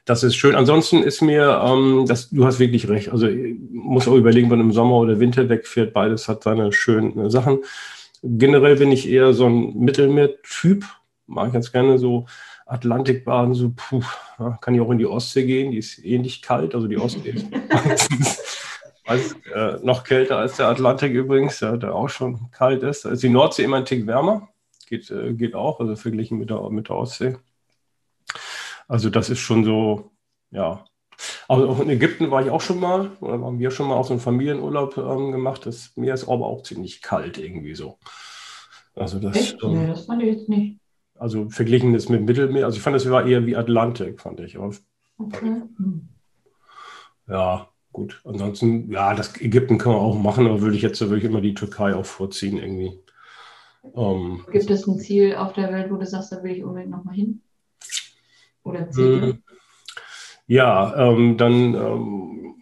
Das 0.07 0.23
ist 0.23 0.35
schön. 0.35 0.55
Ansonsten 0.55 1.03
ist 1.03 1.21
mir, 1.21 1.63
ähm, 1.63 2.07
das, 2.09 2.31
du 2.31 2.47
hast 2.47 2.59
wirklich 2.59 2.89
recht. 2.89 3.11
Also 3.11 3.29
muss 3.71 4.09
auch 4.09 4.17
überlegen, 4.17 4.51
wenn 4.51 4.59
man 4.59 4.69
im 4.69 4.73
Sommer 4.73 4.97
oder 4.97 5.21
Winter 5.21 5.49
wegfährt. 5.49 5.93
Beides 5.93 6.27
hat 6.27 6.43
seine 6.43 6.73
schönen 6.73 7.29
Sachen. 7.29 7.59
Generell 8.23 8.77
bin 8.77 8.91
ich 8.93 9.09
eher 9.09 9.35
so 9.35 9.47
ein 9.47 9.79
Mittelmeer-Typ 9.79 10.85
Mag 11.31 11.49
ich 11.49 11.53
ganz 11.53 11.73
gerne 11.73 11.99
so 11.99 12.27
Atlantikbahn, 12.67 13.55
so, 13.55 13.73
puh, 13.75 14.03
ja, 14.39 14.59
kann 14.61 14.75
ich 14.75 14.81
auch 14.81 14.91
in 14.91 14.99
die 14.99 15.07
Ostsee 15.07 15.45
gehen, 15.45 15.71
die 15.71 15.79
ist 15.79 16.05
eh 16.05 16.19
nicht 16.19 16.45
kalt, 16.45 16.75
also 16.75 16.87
die 16.87 16.99
Ostsee 16.99 17.31
ist 17.31 17.47
meistens 19.07 19.47
äh, 19.47 19.79
noch 19.83 20.05
kälter 20.05 20.39
als 20.39 20.57
der 20.57 20.69
Atlantik 20.69 21.13
übrigens, 21.13 21.61
ja, 21.61 21.77
der 21.77 21.95
auch 21.95 22.09
schon 22.09 22.51
kalt 22.53 22.83
ist. 22.83 23.05
Da 23.05 23.11
ist 23.11 23.23
die 23.23 23.29
Nordsee 23.29 23.65
immer 23.65 23.79
ein 23.79 23.85
Tick 23.85 24.07
wärmer, 24.07 24.49
geht, 24.89 25.11
äh, 25.11 25.33
geht 25.35 25.55
auch, 25.55 25.81
also 25.81 25.97
verglichen 25.97 26.39
mit 26.39 26.51
der, 26.51 26.69
mit 26.71 26.89
der 26.89 26.97
Ostsee. 26.97 27.37
Also 28.89 29.11
das 29.11 29.31
ist 29.31 29.41
schon 29.41 29.65
so, 29.65 30.11
ja. 30.51 30.85
Also 31.49 31.69
auch 31.69 31.81
in 31.81 31.91
Ägypten 31.91 32.31
war 32.31 32.43
ich 32.43 32.51
auch 32.51 32.61
schon 32.61 32.81
mal, 32.81 33.11
oder 33.21 33.33
haben 33.33 33.59
wir 33.59 33.71
schon 33.71 33.89
mal 33.89 33.97
auch 33.97 34.07
so 34.07 34.15
einen 34.15 34.21
Familienurlaub 34.21 34.97
ähm, 34.97 35.33
gemacht. 35.33 35.67
Das 35.67 35.93
Meer 35.97 36.15
ist 36.15 36.29
aber 36.29 36.47
auch 36.47 36.63
ziemlich 36.63 37.03
kalt 37.03 37.37
irgendwie 37.37 37.75
so. 37.75 37.99
Also 38.95 39.19
das, 39.19 39.37
Echt? 39.37 39.63
Ähm, 39.63 39.73
nee, 39.73 39.87
das 39.87 40.07
fand 40.07 40.23
ich 40.23 40.29
jetzt 40.29 40.49
nicht. 40.49 40.80
Also 41.21 41.51
verglichen 41.51 41.93
das 41.93 42.09
mit 42.09 42.25
Mittelmeer. 42.25 42.65
Also 42.65 42.79
ich 42.79 42.83
fand, 42.83 42.97
das 42.97 43.09
war 43.11 43.27
eher 43.27 43.45
wie 43.45 43.55
Atlantik, 43.55 44.23
fand 44.23 44.41
ich. 44.41 44.57
Aber 44.57 44.75
okay. 45.19 45.63
Ja, 47.29 47.69
gut. 47.93 48.23
Ansonsten, 48.25 48.91
ja, 48.91 49.15
das 49.15 49.39
Ägypten 49.39 49.77
kann 49.77 49.93
man 49.93 50.01
auch 50.01 50.19
machen, 50.19 50.47
aber 50.47 50.63
würde 50.63 50.77
ich 50.77 50.83
jetzt 50.83 50.99
wirklich 50.99 51.25
immer 51.25 51.43
die 51.43 51.53
Türkei 51.53 51.95
auch 51.95 52.07
vorziehen 52.07 52.57
irgendwie. 52.57 52.99
Ähm, 53.95 54.47
Gibt 54.51 54.71
es 54.71 54.89
ein 54.89 54.99
Ziel 54.99 55.35
auf 55.35 55.53
der 55.53 55.71
Welt, 55.71 55.91
wo 55.91 55.97
du 55.97 56.07
sagst, 56.07 56.33
da 56.33 56.43
will 56.43 56.57
ich 56.57 56.65
unbedingt 56.65 56.91
nochmal 56.91 57.15
hin? 57.15 57.43
Oder 58.63 58.91
Ziele? 58.91 59.27
Ähm, 59.29 59.43
ja, 60.47 60.97
ähm, 60.97 61.37
dann, 61.37 61.75
ähm, 61.75 62.55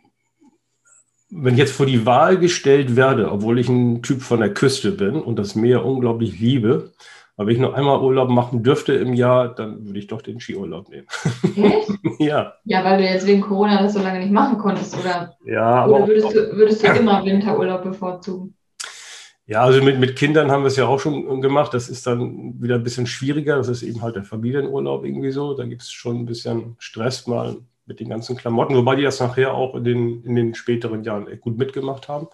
wenn 1.30 1.54
ich 1.54 1.60
jetzt 1.60 1.76
vor 1.76 1.86
die 1.86 2.04
Wahl 2.06 2.38
gestellt 2.38 2.96
werde, 2.96 3.30
obwohl 3.30 3.60
ich 3.60 3.68
ein 3.68 4.02
Typ 4.02 4.20
von 4.20 4.40
der 4.40 4.52
Küste 4.52 4.90
bin 4.90 5.14
und 5.14 5.38
das 5.38 5.54
Meer 5.54 5.84
unglaublich 5.84 6.40
liebe, 6.40 6.92
aber 7.38 7.46
wenn 7.46 7.54
ich 7.54 7.60
noch 7.60 7.72
einmal 7.72 8.00
Urlaub 8.00 8.30
machen 8.30 8.64
dürfte 8.64 8.94
im 8.94 9.14
Jahr, 9.14 9.54
dann 9.54 9.86
würde 9.86 10.00
ich 10.00 10.08
doch 10.08 10.22
den 10.22 10.40
Skiurlaub 10.40 10.88
nehmen. 10.88 11.06
Echt? 11.56 11.88
ja. 12.18 12.54
Ja, 12.64 12.84
weil 12.84 12.98
du 12.98 13.04
jetzt 13.04 13.28
wegen 13.28 13.42
Corona 13.42 13.80
das 13.80 13.92
so 13.92 14.00
lange 14.00 14.18
nicht 14.18 14.32
machen 14.32 14.58
konntest, 14.58 14.98
oder? 14.98 15.36
Ja, 15.44 15.84
aber. 15.84 15.98
Oder 15.98 16.08
würdest, 16.08 16.34
du, 16.34 16.56
würdest 16.56 16.82
du 16.82 16.88
immer 16.88 17.24
Winterurlaub 17.24 17.84
bevorzugen? 17.84 18.54
Ja, 19.46 19.62
also 19.62 19.80
mit, 19.84 20.00
mit 20.00 20.16
Kindern 20.16 20.50
haben 20.50 20.64
wir 20.64 20.66
es 20.66 20.76
ja 20.76 20.86
auch 20.86 20.98
schon 20.98 21.40
gemacht. 21.40 21.72
Das 21.72 21.88
ist 21.88 22.08
dann 22.08 22.60
wieder 22.60 22.74
ein 22.74 22.82
bisschen 22.82 23.06
schwieriger. 23.06 23.56
Das 23.56 23.68
ist 23.68 23.82
eben 23.82 24.02
halt 24.02 24.16
der 24.16 24.24
Familienurlaub 24.24 25.04
irgendwie 25.04 25.30
so. 25.30 25.54
Da 25.54 25.64
gibt 25.64 25.82
es 25.82 25.92
schon 25.92 26.18
ein 26.18 26.26
bisschen 26.26 26.74
Stress 26.80 27.28
mal 27.28 27.58
mit 27.86 28.00
den 28.00 28.08
ganzen 28.08 28.36
Klamotten, 28.36 28.74
wobei 28.74 28.96
die 28.96 29.04
das 29.04 29.20
nachher 29.20 29.54
auch 29.54 29.76
in 29.76 29.84
den, 29.84 30.24
in 30.24 30.34
den 30.34 30.54
späteren 30.56 31.04
Jahren 31.04 31.28
gut 31.40 31.56
mitgemacht 31.56 32.08
haben, 32.08 32.26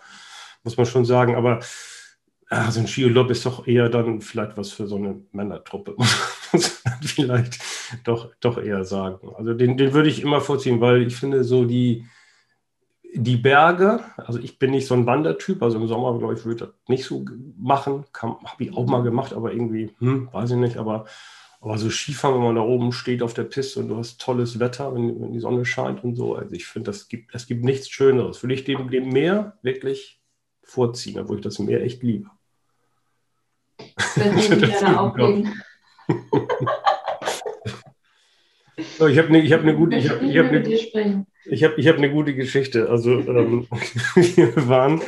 muss 0.64 0.78
man 0.78 0.86
schon 0.86 1.04
sagen. 1.04 1.36
Aber 1.36 1.60
ja, 2.54 2.70
so 2.70 2.80
ein 2.80 2.86
Skiurlaub 2.86 3.30
ist 3.30 3.44
doch 3.46 3.66
eher 3.66 3.88
dann 3.88 4.20
vielleicht 4.20 4.56
was 4.56 4.70
für 4.70 4.86
so 4.86 4.96
eine 4.96 5.20
Männertruppe, 5.32 5.96
muss 6.52 6.82
man 6.84 7.02
vielleicht 7.02 7.58
doch, 8.04 8.30
doch 8.40 8.58
eher 8.58 8.84
sagen. 8.84 9.28
Also 9.36 9.54
den, 9.54 9.76
den 9.76 9.92
würde 9.92 10.08
ich 10.08 10.22
immer 10.22 10.40
vorziehen, 10.40 10.80
weil 10.80 11.02
ich 11.02 11.16
finde 11.16 11.42
so 11.42 11.64
die, 11.64 12.06
die 13.12 13.36
Berge, 13.36 14.00
also 14.16 14.38
ich 14.38 14.58
bin 14.58 14.70
nicht 14.70 14.86
so 14.86 14.94
ein 14.94 15.06
Wandertyp, 15.06 15.62
also 15.62 15.78
im 15.78 15.88
Sommer, 15.88 16.16
glaube 16.18 16.34
ich, 16.34 16.44
würde 16.44 16.64
ich 16.64 16.70
das 16.70 16.88
nicht 16.88 17.04
so 17.04 17.24
machen. 17.58 18.04
Habe 18.14 18.64
ich 18.64 18.72
auch 18.76 18.86
mal 18.86 19.02
gemacht, 19.02 19.32
aber 19.32 19.52
irgendwie, 19.52 19.90
hm, 19.98 20.28
weiß 20.32 20.52
ich 20.52 20.56
nicht, 20.56 20.76
aber, 20.76 21.06
aber 21.60 21.76
so 21.78 21.90
Skifahren, 21.90 22.36
wenn 22.36 22.44
man 22.44 22.56
da 22.56 22.62
oben 22.62 22.92
steht 22.92 23.22
auf 23.22 23.34
der 23.34 23.44
Piste 23.44 23.80
und 23.80 23.88
du 23.88 23.96
hast 23.96 24.20
tolles 24.20 24.60
Wetter, 24.60 24.94
wenn, 24.94 25.20
wenn 25.20 25.32
die 25.32 25.40
Sonne 25.40 25.64
scheint 25.64 26.04
und 26.04 26.14
so, 26.14 26.36
also 26.36 26.54
ich 26.54 26.66
finde, 26.66 26.90
das 26.90 27.08
gibt, 27.08 27.34
es 27.34 27.48
gibt 27.48 27.64
nichts 27.64 27.88
Schöneres. 27.88 28.44
Würde 28.44 28.54
ich 28.54 28.62
dem, 28.62 28.90
dem 28.90 29.08
Meer 29.08 29.58
wirklich 29.62 30.20
vorziehen, 30.64 31.18
obwohl 31.18 31.38
ich 31.38 31.44
das 31.44 31.58
Meer 31.58 31.82
echt 31.82 32.02
liebe. 32.02 32.30
Wenn 34.16 34.38
Sie 34.38 34.56
gerne 34.66 35.00
auflegen. 35.00 35.62
so, 38.98 39.06
ich 39.06 39.18
habe 39.18 39.28
eine, 39.28 39.42
hab 39.50 39.60
eine 39.60 39.74
gute, 39.74 39.96
ich 39.96 40.10
habe, 40.10 40.24
ich 40.24 40.38
habe 40.38 40.48
eine, 40.48 40.68
ich 41.46 41.64
habe, 41.64 41.74
ich 41.76 41.88
habe 41.88 41.98
eine 41.98 42.10
gute 42.10 42.34
Geschichte. 42.34 42.88
Also 42.88 43.20
ähm, 43.20 43.66
wir 44.14 44.68
waren 44.68 45.02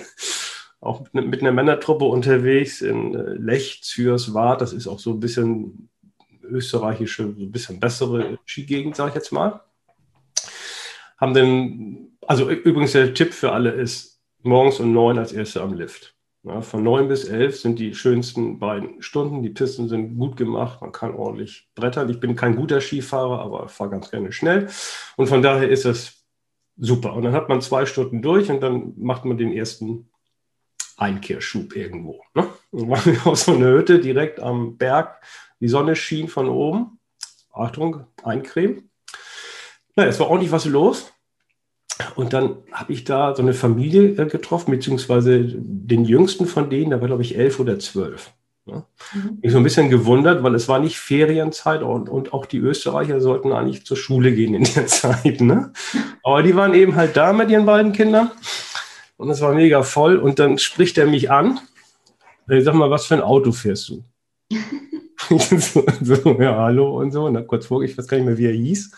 auch 0.81 1.05
mit 1.13 1.41
einer 1.41 1.53
Männertruppe 1.53 2.05
unterwegs 2.05 2.81
in 2.81 3.15
äh, 3.15 3.35
Lech, 3.35 3.81
Zürs, 3.83 4.33
Das 4.33 4.73
ist 4.73 4.87
auch 4.87 4.99
so 4.99 5.11
ein 5.11 5.21
bisschen 5.21 5.89
österreichische, 6.43 7.35
so 7.37 7.43
ein 7.45 7.51
bisschen 7.51 7.81
bessere 7.81 8.39
Skigegend, 8.47 8.97
sage 8.97 9.11
ich 9.11 9.15
jetzt 9.17 9.33
mal. 9.33 9.63
Haben 11.19 11.35
dann, 11.35 12.09
also 12.27 12.49
übrigens 12.51 12.93
der 12.93 13.15
Tipp 13.15 13.33
für 13.33 13.53
alle 13.53 13.71
ist, 13.71 14.21
morgens 14.43 14.79
um 14.81 14.93
neun 14.93 15.19
als 15.19 15.33
Erste 15.33 15.63
am 15.63 15.75
Lift. 15.75 16.16
Ja, 16.47 16.61
von 16.61 16.85
neun 16.85 17.09
bis 17.09 17.25
elf 17.25 17.59
sind 17.59 17.81
die 17.81 17.93
schönsten 17.93 18.61
beiden 18.61 19.03
Stunden. 19.03 19.43
Die 19.43 19.51
Pisten 19.51 19.89
sind 19.89 20.17
gut 20.17 20.37
gemacht, 20.37 20.81
man 20.81 20.93
kann 20.93 21.13
ordentlich 21.13 21.69
brettern. 21.75 22.09
Ich 22.09 22.21
bin 22.21 22.37
kein 22.37 22.55
guter 22.55 22.81
Skifahrer, 22.81 23.41
aber 23.41 23.69
fahre 23.69 23.91
ganz 23.91 24.13
gerne 24.13 24.31
schnell. 24.31 24.69
Und 25.17 25.27
von 25.27 25.43
daher 25.43 25.69
ist 25.69 25.85
es 25.85 26.25
super. 26.77 27.15
Und 27.15 27.25
dann 27.25 27.33
hat 27.33 27.49
man 27.49 27.61
zwei 27.63 27.85
Stunden 27.85 28.23
durch 28.23 28.49
und 28.49 28.61
dann 28.61 28.93
macht 28.97 29.25
man 29.25 29.39
den 29.39 29.53
ersten 29.53 30.09
Einkehrschub 30.97 31.75
irgendwo. 31.75 32.23
Ne? 32.35 32.47
Dann 32.71 32.91
waren 32.91 33.05
wir 33.07 33.27
auf 33.27 33.39
so 33.39 33.53
einer 33.53 33.73
Hütte 33.73 33.99
direkt 33.99 34.39
am 34.39 34.77
Berg. 34.77 35.21
Die 35.59 35.69
Sonne 35.69 35.97
schien 35.97 36.29
von 36.29 36.49
oben. 36.49 37.01
Achtung, 37.53 38.07
eincremen. 38.23 38.89
Na, 39.97 40.05
es 40.05 40.21
war 40.21 40.29
ordentlich 40.29 40.53
was 40.53 40.65
los. 40.67 41.13
Und 42.17 42.33
dann 42.33 42.57
habe 42.73 42.93
ich 42.95 43.05
da 43.05 43.35
so 43.35 43.43
eine 43.43 43.53
Familie 43.53 44.21
äh, 44.21 44.27
getroffen, 44.27 44.71
beziehungsweise 44.71 45.45
den 45.45 46.05
jüngsten 46.05 46.47
von 46.47 46.71
denen, 46.71 46.91
der 46.91 47.01
war, 47.01 47.09
glaube 47.09 47.23
ich, 47.23 47.37
elf 47.37 47.61
oder 47.61 47.79
zwölf. 47.79 48.33
Ne? 48.65 48.85
Mhm. 49.15 49.39
Ich 49.43 49.53
so 49.53 49.59
ein 49.59 49.63
bisschen 49.63 49.91
gewundert, 49.91 50.43
weil 50.43 50.55
es 50.55 50.67
war 50.67 50.79
nicht 50.79 50.99
Ferienzeit 50.99 51.83
und, 51.83 52.09
und 52.09 52.33
auch 52.33 52.47
die 52.47 52.59
Österreicher 52.59 53.21
sollten 53.21 53.53
eigentlich 53.53 53.85
zur 53.85 53.99
Schule 53.99 54.33
gehen 54.33 54.55
in 54.55 54.65
der 54.65 54.87
Zeit. 54.87 55.41
Ne? 55.43 55.73
Aber 56.23 56.43
die 56.43 56.57
waren 56.57 56.75
eben 56.75 56.97
halt 56.97 57.17
da 57.17 57.35
mit 57.35 57.51
ihren 57.51 57.67
beiden 57.67 57.93
Kindern 57.93 58.31
und 59.19 59.29
es 59.31 59.43
war 59.43 59.55
mega 59.55 59.83
voll. 59.83 60.17
Und 60.17 60.39
dann 60.39 60.59
spricht 60.59 60.97
er 60.99 61.07
mich 61.07 61.31
an. 61.31 61.61
Ich 62.49 62.65
sag 62.65 62.75
mal, 62.75 62.91
was 62.91 63.07
für 63.07 63.15
ein 63.15 63.23
Auto 63.23 63.53
fährst 63.53 63.91
du? 63.91 64.05
so, 65.29 65.85
so, 66.03 66.41
ja, 66.41 66.57
hallo 66.57 66.99
und 66.99 67.11
so. 67.11 67.25
Und 67.25 67.35
dann 67.35 67.47
kurz 67.47 67.67
vor, 67.67 67.83
ich 67.83 67.97
weiß 67.97 68.07
gar 68.07 68.17
nicht 68.17 68.27
mehr, 68.27 68.39
wie 68.39 68.47
er 68.47 68.53
hieß. 68.53 68.93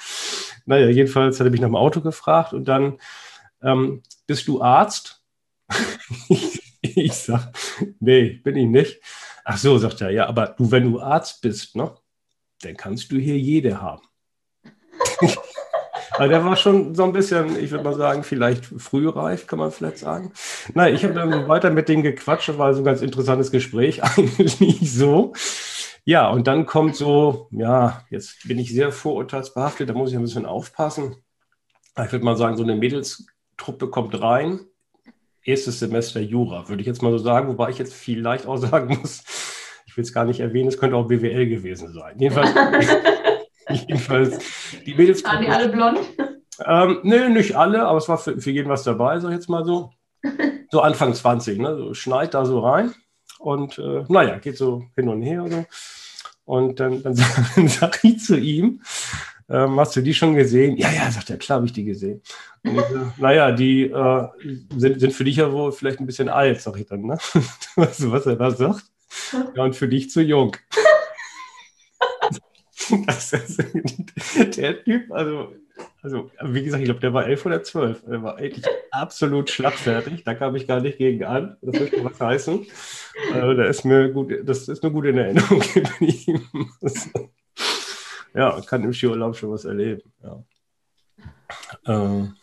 Naja, 0.68 0.88
jedenfalls 0.88 1.40
hat 1.40 1.46
er 1.46 1.50
mich 1.50 1.60
nach 1.60 1.68
dem 1.68 1.76
Auto 1.76 2.02
gefragt 2.02 2.52
und 2.52 2.66
dann, 2.68 2.98
ähm, 3.62 4.02
bist 4.26 4.46
du 4.46 4.60
Arzt? 4.60 5.22
ich, 6.28 6.62
ich 6.82 7.14
sag, 7.14 7.52
nee, 8.00 8.40
bin 8.44 8.56
ich 8.56 8.66
nicht. 8.66 9.00
Ach 9.44 9.56
so, 9.56 9.78
sagt 9.78 10.02
er, 10.02 10.10
ja, 10.10 10.26
aber 10.26 10.48
du, 10.58 10.70
wenn 10.70 10.92
du 10.92 11.00
Arzt 11.00 11.40
bist, 11.40 11.74
ne, 11.74 11.94
dann 12.60 12.76
kannst 12.76 13.10
du 13.10 13.16
hier 13.16 13.38
jede 13.38 13.80
haben. 13.80 14.02
Aber 16.12 16.26
der 16.26 16.44
war 16.44 16.56
schon 16.56 16.96
so 16.96 17.04
ein 17.04 17.12
bisschen, 17.12 17.62
ich 17.62 17.70
würde 17.70 17.84
mal 17.84 17.94
sagen, 17.94 18.24
vielleicht 18.24 18.64
frühreif, 18.64 19.46
kann 19.46 19.60
man 19.60 19.70
vielleicht 19.70 19.98
sagen. 19.98 20.32
Nein, 20.74 20.94
ich 20.94 21.04
habe 21.04 21.14
dann 21.14 21.30
so 21.30 21.46
weiter 21.46 21.70
mit 21.70 21.88
dem 21.88 22.02
gequatscht, 22.02 22.48
das 22.48 22.58
war 22.58 22.74
so 22.74 22.80
ein 22.80 22.84
ganz 22.84 23.02
interessantes 23.02 23.52
Gespräch, 23.52 24.02
eigentlich 24.16 24.92
so. 24.92 25.32
Ja, 26.08 26.30
und 26.30 26.46
dann 26.46 26.64
kommt 26.64 26.96
so, 26.96 27.48
ja, 27.50 28.02
jetzt 28.08 28.48
bin 28.48 28.58
ich 28.58 28.72
sehr 28.72 28.92
vorurteilsbehaftet, 28.92 29.90
da 29.90 29.92
muss 29.92 30.08
ich 30.08 30.16
ein 30.16 30.22
bisschen 30.22 30.46
aufpassen. 30.46 31.16
Ich 32.02 32.12
würde 32.12 32.24
mal 32.24 32.34
sagen, 32.34 32.56
so 32.56 32.62
eine 32.62 32.76
Mädelstruppe 32.76 33.90
kommt 33.90 34.18
rein. 34.18 34.60
Erstes 35.44 35.80
Semester 35.80 36.20
Jura, 36.20 36.66
würde 36.70 36.80
ich 36.80 36.86
jetzt 36.86 37.02
mal 37.02 37.12
so 37.12 37.18
sagen, 37.18 37.48
wobei 37.48 37.68
ich 37.68 37.76
jetzt 37.76 37.92
vielleicht 37.92 38.46
auch 38.46 38.56
sagen 38.56 38.96
muss, 38.96 39.22
ich 39.84 39.98
will 39.98 40.02
es 40.02 40.14
gar 40.14 40.24
nicht 40.24 40.40
erwähnen, 40.40 40.68
es 40.68 40.78
könnte 40.78 40.96
auch 40.96 41.08
BWL 41.08 41.46
gewesen 41.46 41.92
sein. 41.92 42.18
Jedenfalls, 42.18 42.54
jedenfalls 43.68 44.38
die 44.86 44.94
Mädelstruppe. 44.94 45.36
Waren 45.36 45.44
die 45.44 45.50
alle 45.50 45.68
blond? 45.68 45.98
Ähm, 46.64 47.00
nee, 47.02 47.28
nicht 47.28 47.54
alle, 47.54 47.86
aber 47.86 47.98
es 47.98 48.08
war 48.08 48.16
für, 48.16 48.40
für 48.40 48.50
jeden 48.50 48.70
was 48.70 48.82
dabei, 48.82 49.18
sag 49.18 49.28
ich 49.28 49.34
jetzt 49.34 49.50
mal 49.50 49.66
so. 49.66 49.90
So 50.70 50.80
Anfang 50.80 51.12
20, 51.12 51.58
ne? 51.58 51.76
So 51.76 51.94
schneit 51.94 52.32
da 52.32 52.46
so 52.46 52.60
rein. 52.60 52.94
Und 53.38 53.78
äh, 53.78 54.04
naja, 54.08 54.38
geht 54.38 54.56
so 54.56 54.84
hin 54.94 55.08
und 55.08 55.22
her. 55.22 55.42
Und 55.44 55.52
so. 55.52 55.64
Und 56.44 56.80
dann, 56.80 57.02
dann, 57.02 57.14
dann 57.56 57.68
sage 57.68 57.98
ich 58.02 58.20
zu 58.20 58.38
ihm, 58.38 58.80
ähm, 59.50 59.78
hast 59.80 59.96
du 59.96 60.02
die 60.02 60.14
schon 60.14 60.34
gesehen? 60.34 60.76
Ja, 60.76 60.90
ja, 60.90 61.10
sagt 61.10 61.30
er, 61.30 61.38
klar 61.38 61.56
habe 61.56 61.66
ich 61.66 61.72
die 61.72 61.84
gesehen. 61.84 62.22
Und 62.64 62.78
ich, 62.78 62.84
äh, 62.84 63.06
naja, 63.18 63.52
die 63.52 63.84
äh, 63.84 64.28
sind, 64.76 65.00
sind 65.00 65.12
für 65.12 65.24
dich 65.24 65.36
ja 65.36 65.52
wohl 65.52 65.72
vielleicht 65.72 66.00
ein 66.00 66.06
bisschen 66.06 66.28
alt, 66.28 66.60
sag 66.60 66.78
ich 66.78 66.86
dann. 66.86 67.02
Ne? 67.02 67.18
Weißt 67.76 68.00
du, 68.00 68.12
was 68.12 68.26
er 68.26 68.36
da 68.36 68.50
sagt? 68.50 68.84
Ja, 69.54 69.64
und 69.64 69.74
für 69.76 69.88
dich 69.88 70.10
zu 70.10 70.20
jung. 70.22 70.56
das 73.06 73.32
ist, 73.32 73.62
der 74.56 74.84
Typ, 74.84 75.10
also 75.12 75.52
also, 76.02 76.30
wie 76.42 76.62
gesagt, 76.62 76.80
ich 76.80 76.86
glaube, 76.86 77.00
der 77.00 77.12
war 77.12 77.26
elf 77.26 77.44
oder 77.46 77.62
zwölf. 77.62 78.02
Der 78.04 78.22
war 78.22 78.36
eigentlich 78.36 78.64
absolut 78.90 79.50
schlagfertig. 79.50 80.24
Da 80.24 80.34
kam 80.34 80.54
ich 80.56 80.66
gar 80.66 80.80
nicht 80.80 80.98
gegen 80.98 81.24
an. 81.24 81.56
Das 81.62 81.80
möchte 81.80 82.04
was 82.04 82.20
heißen. 82.20 82.66
Also, 83.34 83.54
da 83.54 83.64
ist 83.64 83.84
mir 83.84 84.10
gut, 84.10 84.32
das 84.44 84.68
ist 84.68 84.82
mir 84.82 84.90
gut 84.92 85.06
in 85.06 85.18
Erinnerung 85.18 85.62
ja, 88.34 88.60
kann 88.62 88.84
im 88.84 88.92
Skiurlaub 88.92 89.36
schon 89.36 89.50
was 89.50 89.64
erleben. 89.64 90.02
Ja. 90.22 90.44
Ähm, 91.86 92.36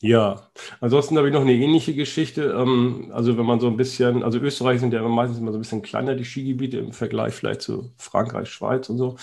Ja, 0.00 0.50
ansonsten 0.80 1.16
habe 1.16 1.28
ich 1.28 1.34
noch 1.34 1.40
eine 1.42 1.54
ähnliche 1.54 1.94
Geschichte. 1.94 2.54
Ähm, 2.58 3.10
also 3.14 3.38
wenn 3.38 3.46
man 3.46 3.60
so 3.60 3.68
ein 3.68 3.76
bisschen, 3.78 4.22
also 4.22 4.38
Österreich 4.38 4.80
sind 4.80 4.92
ja 4.92 5.02
meistens 5.08 5.38
immer 5.38 5.52
so 5.52 5.58
ein 5.58 5.62
bisschen 5.62 5.82
kleiner, 5.82 6.14
die 6.14 6.24
Skigebiete 6.24 6.78
im 6.78 6.92
Vergleich 6.92 7.34
vielleicht 7.34 7.62
zu 7.62 7.92
Frankreich, 7.98 8.50
Schweiz 8.50 8.90
und 8.90 8.98
so. 8.98 9.16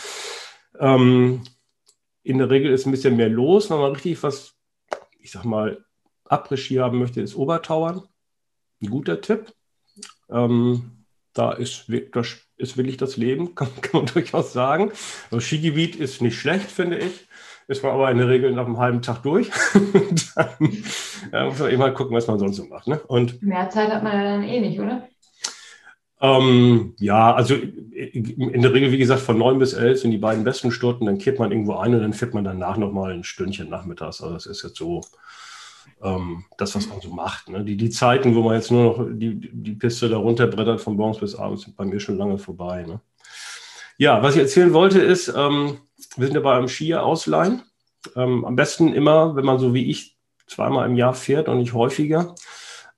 Ähm, 0.80 1.44
in 2.24 2.38
der 2.38 2.50
Regel 2.50 2.72
ist 2.72 2.86
ein 2.86 2.92
bisschen 2.92 3.16
mehr 3.16 3.30
los. 3.30 3.70
Wenn 3.70 3.80
man 3.80 3.94
richtig 3.94 4.22
was, 4.24 4.56
ich 5.20 5.32
sag 5.32 5.44
mal, 5.44 5.84
Après-Ski 6.26 6.76
haben 6.76 7.00
möchte, 7.00 7.22
ist 7.22 7.36
Obertauern. 7.36 8.04
Ein 8.82 8.90
guter 8.90 9.22
Tipp. 9.22 9.54
Ähm, 10.30 11.06
da 11.34 11.54
ist, 11.54 11.86
das 12.12 12.38
ist 12.58 12.78
wirklich 12.78 12.98
das 12.98 13.18
Leben, 13.18 13.56
kann, 13.56 13.70
kann 13.82 14.04
man 14.04 14.14
durchaus 14.14 14.54
sagen. 14.54 14.92
Das 15.30 15.44
Skigebiet 15.44 15.96
ist 15.96 16.22
nicht 16.22 16.40
schlecht, 16.40 16.70
finde 16.70 17.00
ich 17.00 17.28
ist 17.72 17.84
man 17.84 17.94
aber 17.94 18.12
in 18.12 18.18
der 18.18 18.28
Regel 18.28 18.52
nach 18.52 18.66
einem 18.66 18.78
halben 18.78 19.02
Tag 19.02 19.24
durch. 19.24 19.50
dann 20.36 20.84
ja, 21.32 21.46
muss 21.46 21.60
man 21.60 21.70
eben 21.70 21.80
mal 21.80 21.94
gucken, 21.94 22.16
was 22.16 22.28
man 22.28 22.38
sonst 22.38 22.58
so 22.58 22.66
macht. 22.66 22.88
Ne? 22.88 23.00
Und, 23.08 23.42
Mehr 23.42 23.70
Zeit 23.70 23.90
hat 23.90 24.04
man 24.04 24.14
ja 24.14 24.24
dann 24.24 24.44
eh 24.44 24.60
nicht, 24.60 24.80
oder? 24.80 25.08
Ähm, 26.22 26.94
ja, 27.00 27.34
also 27.34 27.56
in 27.56 28.62
der 28.62 28.74
Regel, 28.74 28.92
wie 28.92 29.00
gesagt, 29.00 29.22
von 29.22 29.40
neun 29.40 29.58
bis 29.58 29.74
elf 29.74 30.00
sind 30.00 30.12
die 30.12 30.20
beiden 30.20 30.44
besten 30.44 30.72
Stunden, 30.72 31.08
dann 31.08 31.18
kehrt 31.18 31.40
man 31.40 31.52
irgendwo 31.52 31.76
ein 31.76 31.96
und 31.96 32.02
dann 32.02 32.14
fährt 32.14 32.36
man 32.36 32.44
danach 32.44 32.78
nochmal 32.78 33.12
ein 33.12 33.24
Stündchen 33.24 33.70
nachmittags. 33.70 34.22
Also 34.22 34.36
das 34.36 34.46
ist 34.46 34.62
jetzt 34.64 34.78
so 34.78 35.02
ähm, 36.04 36.46
das, 36.58 36.76
was 36.76 36.88
man 36.88 37.02
so 37.02 37.10
macht. 37.10 37.50
Ne? 37.50 37.64
Die, 37.64 37.76
die 37.76 37.90
Zeiten, 37.90 38.36
wo 38.36 38.44
man 38.44 38.56
jetzt 38.56 38.70
nur 38.70 38.84
noch 38.84 39.08
die, 39.12 39.50
die 39.52 39.74
Piste 39.74 40.10
da 40.10 40.18
runterbrettert 40.18 40.80
von 40.80 40.96
morgens 40.96 41.20
bis 41.20 41.36
abends, 41.36 41.64
sind 41.64 41.76
bei 41.76 41.86
mir 41.86 42.00
schon 42.00 42.18
lange 42.18 42.38
vorbei. 42.38 42.84
Ne? 42.84 43.02
Ja, 43.98 44.22
was 44.22 44.36
ich 44.36 44.42
erzählen 44.42 44.74
wollte 44.74 45.00
ist, 45.00 45.28
ähm, 45.36 45.80
wir 46.18 46.28
sind 46.28 46.36
dabei 46.36 46.54
am 46.54 46.68
Skier 46.68 47.04
ausleihen. 47.04 47.64
Ähm, 48.16 48.46
am 48.46 48.56
besten 48.56 48.94
immer, 48.94 49.36
wenn 49.36 49.46
man 49.46 49.58
so 49.58 49.74
wie 49.74 49.90
ich 49.90 50.18
zweimal 50.46 50.88
im 50.88 50.96
Jahr 50.96 51.16
fährt 51.16 51.50
und 51.50 51.58
nicht 51.58 51.74
häufiger, 51.74 52.36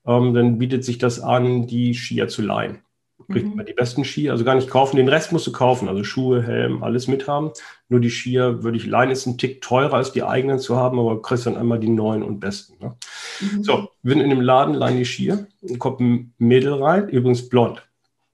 ähm, 0.06 0.34
dann 0.34 0.58
bietet 0.58 0.84
sich 0.84 0.98
das 0.98 1.20
an, 1.20 1.66
die 1.66 1.94
Skier 1.94 2.28
zu 2.28 2.42
leihen. 2.42 2.83
Kriegt 3.30 3.46
mhm. 3.46 3.56
man 3.56 3.66
die 3.66 3.72
besten 3.72 4.04
Skier, 4.04 4.32
also 4.32 4.44
gar 4.44 4.54
nicht 4.54 4.68
kaufen. 4.68 4.96
Den 4.96 5.08
Rest 5.08 5.32
musst 5.32 5.46
du 5.46 5.52
kaufen, 5.52 5.88
also 5.88 6.04
Schuhe, 6.04 6.42
Helm, 6.42 6.82
alles 6.82 7.08
mithaben. 7.08 7.52
Nur 7.88 8.00
die 8.00 8.10
Skier 8.10 8.62
würde 8.62 8.76
ich 8.76 8.86
leihen, 8.86 9.10
ist 9.10 9.26
ein 9.26 9.38
Tick 9.38 9.62
teurer 9.62 9.94
als 9.94 10.12
die 10.12 10.22
eigenen 10.22 10.58
zu 10.58 10.76
haben, 10.76 10.98
aber 10.98 11.22
kriegst 11.22 11.46
dann 11.46 11.56
einmal 11.56 11.78
die 11.78 11.88
neuen 11.88 12.22
und 12.22 12.40
besten. 12.40 12.76
Ne? 12.80 12.96
Mhm. 13.40 13.62
So, 13.62 13.88
wir 14.02 14.12
sind 14.12 14.22
in 14.22 14.30
dem 14.30 14.40
Laden, 14.40 14.74
leihen 14.74 14.98
die 14.98 15.04
Skier, 15.04 15.46
kommt 15.78 16.00
ein 16.00 16.34
Mädel 16.38 16.74
rein, 16.74 17.08
übrigens 17.08 17.48
blond. 17.48 17.82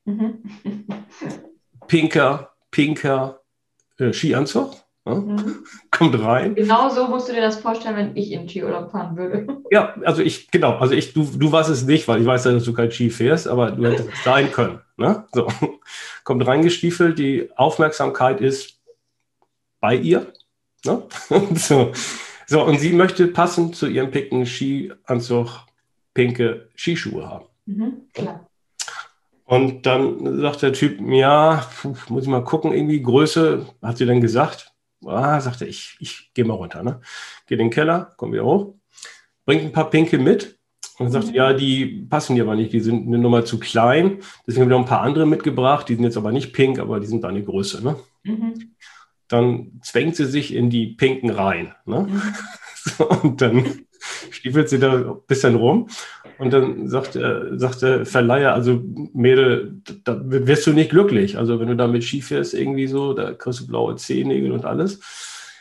Mhm. 0.06 0.38
Pinker, 1.86 2.50
pinker 2.70 3.40
äh, 3.98 4.12
Skianzug. 4.12 4.74
Ja? 5.06 5.22
Kommt 6.00 6.18
rein. 6.18 6.54
Genau 6.54 6.88
so 6.88 7.08
musst 7.08 7.28
du 7.28 7.34
dir 7.34 7.42
das 7.42 7.60
vorstellen, 7.60 7.94
wenn 7.94 8.16
ich 8.16 8.32
in 8.32 8.48
Skiurlaub 8.48 8.90
fahren 8.90 9.18
würde. 9.18 9.46
Ja, 9.70 9.94
also 10.02 10.22
ich, 10.22 10.50
genau, 10.50 10.78
also 10.78 10.94
ich, 10.94 11.12
du, 11.12 11.24
du 11.24 11.52
warst 11.52 11.68
es 11.68 11.84
nicht, 11.84 12.08
weil 12.08 12.22
ich 12.22 12.26
weiß 12.26 12.46
ja, 12.46 12.52
dass 12.52 12.64
du 12.64 12.72
kein 12.72 12.90
Ski 12.90 13.10
fährst, 13.10 13.46
aber 13.46 13.70
du 13.70 13.86
hättest 13.86 14.08
es 14.08 14.24
sein 14.24 14.50
können. 14.50 14.80
Ne? 14.96 15.26
So. 15.32 15.46
Kommt 16.24 16.44
reingestiefelt, 16.46 17.18
die 17.18 17.50
Aufmerksamkeit 17.54 18.40
ist 18.40 18.80
bei 19.78 19.94
ihr. 19.94 20.32
Ne? 20.86 21.02
so. 21.54 21.92
so, 22.46 22.64
und 22.64 22.80
sie 22.80 22.94
möchte 22.94 23.26
passend 23.26 23.76
zu 23.76 23.86
ihrem 23.86 24.10
pinken 24.10 24.46
Skianzug 24.46 25.66
pinke 26.14 26.70
Skischuhe 26.74 27.28
haben. 27.28 27.44
Mhm, 27.66 28.08
klar. 28.14 28.48
Und 29.44 29.84
dann 29.84 30.40
sagt 30.40 30.62
der 30.62 30.72
Typ, 30.72 30.98
ja, 31.02 31.66
muss 32.08 32.22
ich 32.22 32.28
mal 32.28 32.42
gucken, 32.42 32.72
irgendwie 32.72 33.02
Größe, 33.02 33.66
hat 33.82 33.98
sie 33.98 34.06
dann 34.06 34.22
gesagt. 34.22 34.69
Ah, 35.04 35.40
sagte 35.40 35.66
ich, 35.66 35.96
ich 36.00 36.30
gehe 36.34 36.44
mal 36.44 36.54
runter, 36.54 36.82
ne? 36.82 37.00
Geh 37.46 37.54
in 37.54 37.60
den 37.60 37.70
Keller, 37.70 38.12
komm 38.16 38.32
wieder 38.32 38.44
hoch, 38.44 38.74
bringt 39.44 39.62
ein 39.62 39.72
paar 39.72 39.90
Pinke 39.90 40.18
mit. 40.18 40.58
Und 40.98 41.10
sagt, 41.10 41.28
mhm. 41.28 41.34
ja, 41.34 41.54
die 41.54 42.06
passen 42.10 42.36
dir 42.36 42.42
aber 42.42 42.56
nicht, 42.56 42.74
die 42.74 42.80
sind 42.80 43.06
eine 43.06 43.16
Nummer 43.16 43.42
zu 43.46 43.58
klein. 43.58 44.18
Deswegen 44.46 44.64
haben 44.64 44.70
wir 44.70 44.76
noch 44.76 44.84
ein 44.84 44.88
paar 44.88 45.00
andere 45.00 45.24
mitgebracht, 45.24 45.88
die 45.88 45.94
sind 45.94 46.04
jetzt 46.04 46.18
aber 46.18 46.30
nicht 46.30 46.52
pink, 46.52 46.78
aber 46.78 47.00
die 47.00 47.06
sind 47.06 47.24
deine 47.24 47.42
Größe, 47.42 47.82
ne? 47.82 47.96
Mhm. 48.22 48.74
Dann 49.26 49.80
zwängt 49.82 50.16
sie 50.16 50.26
sich 50.26 50.52
in 50.54 50.68
die 50.68 50.88
Pinken 50.88 51.30
rein, 51.30 51.74
ne? 51.86 52.06
Mhm. 52.08 52.22
So, 52.82 53.10
und 53.10 53.42
dann 53.42 53.84
stiefelt 54.30 54.68
sie 54.68 54.78
da 54.78 54.92
ein 54.94 55.14
bisschen 55.26 55.54
rum. 55.56 55.88
Und 56.38 56.52
dann 56.52 56.88
sagt, 56.88 57.16
äh, 57.16 57.58
sagt 57.58 57.82
der 57.82 58.06
Verleiher, 58.06 58.54
also 58.54 58.82
Mädel, 59.12 59.80
da 60.04 60.20
wirst 60.24 60.66
du 60.66 60.72
nicht 60.72 60.90
glücklich. 60.90 61.36
Also 61.36 61.60
wenn 61.60 61.68
du 61.68 61.76
damit 61.76 62.04
Ski 62.04 62.22
fährst, 62.22 62.54
irgendwie 62.54 62.86
so, 62.86 63.12
da 63.12 63.32
kriegst 63.32 63.60
du 63.60 63.66
blaue 63.66 63.96
Zehennägel 63.96 64.52
und 64.52 64.64
alles. 64.64 65.00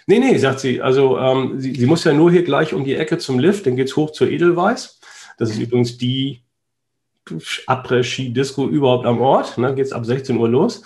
Nee, 0.07 0.19
nee, 0.19 0.37
sagt 0.37 0.61
sie. 0.61 0.81
Also 0.81 1.19
ähm, 1.19 1.59
sie, 1.59 1.75
sie 1.75 1.85
muss 1.85 2.03
ja 2.03 2.13
nur 2.13 2.31
hier 2.31 2.43
gleich 2.43 2.73
um 2.73 2.83
die 2.83 2.95
Ecke 2.95 3.17
zum 3.17 3.39
Lift, 3.39 3.65
dann 3.65 3.75
geht 3.75 3.87
es 3.87 3.95
hoch 3.95 4.11
zur 4.11 4.29
Edelweiß. 4.29 4.99
Das 5.37 5.49
ist 5.49 5.59
übrigens 5.59 5.97
die 5.97 6.43
Après-Ski-Disco 7.67 8.67
überhaupt 8.67 9.05
am 9.05 9.21
Ort. 9.21 9.57
Ne, 9.57 9.75
geht 9.75 9.85
es 9.85 9.93
ab 9.93 10.05
16 10.05 10.37
Uhr 10.37 10.49
los. 10.49 10.81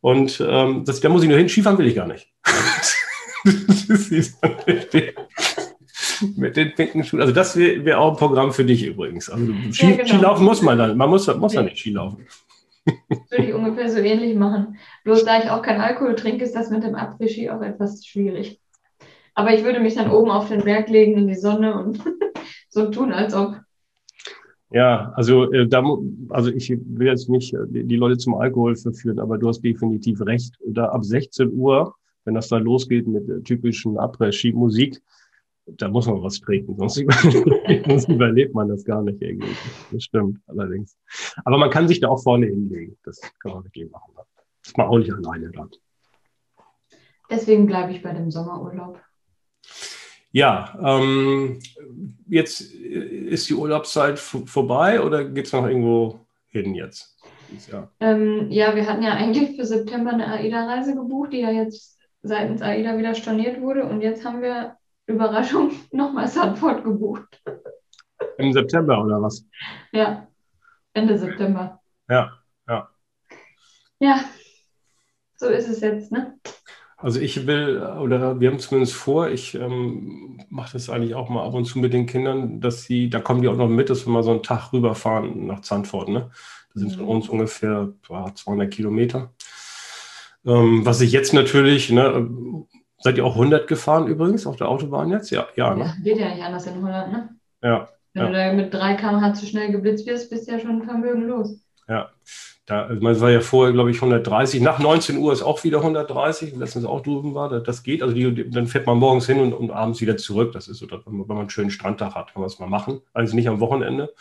Und 0.00 0.44
ähm, 0.46 0.84
das, 0.84 1.00
da 1.00 1.08
muss 1.08 1.22
ich 1.22 1.28
nur 1.28 1.38
hin, 1.38 1.48
Skifahren 1.48 1.78
will 1.78 1.86
ich 1.86 1.94
gar 1.94 2.06
nicht. 2.06 2.28
das 3.44 4.08
ist 4.08 4.38
mit 6.36 6.56
den 6.56 6.74
pinken 6.74 7.04
Schuhen. 7.04 7.20
Also 7.20 7.32
das 7.32 7.56
wäre 7.56 7.84
wär 7.84 8.00
auch 8.00 8.12
ein 8.12 8.16
Programm 8.16 8.52
für 8.52 8.64
dich 8.64 8.84
übrigens. 8.84 9.30
Also 9.30 9.52
Ski, 9.72 9.90
ja, 9.90 9.96
genau. 9.96 10.08
Skilaufen 10.08 10.44
muss 10.44 10.62
man 10.62 10.78
dann. 10.78 10.96
Man 10.96 11.10
muss, 11.10 11.34
muss 11.36 11.54
ja 11.54 11.62
nicht 11.62 11.78
Skilaufen. 11.78 12.26
Würde 13.30 13.44
ich 13.44 13.54
ungefähr 13.54 13.88
so 13.90 13.98
ähnlich 13.98 14.36
machen. 14.36 14.78
Bloß 15.04 15.24
da 15.24 15.42
ich 15.42 15.50
auch 15.50 15.62
kein 15.62 15.80
Alkohol 15.80 16.14
trinke, 16.14 16.44
ist 16.44 16.54
das 16.54 16.70
mit 16.70 16.84
dem 16.84 16.94
Après-Ski 16.94 17.50
auch 17.50 17.62
etwas 17.62 18.06
schwierig. 18.06 18.60
Aber 19.34 19.52
ich 19.52 19.64
würde 19.64 19.80
mich 19.80 19.94
dann 19.94 20.10
oben 20.10 20.30
auf 20.30 20.48
den 20.48 20.64
Berg 20.64 20.88
legen 20.88 21.18
in 21.18 21.28
die 21.28 21.34
Sonne 21.34 21.78
und 21.78 22.00
so 22.68 22.90
tun, 22.90 23.12
als 23.12 23.34
ob. 23.34 23.56
Ja, 24.70 25.12
also, 25.14 25.52
äh, 25.52 25.68
da, 25.68 25.84
also 26.30 26.50
ich 26.50 26.70
will 26.70 27.06
jetzt 27.06 27.28
nicht 27.28 27.54
äh, 27.54 27.58
die 27.68 27.96
Leute 27.96 28.18
zum 28.18 28.34
Alkohol 28.34 28.76
verführen, 28.76 29.18
aber 29.18 29.38
du 29.38 29.48
hast 29.48 29.60
definitiv 29.60 30.20
recht. 30.22 30.54
Da 30.66 30.86
ab 30.86 31.04
16 31.04 31.52
Uhr, 31.52 31.94
wenn 32.24 32.34
das 32.34 32.48
da 32.48 32.56
losgeht 32.56 33.06
mit 33.06 33.28
der 33.28 33.42
typischen 33.42 33.98
Après-Ski-Musik, 33.98 35.00
da 35.66 35.88
muss 35.88 36.06
man 36.06 36.22
was 36.22 36.40
trinken, 36.40 36.76
sonst, 36.76 36.94
sonst 37.86 38.08
überlebt 38.08 38.54
man 38.54 38.68
das 38.68 38.84
gar 38.84 39.02
nicht 39.02 39.20
irgendwie. 39.20 39.54
Das 39.90 40.04
stimmt 40.04 40.40
allerdings. 40.46 40.96
Aber 41.44 41.58
man 41.58 41.70
kann 41.70 41.88
sich 41.88 42.00
da 42.00 42.08
auch 42.08 42.22
vorne 42.22 42.46
hinlegen. 42.46 42.96
Das 43.04 43.20
kann 43.40 43.52
man 43.52 43.64
wirklich 43.64 43.90
machen. 43.90 44.12
Das 44.16 44.26
ist 44.64 44.78
man 44.78 44.86
auch 44.86 44.98
nicht 44.98 45.12
alleine 45.12 45.50
dann. 45.50 45.70
Deswegen 47.30 47.66
bleibe 47.66 47.92
ich 47.92 48.02
bei 48.02 48.12
dem 48.12 48.30
Sommerurlaub. 48.30 49.00
Ja, 50.30 50.78
ähm, 50.82 51.58
jetzt 52.28 52.60
ist 52.60 53.48
die 53.48 53.54
Urlaubszeit 53.54 54.18
vorbei 54.18 55.00
oder 55.00 55.24
geht 55.24 55.46
es 55.46 55.52
noch 55.52 55.66
irgendwo 55.66 56.20
hin 56.48 56.74
jetzt? 56.74 57.16
Ja. 57.70 57.90
Ähm, 58.00 58.50
ja, 58.50 58.74
wir 58.76 58.86
hatten 58.86 59.02
ja 59.02 59.14
eigentlich 59.14 59.56
für 59.56 59.64
September 59.64 60.10
eine 60.12 60.26
AIDA-Reise 60.26 60.94
gebucht, 60.94 61.32
die 61.32 61.40
ja 61.40 61.50
jetzt 61.50 61.98
seitens 62.22 62.60
AIDA 62.60 62.98
wieder 62.98 63.14
storniert 63.14 63.60
wurde. 63.60 63.86
Und 63.86 64.02
jetzt 64.02 64.24
haben 64.24 64.42
wir 64.42 64.76
Überraschung, 65.06 65.72
nochmal 65.92 66.28
Sanford 66.28 66.84
gebucht. 66.84 67.42
Im 68.38 68.52
September 68.52 69.02
oder 69.02 69.20
was? 69.22 69.44
Ja, 69.92 70.26
Ende 70.92 71.18
September. 71.18 71.80
Ja, 72.08 72.32
ja. 72.68 72.88
Ja, 73.98 74.24
so 75.36 75.48
ist 75.48 75.68
es 75.68 75.80
jetzt, 75.80 76.12
ne? 76.12 76.38
Also 76.98 77.20
ich 77.20 77.46
will, 77.46 77.82
oder 78.00 78.40
wir 78.40 78.50
haben 78.50 78.58
zumindest 78.58 78.94
vor, 78.94 79.28
ich 79.28 79.54
ähm, 79.54 80.42
mache 80.48 80.72
das 80.72 80.88
eigentlich 80.88 81.14
auch 81.14 81.28
mal 81.28 81.44
ab 81.44 81.52
und 81.52 81.66
zu 81.66 81.78
mit 81.78 81.92
den 81.92 82.06
Kindern, 82.06 82.60
dass 82.60 82.84
sie, 82.84 83.10
da 83.10 83.20
kommen 83.20 83.42
die 83.42 83.48
auch 83.48 83.56
noch 83.56 83.68
mit, 83.68 83.90
dass 83.90 84.06
wir 84.06 84.12
mal 84.12 84.22
so 84.22 84.30
einen 84.30 84.42
Tag 84.42 84.72
rüberfahren 84.72 85.46
nach 85.46 85.60
Zandvoort, 85.60 86.08
ne? 86.08 86.30
Das 86.72 86.82
sind 86.82 86.92
mhm. 86.92 86.96
von 86.96 87.16
uns 87.16 87.28
ungefähr 87.28 87.92
200 88.08 88.72
Kilometer. 88.72 89.32
Ähm, 90.46 90.86
was 90.86 91.00
ich 91.00 91.12
jetzt 91.12 91.34
natürlich, 91.34 91.90
ne, 91.90 92.28
Seid 93.06 93.18
ihr 93.18 93.24
auch 93.24 93.34
100 93.36 93.68
gefahren 93.68 94.08
übrigens 94.08 94.48
auf 94.48 94.56
der 94.56 94.68
Autobahn 94.68 95.12
jetzt? 95.12 95.30
Ja, 95.30 95.46
ja, 95.54 95.76
ne? 95.76 95.94
Geht 96.02 96.18
ja 96.18 96.28
nicht 96.28 96.42
anders 96.42 96.66
in 96.66 96.74
100, 96.74 97.12
ne? 97.12 97.28
Ja. 97.62 97.88
Wenn 98.14 98.22
ja. 98.24 98.28
du 98.30 98.34
da 98.34 98.52
mit 98.52 98.74
3 98.74 98.94
km/h 98.94 99.34
zu 99.34 99.46
schnell 99.46 99.70
geblitzt 99.70 100.08
wirst, 100.08 100.28
bist 100.28 100.48
du 100.48 100.52
ja 100.52 100.58
schon 100.58 100.82
Vermögen 100.82 101.28
los. 101.28 101.56
Ja. 101.86 102.10
Da, 102.64 102.86
also 102.86 103.00
man 103.00 103.20
war 103.20 103.30
ja 103.30 103.42
vorher, 103.42 103.72
glaube 103.72 103.92
ich, 103.92 103.98
130. 103.98 104.60
Nach 104.60 104.80
19 104.80 105.18
Uhr 105.18 105.32
ist 105.32 105.42
auch 105.42 105.62
wieder 105.62 105.78
130, 105.78 106.56
letztens 106.56 106.84
auch 106.84 107.00
drüben 107.00 107.36
war. 107.36 107.60
Das 107.60 107.84
geht. 107.84 108.02
Also 108.02 108.12
die, 108.12 108.50
dann 108.50 108.66
fährt 108.66 108.88
man 108.88 108.98
morgens 108.98 109.26
hin 109.26 109.38
und, 109.38 109.52
und, 109.52 109.70
abends 109.70 110.00
wieder 110.00 110.16
zurück. 110.16 110.50
Das 110.50 110.66
ist 110.66 110.78
so, 110.78 110.88
wenn 110.90 111.16
man 111.28 111.38
einen 111.38 111.50
schönen 111.50 111.70
Strandtag 111.70 112.16
hat, 112.16 112.32
kann 112.32 112.40
man 112.40 112.48
es 112.48 112.58
mal 112.58 112.66
machen. 112.66 113.02
Also 113.12 113.36
nicht 113.36 113.48
am 113.48 113.60
Wochenende, 113.60 114.12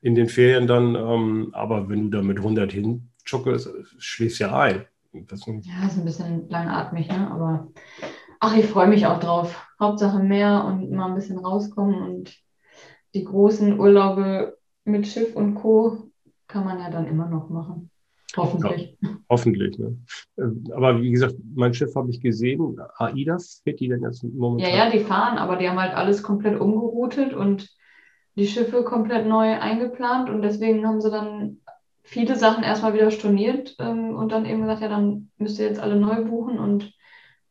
in 0.00 0.14
den 0.14 0.28
Ferien 0.28 0.68
dann. 0.68 0.94
Ähm, 0.94 1.48
aber 1.54 1.88
wenn 1.88 2.08
du 2.08 2.18
da 2.18 2.22
mit 2.22 2.38
100 2.38 2.70
hin 2.70 3.08
joggelst, 3.26 3.68
schläfst 3.98 4.38
ja 4.38 4.56
ein. 4.56 4.84
Das 5.28 5.46
ja, 5.46 5.86
ist 5.86 5.98
ein 5.98 6.04
bisschen 6.04 6.48
langatmig, 6.48 7.08
ne? 7.08 7.30
aber 7.30 7.68
ach, 8.40 8.56
ich 8.56 8.66
freue 8.66 8.88
mich 8.88 9.06
auch 9.06 9.20
drauf. 9.20 9.66
Hauptsache 9.80 10.18
mehr 10.18 10.64
und 10.64 10.90
mal 10.90 11.08
ein 11.08 11.14
bisschen 11.14 11.38
rauskommen 11.38 12.02
und 12.02 12.36
die 13.14 13.24
großen 13.24 13.78
Urlaube 13.78 14.58
mit 14.84 15.06
Schiff 15.06 15.34
und 15.34 15.54
Co. 15.54 16.10
kann 16.46 16.64
man 16.64 16.78
ja 16.78 16.90
dann 16.90 17.06
immer 17.06 17.28
noch 17.28 17.48
machen. 17.50 17.90
Hoffentlich. 18.36 18.98
Ja, 19.00 19.10
hoffentlich. 19.30 19.78
Ne? 19.78 19.98
Äh, 20.36 20.72
aber 20.72 21.00
wie 21.00 21.10
gesagt, 21.10 21.36
mein 21.54 21.74
Schiff 21.74 21.94
habe 21.94 22.10
ich 22.10 22.20
gesehen. 22.20 22.76
AIDA 22.98 23.38
fährt 23.64 23.80
die 23.80 23.88
denn 23.88 24.02
jetzt 24.02 24.22
momentan? 24.24 24.70
Ja, 24.70 24.76
ja, 24.76 24.90
die 24.90 25.00
fahren, 25.00 25.38
aber 25.38 25.56
die 25.56 25.68
haben 25.68 25.80
halt 25.80 25.94
alles 25.94 26.22
komplett 26.22 26.60
umgeroutet 26.60 27.32
und 27.32 27.70
die 28.36 28.46
Schiffe 28.46 28.84
komplett 28.84 29.26
neu 29.26 29.58
eingeplant 29.58 30.28
und 30.28 30.42
deswegen 30.42 30.86
haben 30.86 31.00
sie 31.00 31.10
dann 31.10 31.60
viele 32.06 32.36
Sachen 32.36 32.62
erstmal 32.62 32.94
wieder 32.94 33.10
storniert 33.10 33.74
ähm, 33.78 34.14
und 34.14 34.30
dann 34.30 34.46
eben 34.46 34.62
gesagt, 34.62 34.80
ja, 34.80 34.88
dann 34.88 35.30
müsst 35.36 35.58
ihr 35.58 35.66
jetzt 35.66 35.80
alle 35.80 35.96
neu 35.96 36.24
buchen 36.24 36.58
und 36.58 36.94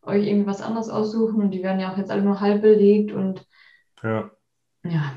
euch 0.02 0.26
irgendwie 0.26 0.48
was 0.48 0.62
anderes 0.62 0.90
aussuchen 0.90 1.42
und 1.42 1.52
die 1.52 1.62
werden 1.62 1.80
ja 1.80 1.92
auch 1.92 1.98
jetzt 1.98 2.10
alle 2.10 2.22
nur 2.22 2.40
halb 2.40 2.62
belegt 2.62 3.12
und 3.12 3.46
ja, 4.02 4.32
ja 4.84 5.14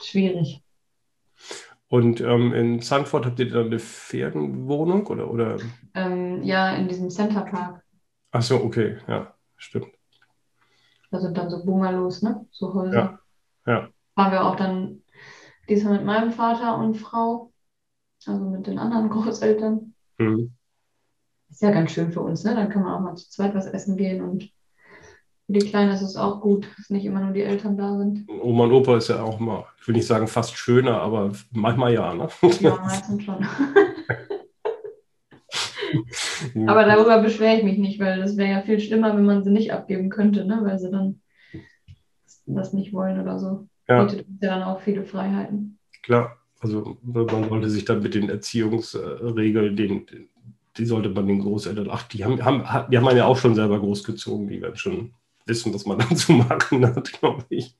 schwierig. 0.00 0.62
Und 1.88 2.20
ähm, 2.20 2.52
in 2.52 2.80
Sanford 2.80 3.26
habt 3.26 3.38
ihr 3.38 3.50
dann 3.50 3.66
eine 3.66 3.78
Pferdenwohnung 3.78 5.06
oder? 5.06 5.30
oder? 5.30 5.58
Ähm, 5.94 6.42
ja, 6.42 6.74
in 6.74 6.88
diesem 6.88 7.10
Center 7.10 7.42
Park. 7.42 7.82
Ach 8.30 8.42
so, 8.42 8.56
okay, 8.56 8.98
ja, 9.06 9.34
stimmt. 9.56 9.88
Da 11.10 11.20
sind 11.20 11.36
dann 11.36 11.50
so 11.50 11.64
Bungalows, 11.64 12.22
ne? 12.22 12.46
So 12.50 12.74
Häuser. 12.74 13.20
Ja. 13.66 13.72
ja. 13.72 13.88
Waren 14.16 14.32
wir 14.32 14.44
auch 14.44 14.56
dann 14.56 15.02
diesmal 15.68 15.94
mit 15.94 16.04
meinem 16.04 16.30
Vater 16.32 16.78
und 16.78 16.96
Frau, 16.96 17.52
also 18.28 18.44
mit 18.44 18.66
den 18.66 18.78
anderen 18.78 19.08
Großeltern. 19.10 19.94
Mhm. 20.18 20.52
Ist 21.50 21.62
ja 21.62 21.70
ganz 21.70 21.92
schön 21.92 22.10
für 22.10 22.20
uns, 22.20 22.44
ne? 22.44 22.54
Dann 22.54 22.68
kann 22.68 22.82
man 22.82 22.94
auch 22.94 23.00
mal 23.00 23.14
zu 23.16 23.30
zweit 23.30 23.54
was 23.54 23.66
essen 23.66 23.96
gehen 23.96 24.22
und 24.22 24.50
für 25.46 25.52
die 25.52 25.66
Kleinen 25.66 25.92
ist 25.92 26.00
es 26.00 26.16
auch 26.16 26.40
gut, 26.40 26.66
dass 26.78 26.88
nicht 26.88 27.04
immer 27.04 27.20
nur 27.20 27.34
die 27.34 27.42
Eltern 27.42 27.76
da 27.76 27.98
sind. 27.98 28.26
Oma 28.40 28.64
und 28.64 28.72
Opa 28.72 28.96
ist 28.96 29.08
ja 29.08 29.22
auch 29.22 29.38
mal, 29.38 29.66
ich 29.78 29.86
will 29.86 29.94
nicht 29.94 30.06
sagen 30.06 30.26
fast 30.26 30.56
schöner, 30.56 31.02
aber 31.02 31.32
manchmal 31.52 31.92
ja, 31.92 32.14
ne? 32.14 32.28
Ja, 32.60 32.76
meistens 32.76 33.24
schon. 33.24 33.46
aber 36.66 36.86
darüber 36.86 37.20
beschwere 37.20 37.58
ich 37.58 37.64
mich 37.64 37.76
nicht, 37.78 38.00
weil 38.00 38.20
das 38.20 38.38
wäre 38.38 38.50
ja 38.50 38.62
viel 38.62 38.80
schlimmer, 38.80 39.14
wenn 39.14 39.26
man 39.26 39.44
sie 39.44 39.50
nicht 39.50 39.72
abgeben 39.72 40.08
könnte, 40.08 40.46
ne? 40.46 40.60
weil 40.62 40.78
sie 40.78 40.90
dann 40.90 41.20
das 42.46 42.72
nicht 42.72 42.94
wollen 42.94 43.20
oder 43.20 43.38
so. 43.38 43.68
Ja. 43.86 44.04
Bietet 44.04 44.26
uns 44.26 44.40
ja 44.40 44.50
dann 44.50 44.62
auch 44.62 44.80
viele 44.80 45.04
Freiheiten. 45.04 45.78
Klar, 46.02 46.38
also 46.64 46.96
man 47.04 47.48
sollte 47.48 47.68
sich 47.68 47.84
dann 47.84 48.02
mit 48.02 48.14
den 48.14 48.30
Erziehungsregeln, 48.30 49.76
den, 49.76 50.06
die 50.76 50.86
sollte 50.86 51.10
man 51.10 51.26
den 51.26 51.40
Großeltern, 51.40 51.88
ach, 51.90 52.04
die 52.04 52.24
haben, 52.24 52.42
haben, 52.42 52.90
die 52.90 52.96
haben 52.96 53.04
man 53.04 53.16
ja 53.16 53.26
auch 53.26 53.36
schon 53.36 53.54
selber 53.54 53.78
großgezogen, 53.78 54.48
die 54.48 54.62
werden 54.62 54.76
schon 54.76 55.12
wissen, 55.44 55.74
was 55.74 55.84
man 55.84 55.98
dann 56.00 56.16
zu 56.16 56.32
machen 56.32 56.86
hat, 56.86 57.12
glaube 57.12 57.44
ich. 57.50 57.76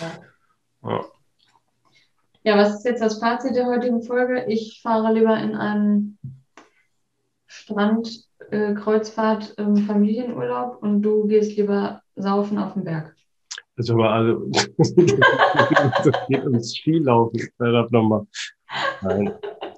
Ja. 0.00 0.90
ja. 0.90 1.04
Ja, 2.46 2.58
was 2.58 2.74
ist 2.74 2.84
jetzt 2.84 3.00
das 3.00 3.20
Fazit 3.20 3.56
der 3.56 3.66
heutigen 3.66 4.02
Folge? 4.02 4.44
Ich 4.48 4.80
fahre 4.82 5.14
lieber 5.14 5.38
in 5.38 5.54
einen 5.54 6.18
Strand, 7.46 8.26
äh, 8.50 8.74
Kreuzfahrt, 8.74 9.54
ähm, 9.56 9.78
Familienurlaub 9.78 10.82
und 10.82 11.00
du 11.00 11.26
gehst 11.26 11.56
lieber 11.56 12.02
saufen 12.16 12.58
auf 12.58 12.74
den 12.74 12.84
Berg. 12.84 13.13
Aber 13.90 14.10
also, 14.10 14.50
das 14.76 16.14
geht 16.28 16.44
ums 16.44 16.74
Skilaufen. 16.74 17.40
Verdammt 17.56 17.92
nochmal. 17.92 18.26
Nein. 19.02 19.32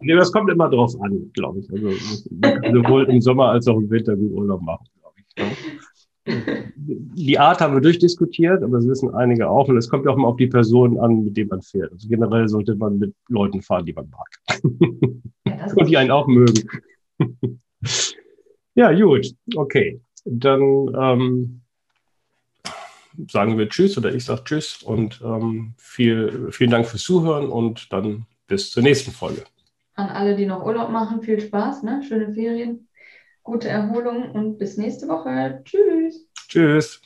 Das 0.06 0.30
kommt 0.30 0.50
immer 0.50 0.68
drauf 0.68 0.94
an, 1.00 1.30
glaube 1.32 1.60
ich. 1.60 1.70
Also, 1.72 1.90
sowohl 1.90 3.04
im 3.04 3.20
Sommer 3.20 3.50
als 3.50 3.66
auch 3.66 3.78
im 3.78 3.88
Winter 3.90 4.14
gut 4.16 4.32
Urlaub 4.32 4.62
machen, 4.62 4.86
glaube 5.00 5.14
ich. 5.18 5.24
Ja 5.38 5.46
die 6.26 7.38
Art 7.38 7.60
haben 7.60 7.74
wir 7.74 7.80
durchdiskutiert, 7.80 8.62
aber 8.62 8.78
das 8.78 8.88
wissen 8.88 9.14
einige 9.14 9.48
auch. 9.48 9.68
Und 9.68 9.76
es 9.76 9.88
kommt 9.88 10.06
auch 10.08 10.16
immer 10.16 10.28
auf 10.28 10.36
die 10.36 10.48
Person 10.48 10.98
an, 10.98 11.24
mit 11.24 11.36
dem 11.36 11.48
man 11.48 11.62
fährt. 11.62 11.92
Also 11.92 12.08
generell 12.08 12.48
sollte 12.48 12.74
man 12.74 12.98
mit 12.98 13.14
Leuten 13.28 13.62
fahren, 13.62 13.86
die 13.86 13.92
man 13.92 14.10
mag. 14.10 14.28
Ja, 15.46 15.72
Und 15.74 15.88
die 15.88 15.96
einen 15.96 16.10
auch 16.10 16.26
mögen. 16.26 16.68
ja, 18.74 18.92
gut. 18.92 19.32
Okay. 19.54 20.00
Dann 20.24 20.60
ähm, 20.98 21.60
sagen 23.30 23.58
wir 23.58 23.68
Tschüss 23.68 23.96
oder 23.98 24.14
ich 24.14 24.24
sage 24.24 24.44
Tschüss 24.44 24.82
und 24.82 25.20
ähm, 25.24 25.74
viel, 25.76 26.48
vielen 26.50 26.70
Dank 26.70 26.86
fürs 26.86 27.02
Zuhören 27.02 27.48
und 27.48 27.92
dann 27.92 28.26
bis 28.46 28.70
zur 28.70 28.82
nächsten 28.82 29.10
Folge. 29.10 29.44
An 29.94 30.08
alle, 30.08 30.36
die 30.36 30.46
noch 30.46 30.64
Urlaub 30.64 30.90
machen, 30.90 31.22
viel 31.22 31.40
Spaß, 31.40 31.82
ne? 31.82 32.02
schöne 32.06 32.32
Ferien 32.32 32.86
gute 33.46 33.68
Erholung 33.68 34.32
und 34.32 34.58
bis 34.58 34.76
nächste 34.76 35.08
Woche. 35.08 35.62
Tschüss. 35.64 36.28
Tschüss. 36.48 37.00